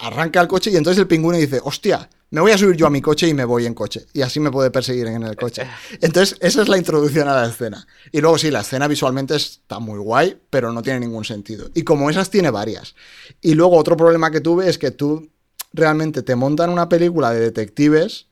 [0.00, 2.90] arranca el coche y entonces el pingüino dice: Hostia, me voy a subir yo a
[2.90, 4.06] mi coche y me voy en coche.
[4.12, 5.66] Y así me puede perseguir en el coche.
[6.00, 7.86] Entonces, esa es la introducción a la escena.
[8.12, 11.70] Y luego sí, la escena visualmente está muy guay, pero no tiene ningún sentido.
[11.74, 12.94] Y como esas, tiene varias.
[13.40, 15.28] Y luego otro problema que tuve es que tú
[15.72, 18.29] realmente te montan una película de detectives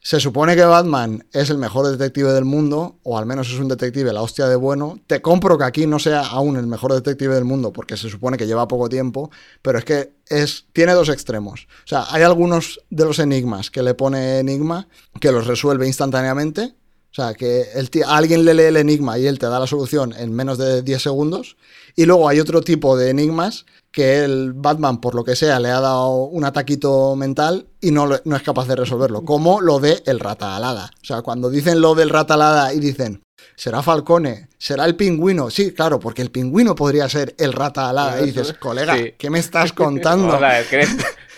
[0.00, 3.68] se supone que Batman es el mejor detective del mundo, o al menos es un
[3.68, 5.00] detective la hostia de bueno.
[5.06, 8.36] Te compro que aquí no sea aún el mejor detective del mundo, porque se supone
[8.36, 9.30] que lleva poco tiempo,
[9.62, 11.66] pero es que es, tiene dos extremos.
[11.84, 14.86] O sea, hay algunos de los enigmas que le pone Enigma
[15.20, 16.74] que los resuelve instantáneamente.
[17.16, 20.12] O sea, que el alguien le lee el enigma y él te da la solución
[20.18, 21.56] en menos de 10 segundos.
[21.94, 25.70] Y luego hay otro tipo de enigmas que el Batman, por lo que sea, le
[25.70, 30.02] ha dado un ataquito mental y no, no es capaz de resolverlo, como lo de
[30.04, 30.90] el rata alada.
[31.00, 33.22] O sea, cuando dicen lo del rata alada y dicen,
[33.54, 38.20] será Falcone, será el pingüino, sí, claro, porque el pingüino podría ser el rata alada.
[38.20, 40.38] Y dices, colega, ¿qué me estás contando?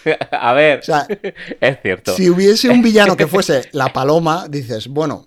[0.33, 0.81] A ver,
[1.61, 2.17] es cierto.
[2.17, 5.27] Si hubiese un villano que fuese la paloma, dices, bueno,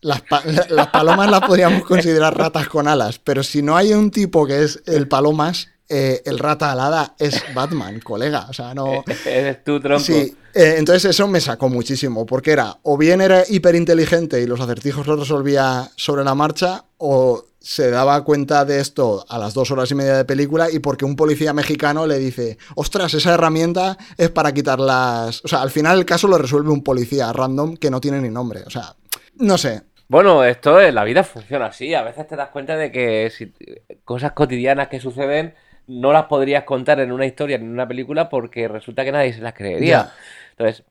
[0.00, 0.22] las,
[0.70, 4.62] las, palomas las podríamos considerar ratas con alas, pero si no hay un tipo que
[4.62, 8.46] es el palomas, eh, el rata alada es Batman, colega.
[8.48, 9.04] O sea, no.
[9.26, 10.04] Eres tú, tronco.
[10.04, 14.60] Sí, eh, entonces eso me sacó muchísimo, porque era o bien era hiperinteligente y los
[14.60, 19.70] acertijos los resolvía sobre la marcha, o se daba cuenta de esto a las dos
[19.70, 23.98] horas y media de película y porque un policía mexicano le dice, ostras, esa herramienta
[24.16, 25.44] es para quitar las...
[25.44, 28.30] O sea, al final el caso lo resuelve un policía random que no tiene ni
[28.30, 28.62] nombre.
[28.66, 28.96] O sea,
[29.36, 31.94] no sé, bueno, esto es, la vida funciona así.
[31.94, 33.54] A veces te das cuenta de que si,
[34.02, 35.54] cosas cotidianas que suceden
[35.86, 39.40] no las podrías contar en una historia, en una película, porque resulta que nadie se
[39.40, 40.10] las creería.
[40.50, 40.84] Entonces,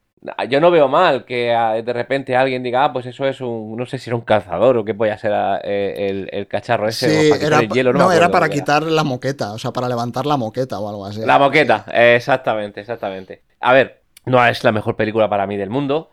[0.48, 3.76] yo no veo mal que ah, de repente alguien diga, ah, pues eso es un,
[3.76, 7.30] no sé si era un cazador o qué puede ser ah, eh, el, cacharro ese.
[7.30, 10.38] Sí, era, el hielo, no, era para quitar la moqueta, o sea, para levantar la
[10.38, 11.20] moqueta o algo así.
[11.20, 13.42] La moqueta, exactamente, exactamente.
[13.60, 16.08] A ver, no es la mejor película para mí del mundo,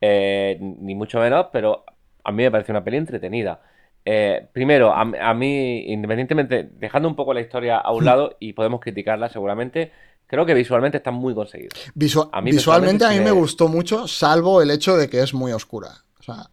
[0.00, 1.84] eh, ni mucho menos, pero
[2.24, 3.60] a mí me parece una peli entretenida.
[4.04, 8.06] Eh, primero, a, mí, independientemente, dejando un poco la historia a un hmm.
[8.06, 9.92] lado y podemos criticarla seguramente,
[10.26, 11.70] creo que visualmente está muy conseguido.
[11.94, 15.90] visualmente a mí me gustó mucho, salvo el hecho de que es muy oscura.
[16.18, 16.50] O sea,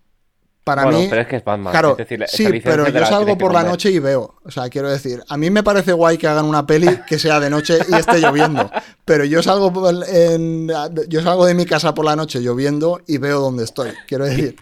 [0.69, 1.07] para bueno, mí.
[1.09, 1.71] Pero es que es Batman.
[1.71, 1.97] Claro,
[2.27, 4.35] sí, pero yo salgo por la noche y veo.
[4.45, 7.39] O sea, quiero decir, a mí me parece guay que hagan una peli que sea
[7.39, 8.69] de noche y esté lloviendo.
[9.05, 9.73] Pero yo salgo,
[10.07, 10.69] en,
[11.07, 13.89] yo salgo de mi casa por la noche lloviendo y veo dónde estoy.
[14.07, 14.55] Quiero decir.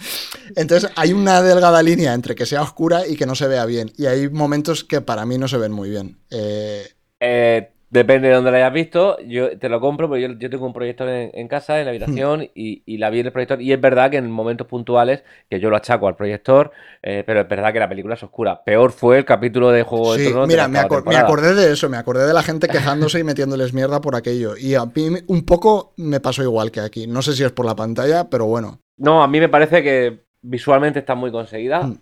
[0.56, 3.92] Entonces, hay una delgada línea entre que sea oscura y que no se vea bien.
[3.98, 6.18] Y hay momentos que para mí no se ven muy bien.
[6.32, 6.88] Eh,
[7.20, 10.74] eh Depende de dónde la hayas visto, yo te lo compro, pero yo, tengo un
[10.74, 12.52] proyector en, casa, en la habitación, hmm.
[12.54, 13.62] y, la vi en el proyector.
[13.62, 17.42] Y es verdad que en momentos puntuales, que yo lo achaco al proyector, eh, pero
[17.42, 18.62] es verdad que la película es oscura.
[18.66, 20.50] Peor fue el capítulo de Juego de Tronos.
[20.50, 24.16] Mira, me, acordé de eso, me acordé de la gente quejándose y metiéndoles mierda por
[24.16, 24.58] aquello.
[24.58, 27.08] Y a mí un poco me pasó igual que aquí.
[27.08, 28.82] No sé si es por la pantalla, pero bueno.
[28.98, 31.84] No, a mí me parece que visualmente está muy conseguida.
[31.84, 32.00] Hmm.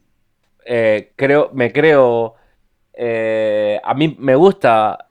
[0.66, 2.36] Eh, creo, me creo.
[2.98, 5.10] Eh, a mí me gusta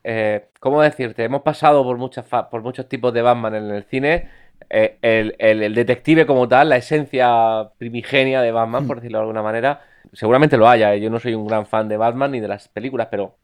[0.65, 1.25] ¿cómo decirte?
[1.25, 4.31] Hemos pasado por, muchas por muchos tipos de Batman en el cine.
[4.71, 4.97] Eh,
[5.39, 9.83] el, detective como tal, la esencia primigenia de Batman, por decirlo de alguna manera,
[10.15, 10.95] seguramente lo haya.
[10.95, 11.03] ¿eh?
[11.03, 13.37] Yo no soy un gran fan de Batman ni de las películas, pero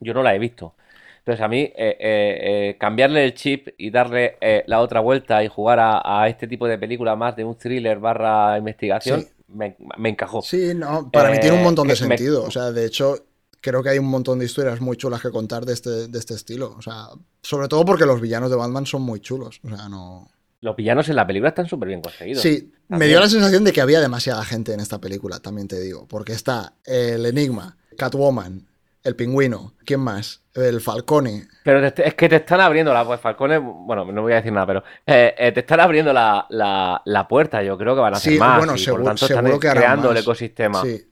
[0.00, 0.74] yo no la he visto.
[1.20, 4.36] Entonces a mí eh, cambiarle el chip y darle
[4.66, 8.58] la otra vuelta y jugar a, este tipo de película más de un thriller barra
[8.58, 9.74] investigación, me,
[10.04, 10.42] encajó.
[10.42, 12.44] Sí, no, para mí tiene un montón de sentido.
[12.44, 13.27] O sea, de hecho,
[13.60, 16.34] creo que hay un montón de historias muy chulas que contar de este, de este
[16.34, 16.74] estilo.
[16.76, 17.08] O sea,
[17.42, 19.60] sobre todo porque los villanos de Batman son muy chulos.
[19.64, 20.30] O sea, no.
[20.60, 22.42] Los villanos en la película están súper bien conseguidos.
[22.42, 25.80] Sí, me dio la sensación de que había demasiada gente en esta película, también te
[25.80, 26.06] digo.
[26.08, 28.66] Porque está el Enigma, Catwoman,
[29.04, 30.42] el Pingüino, ¿quién más?
[30.54, 31.46] El Falcone.
[31.62, 34.66] Pero es que te están abriendo la pues Falcone, bueno, no voy a decir nada,
[34.66, 37.62] pero eh, eh, te están abriendo la, puerta.
[37.62, 38.58] Yo creo que van a hacer más.
[38.58, 40.82] Bueno, y seguro, por tanto están creando el ecosistema.
[40.82, 41.07] Sí.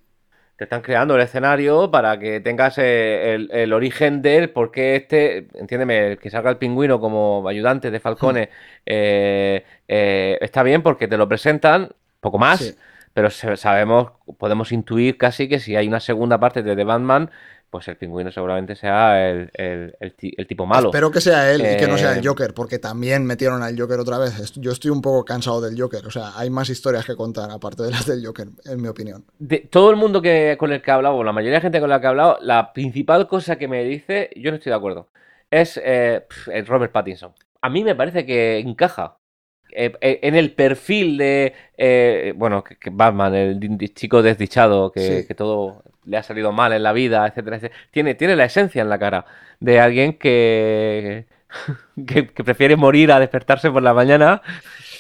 [0.57, 4.97] Te están creando el escenario para que tengas eh, el, el origen de él, porque
[4.97, 8.49] este, entiéndeme, que salga el pingüino como ayudante de Falcone,
[8.87, 12.75] eh, eh, está bien porque te lo presentan, poco más, Sí.
[13.13, 17.31] pero sabemos, podemos intuir casi que si hay una segunda parte de The Batman,
[17.71, 20.89] pues el pingüino seguramente sea el, el- el ti- el tipo malo.
[20.89, 23.79] Espero que sea él y que no sea el Eh, Joker, porque también metieron al
[23.79, 24.53] Joker otra vez.
[24.57, 26.07] Yo estoy un poco cansado del Joker.
[26.07, 29.25] O sea, hay más historias que contar aparte de las del Joker, en mi opinión.
[29.39, 31.81] de todo el mundo que, con el que he hablado, o la mayoría de gente
[31.81, 34.77] con la que he hablado, la principal cosa que me dice, yo no estoy de
[34.77, 35.09] acuerdo,
[35.51, 36.25] es eh,
[36.67, 37.33] Robert Pattinson.
[37.63, 39.16] A mí me parece que encaja.
[39.79, 45.21] Eh, eh, en el perfil de, eh, bueno, que, que Batman, el chico desdichado, que,
[45.21, 45.27] Sí.
[45.29, 47.79] que todo le ha salido mal en la vida, etcétera, etcétera.
[47.91, 49.27] Tiene, tiene la esencia en la cara
[49.61, 51.27] de alguien que,
[52.07, 54.41] que, que prefiere morir a despertarse por la mañana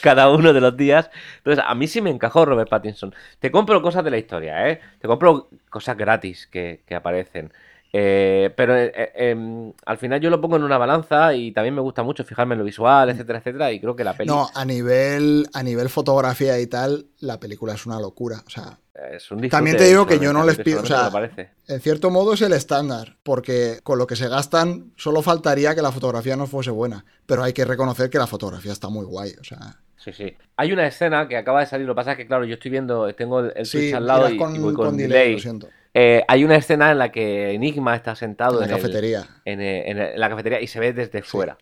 [0.03, 1.11] cada uno de los días.
[1.39, 3.15] Entonces, a mí sí me encajó Robert Pattinson.
[3.39, 4.81] Te compro cosas de la historia, ¿eh?
[5.01, 7.51] Te compro cosas gratis que, que aparecen.
[7.99, 11.75] Eh, pero eh, eh, em, al final yo lo pongo en una balanza y también
[11.75, 13.73] me gusta mucho fijarme en lo visual, etcétera, etcétera.
[13.73, 17.73] Y creo que la peli No, a nivel, a nivel fotografía y tal, la película
[17.73, 18.43] es una locura.
[18.47, 18.79] O sea,
[19.13, 21.11] es un También te digo que yo no les pido- o sea,
[21.69, 25.81] en cierto modo es el estándar, porque con lo que se gastan solo faltaría que
[25.81, 27.07] la fotografía no fuese buena.
[27.25, 29.33] Pero hay que reconocer que la fotografía está muy guay.
[29.41, 30.37] O sea, Sí, sí.
[30.57, 32.71] Hay una escena que acaba de salir, lo que pasa es que, claro, yo estoy
[32.71, 35.09] viendo, tengo el, el sí, Twitch al lado y, con, y voy con, con delay,
[35.09, 35.33] delay.
[35.33, 35.69] lo siento.
[35.99, 39.25] Eh, hay una escena en la que Enigma está sentado En la en, cafetería.
[39.47, 41.57] en, en el- en la cafetería y se ve desde fuera.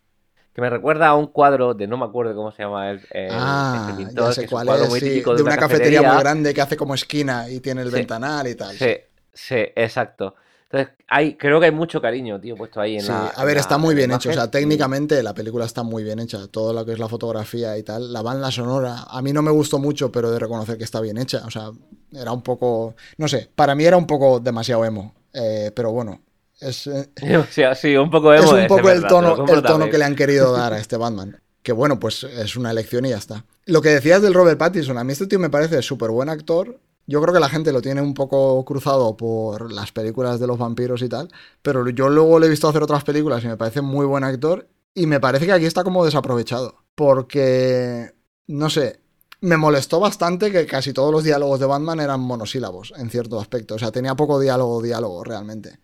[0.53, 3.29] Que me recuerda a un cuadro de, no me acuerdo cómo se llama el, el-
[3.31, 6.19] ah, este pintor, ya que sé cuál cuadro es, muy sí, de una cafetería, muy
[6.21, 7.95] grande que hace como esquina y tiene el Sí.
[7.95, 8.75] ventanal y tal.
[8.77, 8.97] Sí,
[9.33, 10.35] sí, exacto.
[10.75, 13.29] Entonces, hay, creo que hay mucho cariño, tío, puesto ahí en Sí, la.
[13.29, 14.31] a en ver, la- está muy bien hecho.
[14.31, 16.49] O sea, técnicamente la película está muy bien hecha.
[16.49, 18.13] Todo lo que es la fotografía y tal.
[18.13, 21.17] La banda sonora, a mí no me gustó mucho, pero de reconocer que está bien
[21.19, 21.43] hecha.
[21.47, 21.71] O sea,
[22.13, 22.97] era un poco.
[23.19, 25.15] No sé, para mí era un poco demasiado emo.
[25.33, 26.21] Eh, pero bueno,
[26.61, 29.63] es, eh, O sea, sí, un poco emo, es un poco el verdad, tono, el
[29.63, 31.41] tono que le han querido dar a este Batman.
[31.63, 33.45] Que bueno, pues es una elección y ya está.
[33.67, 36.79] Lo que decías del Robert Pattinson, a mí este tío me parece súper buen actor.
[37.07, 40.59] Yo creo que la gente lo tiene un poco cruzado por las películas de los
[40.59, 41.31] vampiros y tal,
[41.63, 44.69] pero yo luego le he visto hacer otras películas y me parece muy buen actor
[44.95, 46.85] y me parece que aquí está como desaprovechado.
[46.95, 48.15] Porque,
[48.47, 49.01] no sé,
[49.41, 53.75] me molestó bastante que casi todos los diálogos de Batman eran monosílabos en cierto aspecto.
[53.75, 55.81] O sea, tenía poco diálogo, diálogo realmente.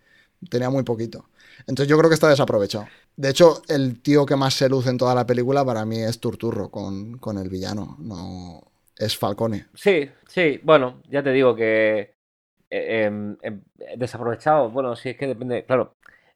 [0.49, 1.25] Tenía muy poquito.
[1.67, 2.87] Entonces yo creo que está desaprovechado.
[3.15, 6.19] De hecho, el tío que más se luce en toda la película para mí es
[6.19, 7.97] Turturro con, con el villano.
[7.99, 8.70] No
[9.01, 9.65] es Falcone.
[9.73, 12.13] Sí, sí, bueno, ya te digo que
[12.69, 13.61] eh, em, em,
[13.97, 15.95] desaprovechado, bueno, sí, es que depende, claro,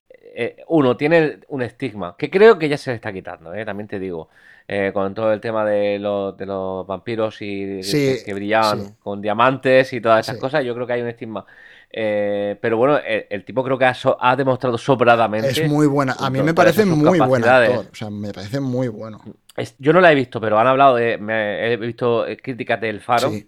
[0.10, 3.88] eh, uno tiene un estigma, que creo que ya se le está quitando, eh, también
[3.88, 4.30] te digo,
[4.68, 8.94] eh, con todo el tema de los, de los vampiros y Sí, que, brillaban sí.
[9.00, 10.42] con diamantes y todas esas Sí.
[10.42, 11.46] cosas, yo creo que hay un estigma.
[11.92, 15.48] Eh, pero bueno, el, el tipo creo que ha, so- ha demostrado sobradamente.
[15.66, 16.14] Es muy buena.
[16.20, 17.86] A mí me parece muy buen actor.
[17.92, 19.22] O sea, me parece muy bueno.
[19.56, 21.18] Es- yo no la he visto, pero han hablado de.
[21.18, 23.30] me- he visto eh, críticas del Faro.
[23.32, 23.48] Sí.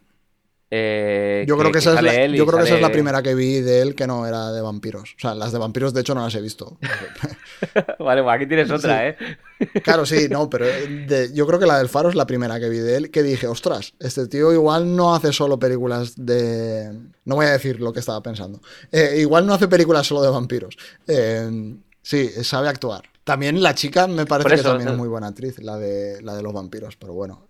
[0.69, 3.33] eh, Yo creo que, esa, es la, yo creo que esa es la primera que
[3.35, 5.15] vi de él que no era de vampiros.
[5.17, 6.77] O sea, las de vampiros, de hecho, no las he visto.
[7.99, 9.25] Vale, pues aquí tienes otra, Sí.
[9.59, 9.81] ¿eh?
[9.81, 12.69] Claro, sí, no, pero de- yo creo que la del Faro es la primera que
[12.69, 16.91] vi de él, que dije, ostras, este tío igual no hace solo películas de...
[17.25, 18.61] No voy a decir lo que estaba pensando.
[18.91, 20.77] Eh, igual no hace películas solo de vampiros.
[21.07, 21.49] Eh,
[22.07, 23.03] sí, sabe actuar.
[23.23, 24.91] También la chica me parece que también eh.
[24.91, 27.47] es muy buena actriz, la de, la de los vampiros, pero bueno.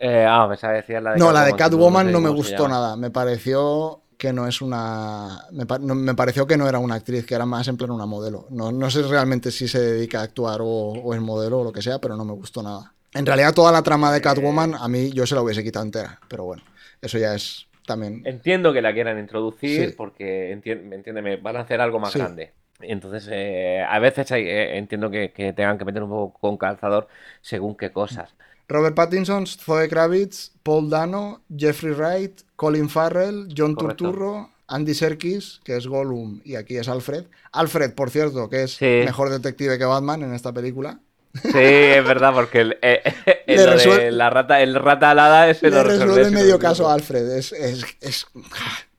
[0.00, 2.96] Eh, ah, decir la de No, la de Catwoman no me gustó nada.
[2.96, 5.40] Me pareció que no es una.
[5.52, 7.90] Me, pa- no- me pareció que no era una actriz, que era más en plan
[7.90, 8.46] una modelo.
[8.50, 11.72] No, no sé realmente si se dedica a actuar o, o es modelo o lo
[11.72, 12.92] que sea, pero no me gustó nada.
[13.14, 16.20] En realidad, toda la trama de Catwoman, a mí yo se la hubiese quitado entera.
[16.28, 16.62] Pero bueno,
[17.00, 18.22] eso ya es también.
[18.26, 19.94] Entiendo que la quieran introducir Sí.
[19.96, 22.18] porque, enti- entiéndeme, van a hacer algo más Sí.
[22.18, 22.52] grande.
[22.80, 26.56] Entonces, eh, a veces hay- eh, entiendo que, que tengan que meter un poco con
[26.56, 27.08] calzador
[27.40, 28.34] según qué cosas.
[28.68, 34.04] Robert Pattinson, Zoe Kravitz, Paul Dano, Jeffrey Wright, Colin Farrell, John Correcto.
[34.06, 37.24] Turturro, Andy Serkis, que es Gollum y aquí es Alfred.
[37.52, 39.02] Alfred, por cierto, que es Sí.
[39.04, 40.98] mejor detective que Batman en esta película.
[41.40, 45.48] Sí, es verdad, porque el, eh, eh, Le lo de la rata, el rata alada
[45.50, 47.28] es Le resuelve medio caso a Alfred.
[47.36, 48.26] Es, es, es,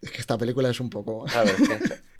[0.01, 1.25] es que esta película es un poco.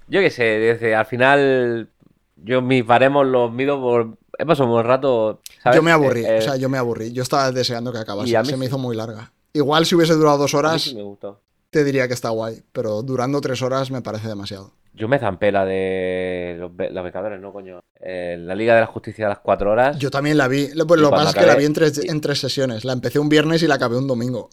[0.07, 1.89] Yo qué sé, desde al final
[2.37, 4.17] yo mis baremos los mido por...
[4.39, 5.77] He pasado un rato, ¿sabes?
[5.77, 7.11] Yo me aburrí, Eh, eh, o sea, yo me aburrí.
[7.11, 8.29] Yo estaba deseando que acabase.
[8.45, 9.31] Se me hizo muy larga.
[9.53, 11.41] Igual si hubiese durado dos horas, sí me gustó.
[11.71, 12.61] te diría que está guay.
[12.71, 14.73] Pero durando tres horas me parece demasiado.
[14.93, 17.79] Yo me zampé la de los, be- los becadores, ¿no, coño?
[17.99, 19.97] Eh, la Liga de la Justicia a las cuatro horas.
[19.99, 20.69] Yo también la vi.
[20.73, 22.85] Lo, pues lo que pasa es que la vi en tres, y- en tres sesiones.
[22.85, 24.49] La empecé un viernes y la acabé un domingo.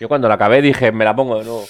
[0.00, 1.64] Yo cuando la acabé dije, me la pongo de nuevo.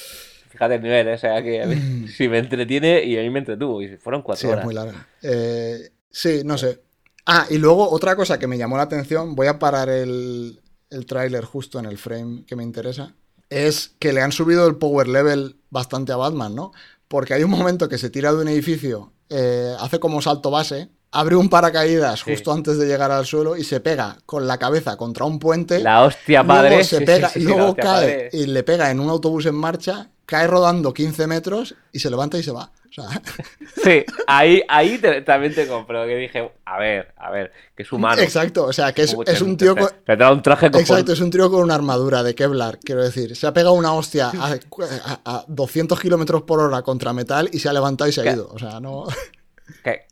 [0.54, 1.14] Fíjate el nivel, ¿eh?
[1.14, 3.82] o sea, que mí- si me entretiene y a mí me entretuvo.
[3.82, 4.64] Y fueron cuatro Sí, es horas.
[4.64, 5.06] muy larga.
[5.22, 6.80] Eh, sí, no sé.
[7.26, 10.60] Ah, y luego otra cosa que me llamó la atención, voy a parar el,
[10.90, 13.14] el tráiler justo en el frame que me interesa,
[13.50, 16.72] es que le han subido el power level bastante a Batman, ¿no?
[17.08, 20.88] Porque hay un momento que se tira de un edificio, eh, hace como salto base,
[21.12, 22.32] abre un paracaídas Sí.
[22.32, 25.78] justo antes de llegar al suelo y se pega con la cabeza contra un puente.
[25.78, 26.84] La hostia Luego padre.
[26.84, 28.28] se sí, pega, sí, luego cae padre.
[28.32, 32.38] y le pega en un autobús en marcha, cae rodando 15 metros y se levanta
[32.38, 32.70] y se va.
[32.88, 33.20] O sea,
[33.82, 36.06] Sí, ahí, ahí te- también te compro.
[36.06, 38.22] Que dije, a ver, a ver, que es humano.
[38.22, 41.12] exacto, o sea, que es, es un tío con, Te da un traje con Exacto,
[41.12, 43.34] es un tío con una armadura de Kevlar, quiero decir.
[43.34, 47.58] Se ha pegado una hostia a, a- a 200 kilómetros por hora contra metal y
[47.58, 48.48] se ha levantado y se ha ido.
[48.52, 49.04] O sea, no.
[49.82, 50.02] Que,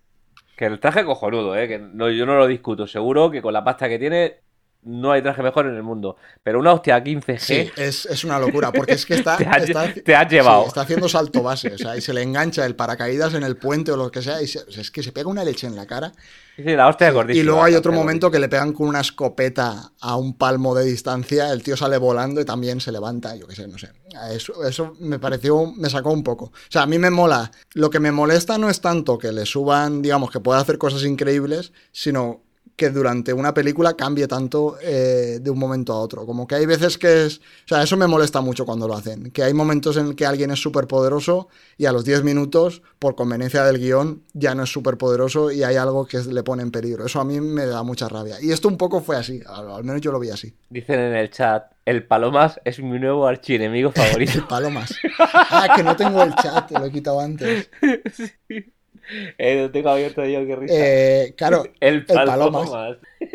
[0.57, 1.69] que el traje cojonudo, ¿eh?
[1.69, 2.87] Que no, yo no lo discuto.
[2.89, 4.41] Seguro que con la pasta que tiene
[4.85, 6.17] no hay traje mejor en el mundo.
[6.43, 9.37] Pero una hostia a 15G Sí, es, es una locura, porque es que está.
[9.39, 10.63] te, has, está- te has llevado.
[10.63, 13.57] sí, está haciendo salto base, o sea, y se le engancha el paracaídas en el
[13.57, 15.67] puente o lo que sea, y se- o sea, es que se pega una leche
[15.67, 16.13] en la cara.
[16.57, 17.43] Sí, la hostia es gordísima.
[17.43, 20.85] Y luego hay otro momento que le pegan con una escopeta a un palmo de
[20.85, 23.91] distancia, el tío sale volando y también se levanta, yo qué sé, no sé.
[24.33, 26.47] Eso, eso me pareció, me sacó un poco.
[26.47, 27.51] O sea, a mí me mola.
[27.73, 31.05] Lo que me molesta no es tanto que le suban, digamos, que pueda hacer cosas
[31.05, 32.43] increíbles, sino
[32.77, 36.25] que durante una película cambie tanto eh, de un momento a otro.
[36.27, 37.39] Como que hay veces que es...
[37.39, 39.31] O sea, eso me molesta mucho cuando lo hacen.
[39.31, 43.15] Que hay momentos en que alguien es súper poderoso y a los 10 minutos, por
[43.15, 46.71] conveniencia del guion, ya no es súper poderoso y hay algo que le pone en
[46.71, 47.05] peligro.
[47.07, 48.37] Eso a mí me da mucha rabia.
[48.41, 49.41] Y esto un poco fue así.
[49.47, 50.55] Al, menos yo lo vi así.
[50.71, 54.33] Dicen en el chat, el Palomas es mi nuevo archienemigo favorito.
[54.39, 54.95] El palomas.
[55.19, 57.71] Ah, que no tengo el chat, te lo he quitado antes.
[59.39, 60.75] eh, lo tengo abierto yo, qué risa.
[60.77, 62.71] Eh, claro, el Palomas.
[62.71, 62.99] Palomas.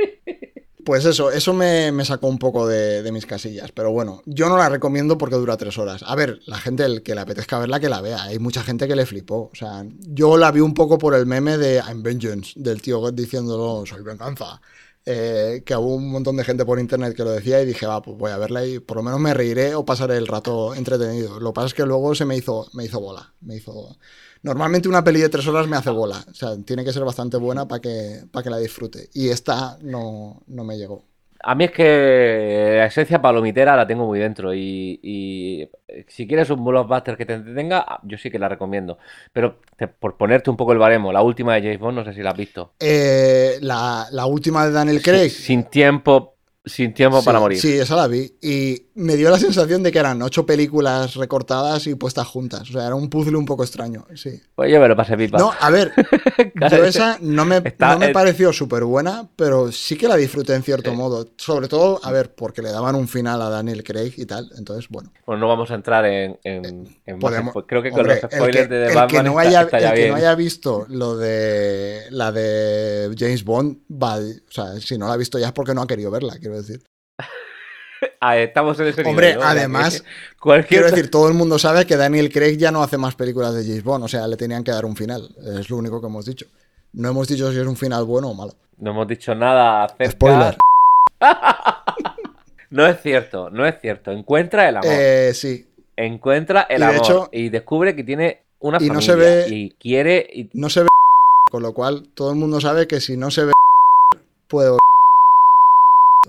[0.88, 3.74] Pues eso, eso me, me sacó un poco de, de mis casillas.
[3.74, 6.02] Pero bueno, yo no la recomiendo porque dura tres horas.
[6.08, 8.24] A ver, la gente el que le apetezca verla, que la vea.
[8.24, 9.50] Hay mucha gente que le flipó.
[9.52, 13.12] O sea, yo la vi un poco por el meme de I'm Vengeance, del tío
[13.12, 14.62] diciéndolo, soy venganza.
[15.06, 18.02] Eh, que hubo un montón de gente por internet que lo decía y dije, va,
[18.02, 21.40] pues voy a verla y por lo menos me reiré o pasaré el rato entretenido.
[21.40, 23.34] Lo que pasa es que luego se me hizo, me hizo bola.
[23.42, 23.98] Me hizo...
[24.48, 26.24] Normalmente una peli de tres horas me hace bola.
[26.30, 29.10] O sea, tiene que ser bastante buena para que, para que la disfrute.
[29.14, 31.04] Y esta no, no me llegó.
[31.44, 35.70] A mí es que la esencia palomitera la tengo muy dentro y, y
[36.08, 38.98] si quieres un blockbuster que te entretenga, yo sí que la recomiendo.
[39.32, 42.14] Pero te- por ponerte un poco el baremo, la última de James Bond, no sé
[42.14, 42.72] si la has visto.
[42.80, 45.30] Eh, la, la última de Daniel Craig.
[45.30, 47.60] Sin, sin tiempo, sin tiempo Sí, para morir.
[47.60, 48.36] Sí, esa la vi.
[48.42, 52.62] Y me dio la sensación de que eran ocho películas recortadas y puestas juntas.
[52.70, 54.06] O sea, era un puzzle un poco extraño.
[54.16, 54.42] Sí.
[54.56, 55.38] Pues yo me lo pasé pipa.
[55.38, 55.92] No, a ver,
[56.72, 60.16] yo esa no me, está- no me eh, pareció súper buena, pero sí que la
[60.16, 60.96] disfruté en cierto Sí.
[60.98, 61.28] modo.
[61.38, 64.50] Sobre todo, a ver, porque le daban un final a Daniel Craig y tal.
[64.58, 65.12] Entonces, bueno.
[65.26, 66.66] Pues no vamos a entrar en, en,
[67.06, 69.40] en más podemos- Creo que con Hombre, los spoilers que, de The Batman que no
[69.40, 70.10] haya, está el que bien.
[70.10, 74.22] no haya visto lo de la de James Bond, va, o
[74.52, 76.82] sea, si no la ha visto ya es porque no ha querido verla, quiero decir.
[78.20, 79.44] Ah, estamos en ese nivel, Hombre, ¿no?
[79.44, 80.04] Además,
[80.40, 83.54] cualquier Quiero decir, todo el mundo sabe que Daniel Craig ya no hace más películas
[83.54, 85.30] de James Bond, o sea, le tenían que dar un final.
[85.60, 86.46] Es lo único que hemos dicho.
[86.94, 88.54] No hemos dicho si es un final bueno o malo.
[88.80, 90.12] no hemos dicho nada acerca.
[90.12, 90.58] Spoiler.
[92.70, 94.12] No es cierto, no es cierto.
[94.12, 94.90] Encuentra el amor.
[94.92, 95.66] Eh, sí,
[95.96, 96.98] Encuentra el y de amor.
[96.98, 99.14] hecho- y descubre que tiene una y no familia.
[99.14, 100.28] se ve- Y quiere.
[100.34, 100.88] y- no se ve,
[101.50, 103.54] con lo cual todo el mundo sabe que si no se ve,
[104.50, 104.78] puede.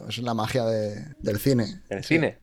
[0.09, 1.83] Es la magia de- del cine.
[1.91, 2.15] El Sí.
[2.17, 2.39] cine.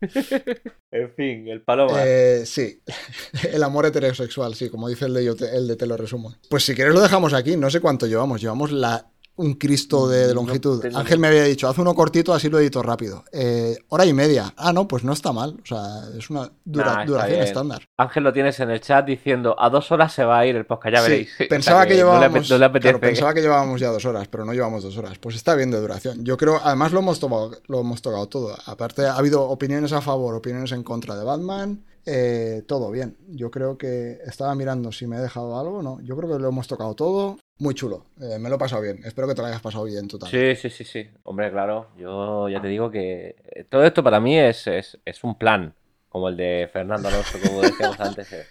[0.90, 2.00] en fin, el paloma.
[2.04, 2.82] Eh, sí,
[3.52, 6.34] el amor heterosexual, sí, como dice el de, yo te, el de Te lo resumo.
[6.48, 10.34] Pues si quieres lo dejamos aquí, no sé cuánto llevamos, llevamos la, un Cristo de,
[10.34, 10.84] longitud.
[10.94, 13.24] Ángel me había dicho, haz uno cortito, así lo edito rápido.
[13.32, 14.52] Eh, hora y media.
[14.56, 17.82] Ah, no, pues no está mal, o sea, es una dura- Nah, duración estándar.
[17.96, 20.66] Ángel lo tienes en el chat diciendo a dos horas se va a ir el
[20.66, 21.30] podcast, ya Sí, veréis.
[21.48, 22.92] Pensaba que, no le ape- llevábamos, no le apetece.
[22.92, 25.18] claro, pensaba que llevábamos ya dos horas, pero no llevamos dos horas.
[25.18, 26.22] Pues está bien de duración.
[26.22, 28.54] Yo creo, además lo hemos tomado, lo hemos tocado todo.
[28.66, 33.16] Aparte ha habido opiniones a favor, opiniones en contra de Batman, eh, todo bien.
[33.28, 35.98] Yo creo que estaba mirando si me he dejado algo, no.
[36.02, 37.38] Yo creo que lo hemos tocado todo.
[37.60, 38.06] Muy chulo.
[38.20, 39.00] Eh, me lo he pasado bien.
[39.04, 40.56] Espero que te lo hayas pasado bien tú también.
[40.56, 41.10] Sí, sí, sí, sí.
[41.22, 45.22] Hombre, claro, yo ya te digo que eh, todo esto para mí es, es, es
[45.22, 45.74] un plan,
[46.08, 48.32] como el de Fernando Alonso, como decíamos antes.
[48.32, 48.44] eh.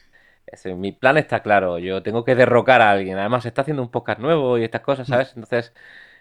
[0.46, 3.18] Es- mi plan está claro, yo tengo que derrocar a alguien.
[3.18, 5.30] Además, está haciendo un podcast nuevo y estas cosas, ¿sabes?
[5.36, 5.74] Entonces,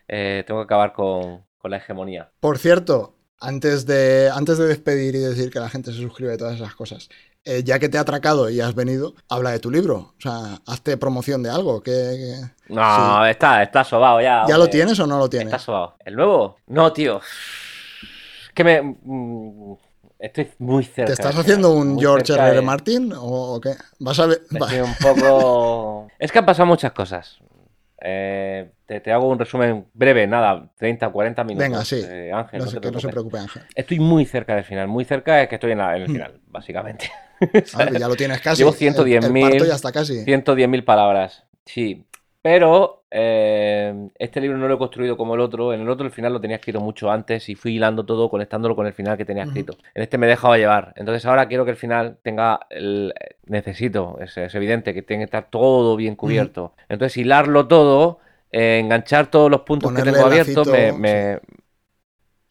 [0.08, 2.30] eh, tengo que acabar con, con la hegemonía.
[2.40, 6.38] Por cierto, antes de, antes de despedir y decir que la gente se suscribe y
[6.38, 7.08] todas esas cosas,
[7.44, 9.96] eh, ya que te ha atracado y has venido, habla de tu libro.
[9.96, 11.80] O sea, hazte promoción de algo.
[11.82, 14.44] Que, que- No, está, está sobado ya.
[14.48, 15.48] ¿Ya lo tienes o no lo tienes?
[15.48, 15.96] Está sobado.
[16.04, 16.56] ¿El nuevo?
[16.66, 17.20] No, tío.
[17.20, 18.82] Es que me.
[18.82, 19.74] mm,
[20.18, 21.06] estoy muy cerca.
[21.06, 22.48] ¿Te estás haciendo un George R.
[22.50, 22.60] R.
[22.62, 23.74] Martin o, qué?
[24.00, 24.42] Vas a ver.
[24.60, 26.08] va- un poco.
[26.18, 27.38] Es que han pasado muchas cosas.
[28.00, 31.68] Eh, te, te hago un resumen breve, nada, 30, 40 minutos.
[31.68, 32.00] Venga, sí.
[32.04, 33.62] eh, Ángel, No no te que no se preocupe, Ángel.
[33.74, 34.86] Estoy muy cerca del final.
[34.88, 37.10] Muy cerca es que estoy en, la- en el final, básicamente.
[37.74, 38.58] Ah, ya lo tienes casi.
[38.62, 39.40] Llevo El- el 110.000.
[39.50, 40.24] parto ya está casi.
[40.24, 41.44] 110.000 palabras.
[41.64, 42.04] Sí.
[42.50, 45.74] Pero eh, este libro no lo he construido como el otro.
[45.74, 48.74] En el otro el final lo tenía escrito mucho antes y fui hilando todo, conectándolo
[48.74, 49.76] con el final que tenía escrito.
[49.94, 50.94] En este me he dejado llevar.
[50.96, 53.12] Entonces ahora quiero que el final tenga el...
[53.44, 56.72] Necesito, es, es evidente que tiene que estar todo bien cubierto.
[56.88, 58.20] Entonces hilarlo todo,
[58.50, 61.38] eh, enganchar todos los puntos Ponerle que tengo abiertos, me,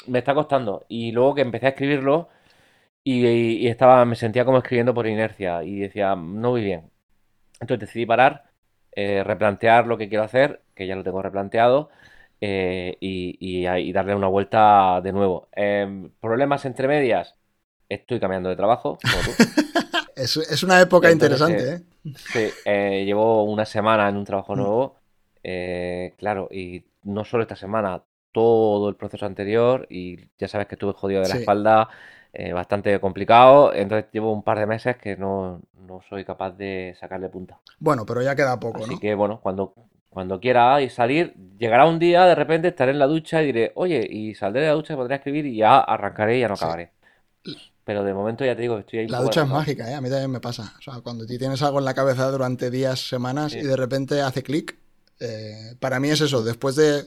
[0.05, 0.85] me está costando.
[0.89, 2.29] Y luego que empecé a escribirlo
[3.03, 6.91] y, y estaba, me sentía como escribiendo por inercia y decía, no voy bien.
[7.59, 8.46] Entonces decidí parar,
[8.97, 11.89] eh, replantear lo que quiero hacer, que ya lo tengo replanteado,
[12.41, 15.49] eh, y, y darle una vuelta de nuevo.
[15.53, 17.35] Em, problemas entre medias,
[17.89, 19.39] estoy cambiando de trabajo, como tú.
[20.15, 21.83] Es, es una época Entonces, interesante, ¿eh?
[22.25, 24.97] Sí, eh, llevo una semana en un trabajo nuevo,
[25.43, 28.03] eh, claro, y no solo esta semana,
[28.33, 31.37] todo el proceso anterior, y ya sabes que estuve jodido de la Sí.
[31.37, 31.89] espalda,
[32.33, 36.95] eh, bastante complicado, entonces llevo un par de meses que no, no soy capaz de
[36.99, 37.59] sacarle punta.
[37.79, 38.99] Bueno, pero ya queda poco, Así ¿no?
[38.99, 39.73] que bueno, cuando,
[40.09, 43.71] cuando quiera y salir, llegará un día, de repente estaré en la ducha y diré,
[43.75, 46.63] oye, y saldré de la ducha, podré escribir y ya arrancaré y ya no Sí.
[46.63, 46.91] acabaré.
[47.83, 49.93] Pero de momento ya te digo estoy ahí La ducha es mágica, ¿eh?
[49.95, 50.73] A mí también me pasa.
[50.77, 53.59] O sea, cuando ti tienes algo en la cabeza durante días, semanas Sí.
[53.59, 54.77] y de repente hace clic,
[55.21, 56.43] eh, para mí es eso.
[56.43, 57.03] Después de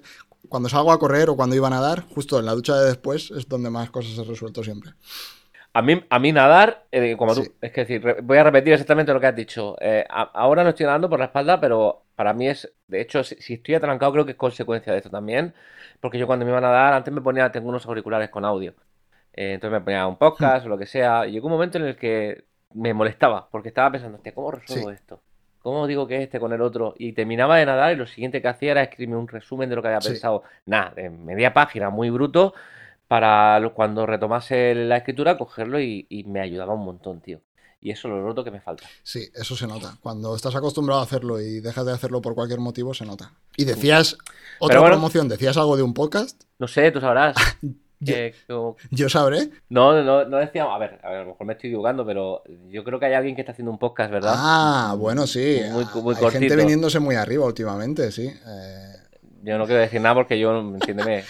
[0.49, 3.31] cuando salgo a correr o cuando iba a nadar, justo en la ducha de después
[3.31, 4.93] es donde más cosas he resuelto siempre.
[5.73, 9.13] A mí, a mí nadar, eh, como tú, es que decir, voy a repetir exactamente
[9.13, 9.77] lo que has dicho.
[9.81, 13.23] Eh, a- ahora no estoy nadando por la espalda, pero para mí es, de hecho,
[13.23, 15.55] si, si estoy atrancado creo que es consecuencia de esto también,
[16.01, 18.75] porque yo cuando me iba a nadar, antes me ponía, tengo unos auriculares con audio,
[19.33, 21.85] Eh, entonces me ponía un podcast o lo que sea, y llegó un momento en
[21.85, 22.45] el que
[22.75, 24.95] me molestaba, porque estaba pensando, hostia, ¿cómo resuelvo Sí.
[24.97, 25.23] esto?
[25.63, 26.95] ¿Cómo digo que este con el otro?
[26.99, 29.83] Y terminaba de nadar y lo siguiente que hacía era escribirme un resumen de lo
[29.83, 30.09] que había Sí.
[30.11, 30.43] pensado.
[30.67, 32.55] Nada, de media página, muy bruto,
[33.09, 37.41] para cuando retomase la escritura, cogerlo y, y me ayudaba un montón, tío.
[37.83, 38.87] Y eso lo noto que me falta.
[39.03, 39.97] Sí, eso se nota.
[40.03, 43.33] Cuando estás acostumbrado a hacerlo y dejas de hacerlo por cualquier motivo, se nota.
[43.57, 44.19] Y decías,
[44.59, 44.95] otra bueno.
[44.97, 47.35] promoción, decías algo de un podcast, No sé, tú sabrás.
[48.01, 48.15] Yo-
[48.47, 49.51] como- yo sabré.
[49.69, 52.43] No, no, no decíamos, a ver, a ver, a lo mejor me estoy equivocando, pero
[52.69, 54.35] yo creo que hay alguien que está haciendo un podcast, ¿verdad?
[54.37, 55.61] Ah, bueno, sí.
[55.71, 58.27] Muy- muy Hay gente viniéndose muy arriba últimamente, sí.
[58.27, 58.93] Eh,
[59.43, 61.25] Yo no quiero decir nada porque yo, entiéndeme,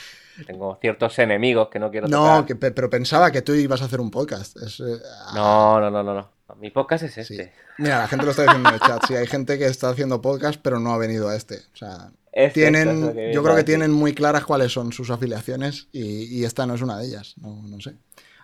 [0.47, 3.84] tengo ciertos enemigos que no quiero no, que pe- pero pensaba que tú ibas a
[3.84, 4.56] hacer un podcast.
[4.56, 6.56] Es, eh, ah, No, no, no, no, no.
[6.56, 7.20] Mi podcast es sí.
[7.20, 7.52] este.
[7.78, 9.05] Mira, la gente lo está diciendo en el chat.
[9.06, 11.56] Sí, hay gente que está haciendo podcast, pero no ha venido a este.
[11.72, 12.10] O sea,
[12.52, 13.65] Tienen, yo creo que decir.
[13.65, 17.35] tienen muy claras cuáles son sus afiliaciones y, y esta no es una de ellas.
[17.40, 17.97] No, no sé.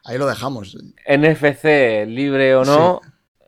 [0.04, 0.76] Ahí lo dejamos.
[1.08, 3.00] NFC, libre o no,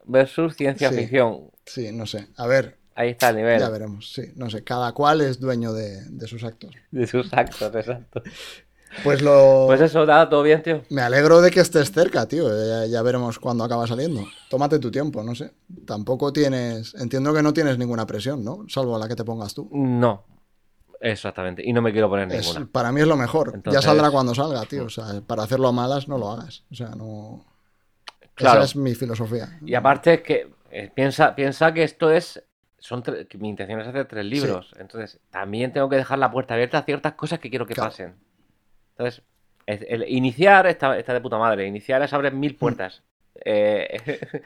[0.07, 0.97] versus ciencia Sí.
[0.97, 1.51] ficción.
[1.67, 2.29] Sí, no sé.
[2.37, 4.13] A ver, Ahí está el nivel ya veremos.
[4.13, 4.65] Sí, no sé.
[4.65, 6.75] Cada cual es dueño de, de sus actos.
[6.91, 8.23] de sus actos, exacto.
[9.05, 9.65] Pues lo.
[9.67, 10.83] Pues eso, nada, todo bien, tío.
[10.91, 12.49] Me alegro de que estés cerca, tío.
[12.49, 14.23] Ya, ya veremos cuándo acaba saliendo.
[14.51, 15.53] Tómate tu tiempo, no sé.
[15.87, 16.95] Tampoco tienes.
[16.95, 18.65] Entiendo que no tienes ninguna presión, ¿no?
[18.69, 19.69] Salvo la que te pongas tú.
[19.73, 20.25] No,
[21.01, 21.63] exactamente.
[21.65, 22.69] Y no me quiero poner Es- ninguna.
[22.73, 23.53] para mí es lo mejor.
[23.55, 24.85] Entonces- Ya saldrá cuando salga, tío.
[24.87, 26.65] O sea, para hacerlo a malas no lo hagas.
[26.71, 27.45] O sea, no.
[28.35, 28.61] Claro.
[28.61, 29.59] Esa es mi filosofía.
[29.65, 32.43] Y aparte es que eh, piensa, piensa que esto es.
[32.81, 34.73] Son tre- mi intención es hacer tres libros.
[34.79, 37.91] Entonces, también tengo que dejar la puerta abierta a ciertas cosas que quiero que Claro.
[37.91, 38.15] pasen.
[38.99, 39.23] Entonces,
[39.67, 41.67] es- el iniciar está, está de puta madre.
[41.67, 43.03] Iniciar es abrir mil puertas.
[43.45, 43.87] Eh,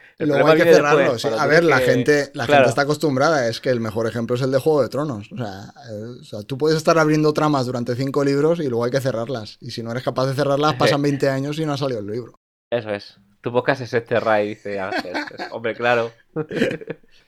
[0.19, 0.99] Luego hay que cerrarlo.
[0.99, 1.27] después, sí.
[1.27, 2.61] cuando A ver, la que- gente, la Claro.
[2.61, 3.47] gente está acostumbrada.
[3.47, 5.31] Es que el mejor ejemplo es el de Juego de Tronos.
[5.31, 8.83] O sea, eh, o sea, tú puedes estar abriendo tramas durante cinco libros y luego
[8.85, 9.57] hay que cerrarlas.
[9.61, 12.07] Y si no eres capaz de cerrarlas, pasan 20 años y no ha salido el
[12.07, 12.35] libro.
[12.71, 13.17] Eso es.
[13.41, 15.13] Tu podcast es este Ray, dice Ángel.
[15.51, 16.11] Hombre, claro.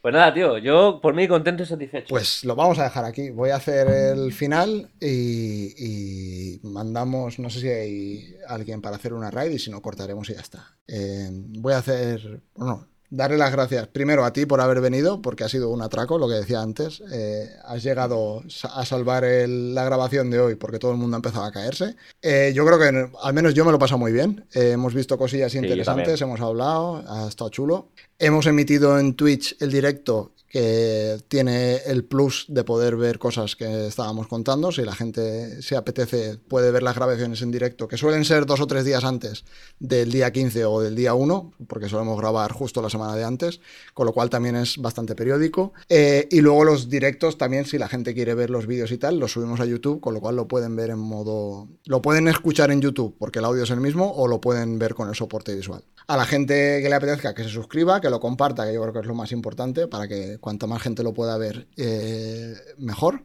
[0.05, 0.59] Pues nada, tío.
[0.59, 2.09] Yo por mí contento y satisfecho.
[2.09, 3.31] Pues lo vamos a dejar aquí.
[3.31, 9.15] Voy a hacer el final y, y mandamos, no sé si hay alguien para hacer
[9.15, 10.77] una raid y si no cortaremos y ya está.
[10.87, 15.43] Eh, voy a hacer, bueno, darle las gracias primero a ti por haber venido, porque
[15.43, 17.01] ha sido un atraco, lo que decía antes.
[17.11, 18.43] Eh, has llegado
[18.73, 21.95] a salvar el- la grabación de hoy porque todo el mundo ha empezado a caerse.
[22.21, 24.45] Eh, yo creo que al menos yo me lo he pasado muy bien.
[24.53, 27.89] Eh, hemos visto cosillas interesantes, hemos hablado, ha estado chulo.
[28.19, 33.87] Hemos emitido en Twitch el directo que tiene el plus de poder ver cosas que
[33.87, 34.71] estábamos contando.
[34.71, 38.61] Si la gente se apetece, puede ver las grabaciones en directo, que suelen ser dos
[38.61, 39.43] o tres días antes
[39.81, 43.59] del día 15 o del día 1, porque solemos grabar justo la semana de antes,
[43.93, 45.73] con lo cual también es bastante periódico.
[45.89, 49.19] Eh, y luego los directos también, si la gente quiere ver los vídeos y tal,
[49.19, 51.67] los subimos a YouTube, con lo cual lo pueden ver en modo...
[51.83, 54.95] Lo pueden escuchar en YouTube, porque el audio es el mismo, o lo pueden ver
[54.95, 55.83] con el soporte visual.
[56.07, 58.93] A la gente que le apetezca, que se suscriba, que lo comparta, que yo creo
[58.93, 63.23] que es lo más importante, para que cuanto más gente lo pueda ver, eh, mejor.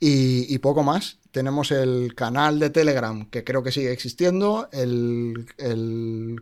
[0.00, 1.18] Y, poco más.
[1.32, 5.46] Tenemos el canal de Telegram, que creo que sigue existiendo, el,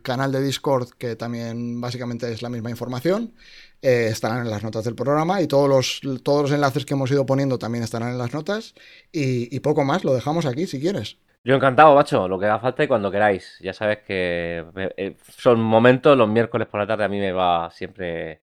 [0.04, 3.34] canal de Discord, que también básicamente es la misma información.
[3.82, 7.10] Eh, estarán en las notas del programa y todos los, todos los enlaces que hemos
[7.10, 8.74] ido poniendo también estarán en las notas.
[9.10, 11.16] Y, poco más, lo dejamos aquí si quieres.
[11.42, 13.58] Yo encantado, macho, lo que haga falta y cuando queráis.
[13.60, 14.64] Ya sabes que
[14.96, 18.43] eh, son momentos, los miércoles por la tarde a mí me va siempre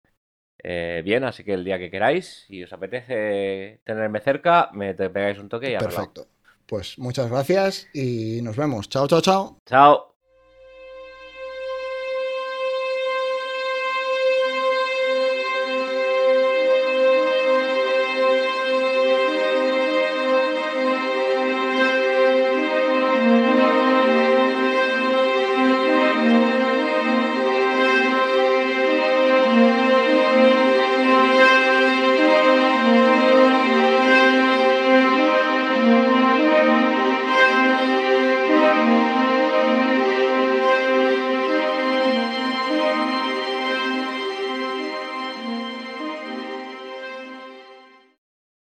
[0.63, 5.39] eh, bien, así que el día que queráis, si os apetece tenerme cerca, me pegáis
[5.39, 6.27] un toque y Perfecto.
[6.65, 8.89] Pues muchas gracias y nos vemos.
[8.89, 9.57] Chao, chao, chao.
[9.65, 10.08] Chao.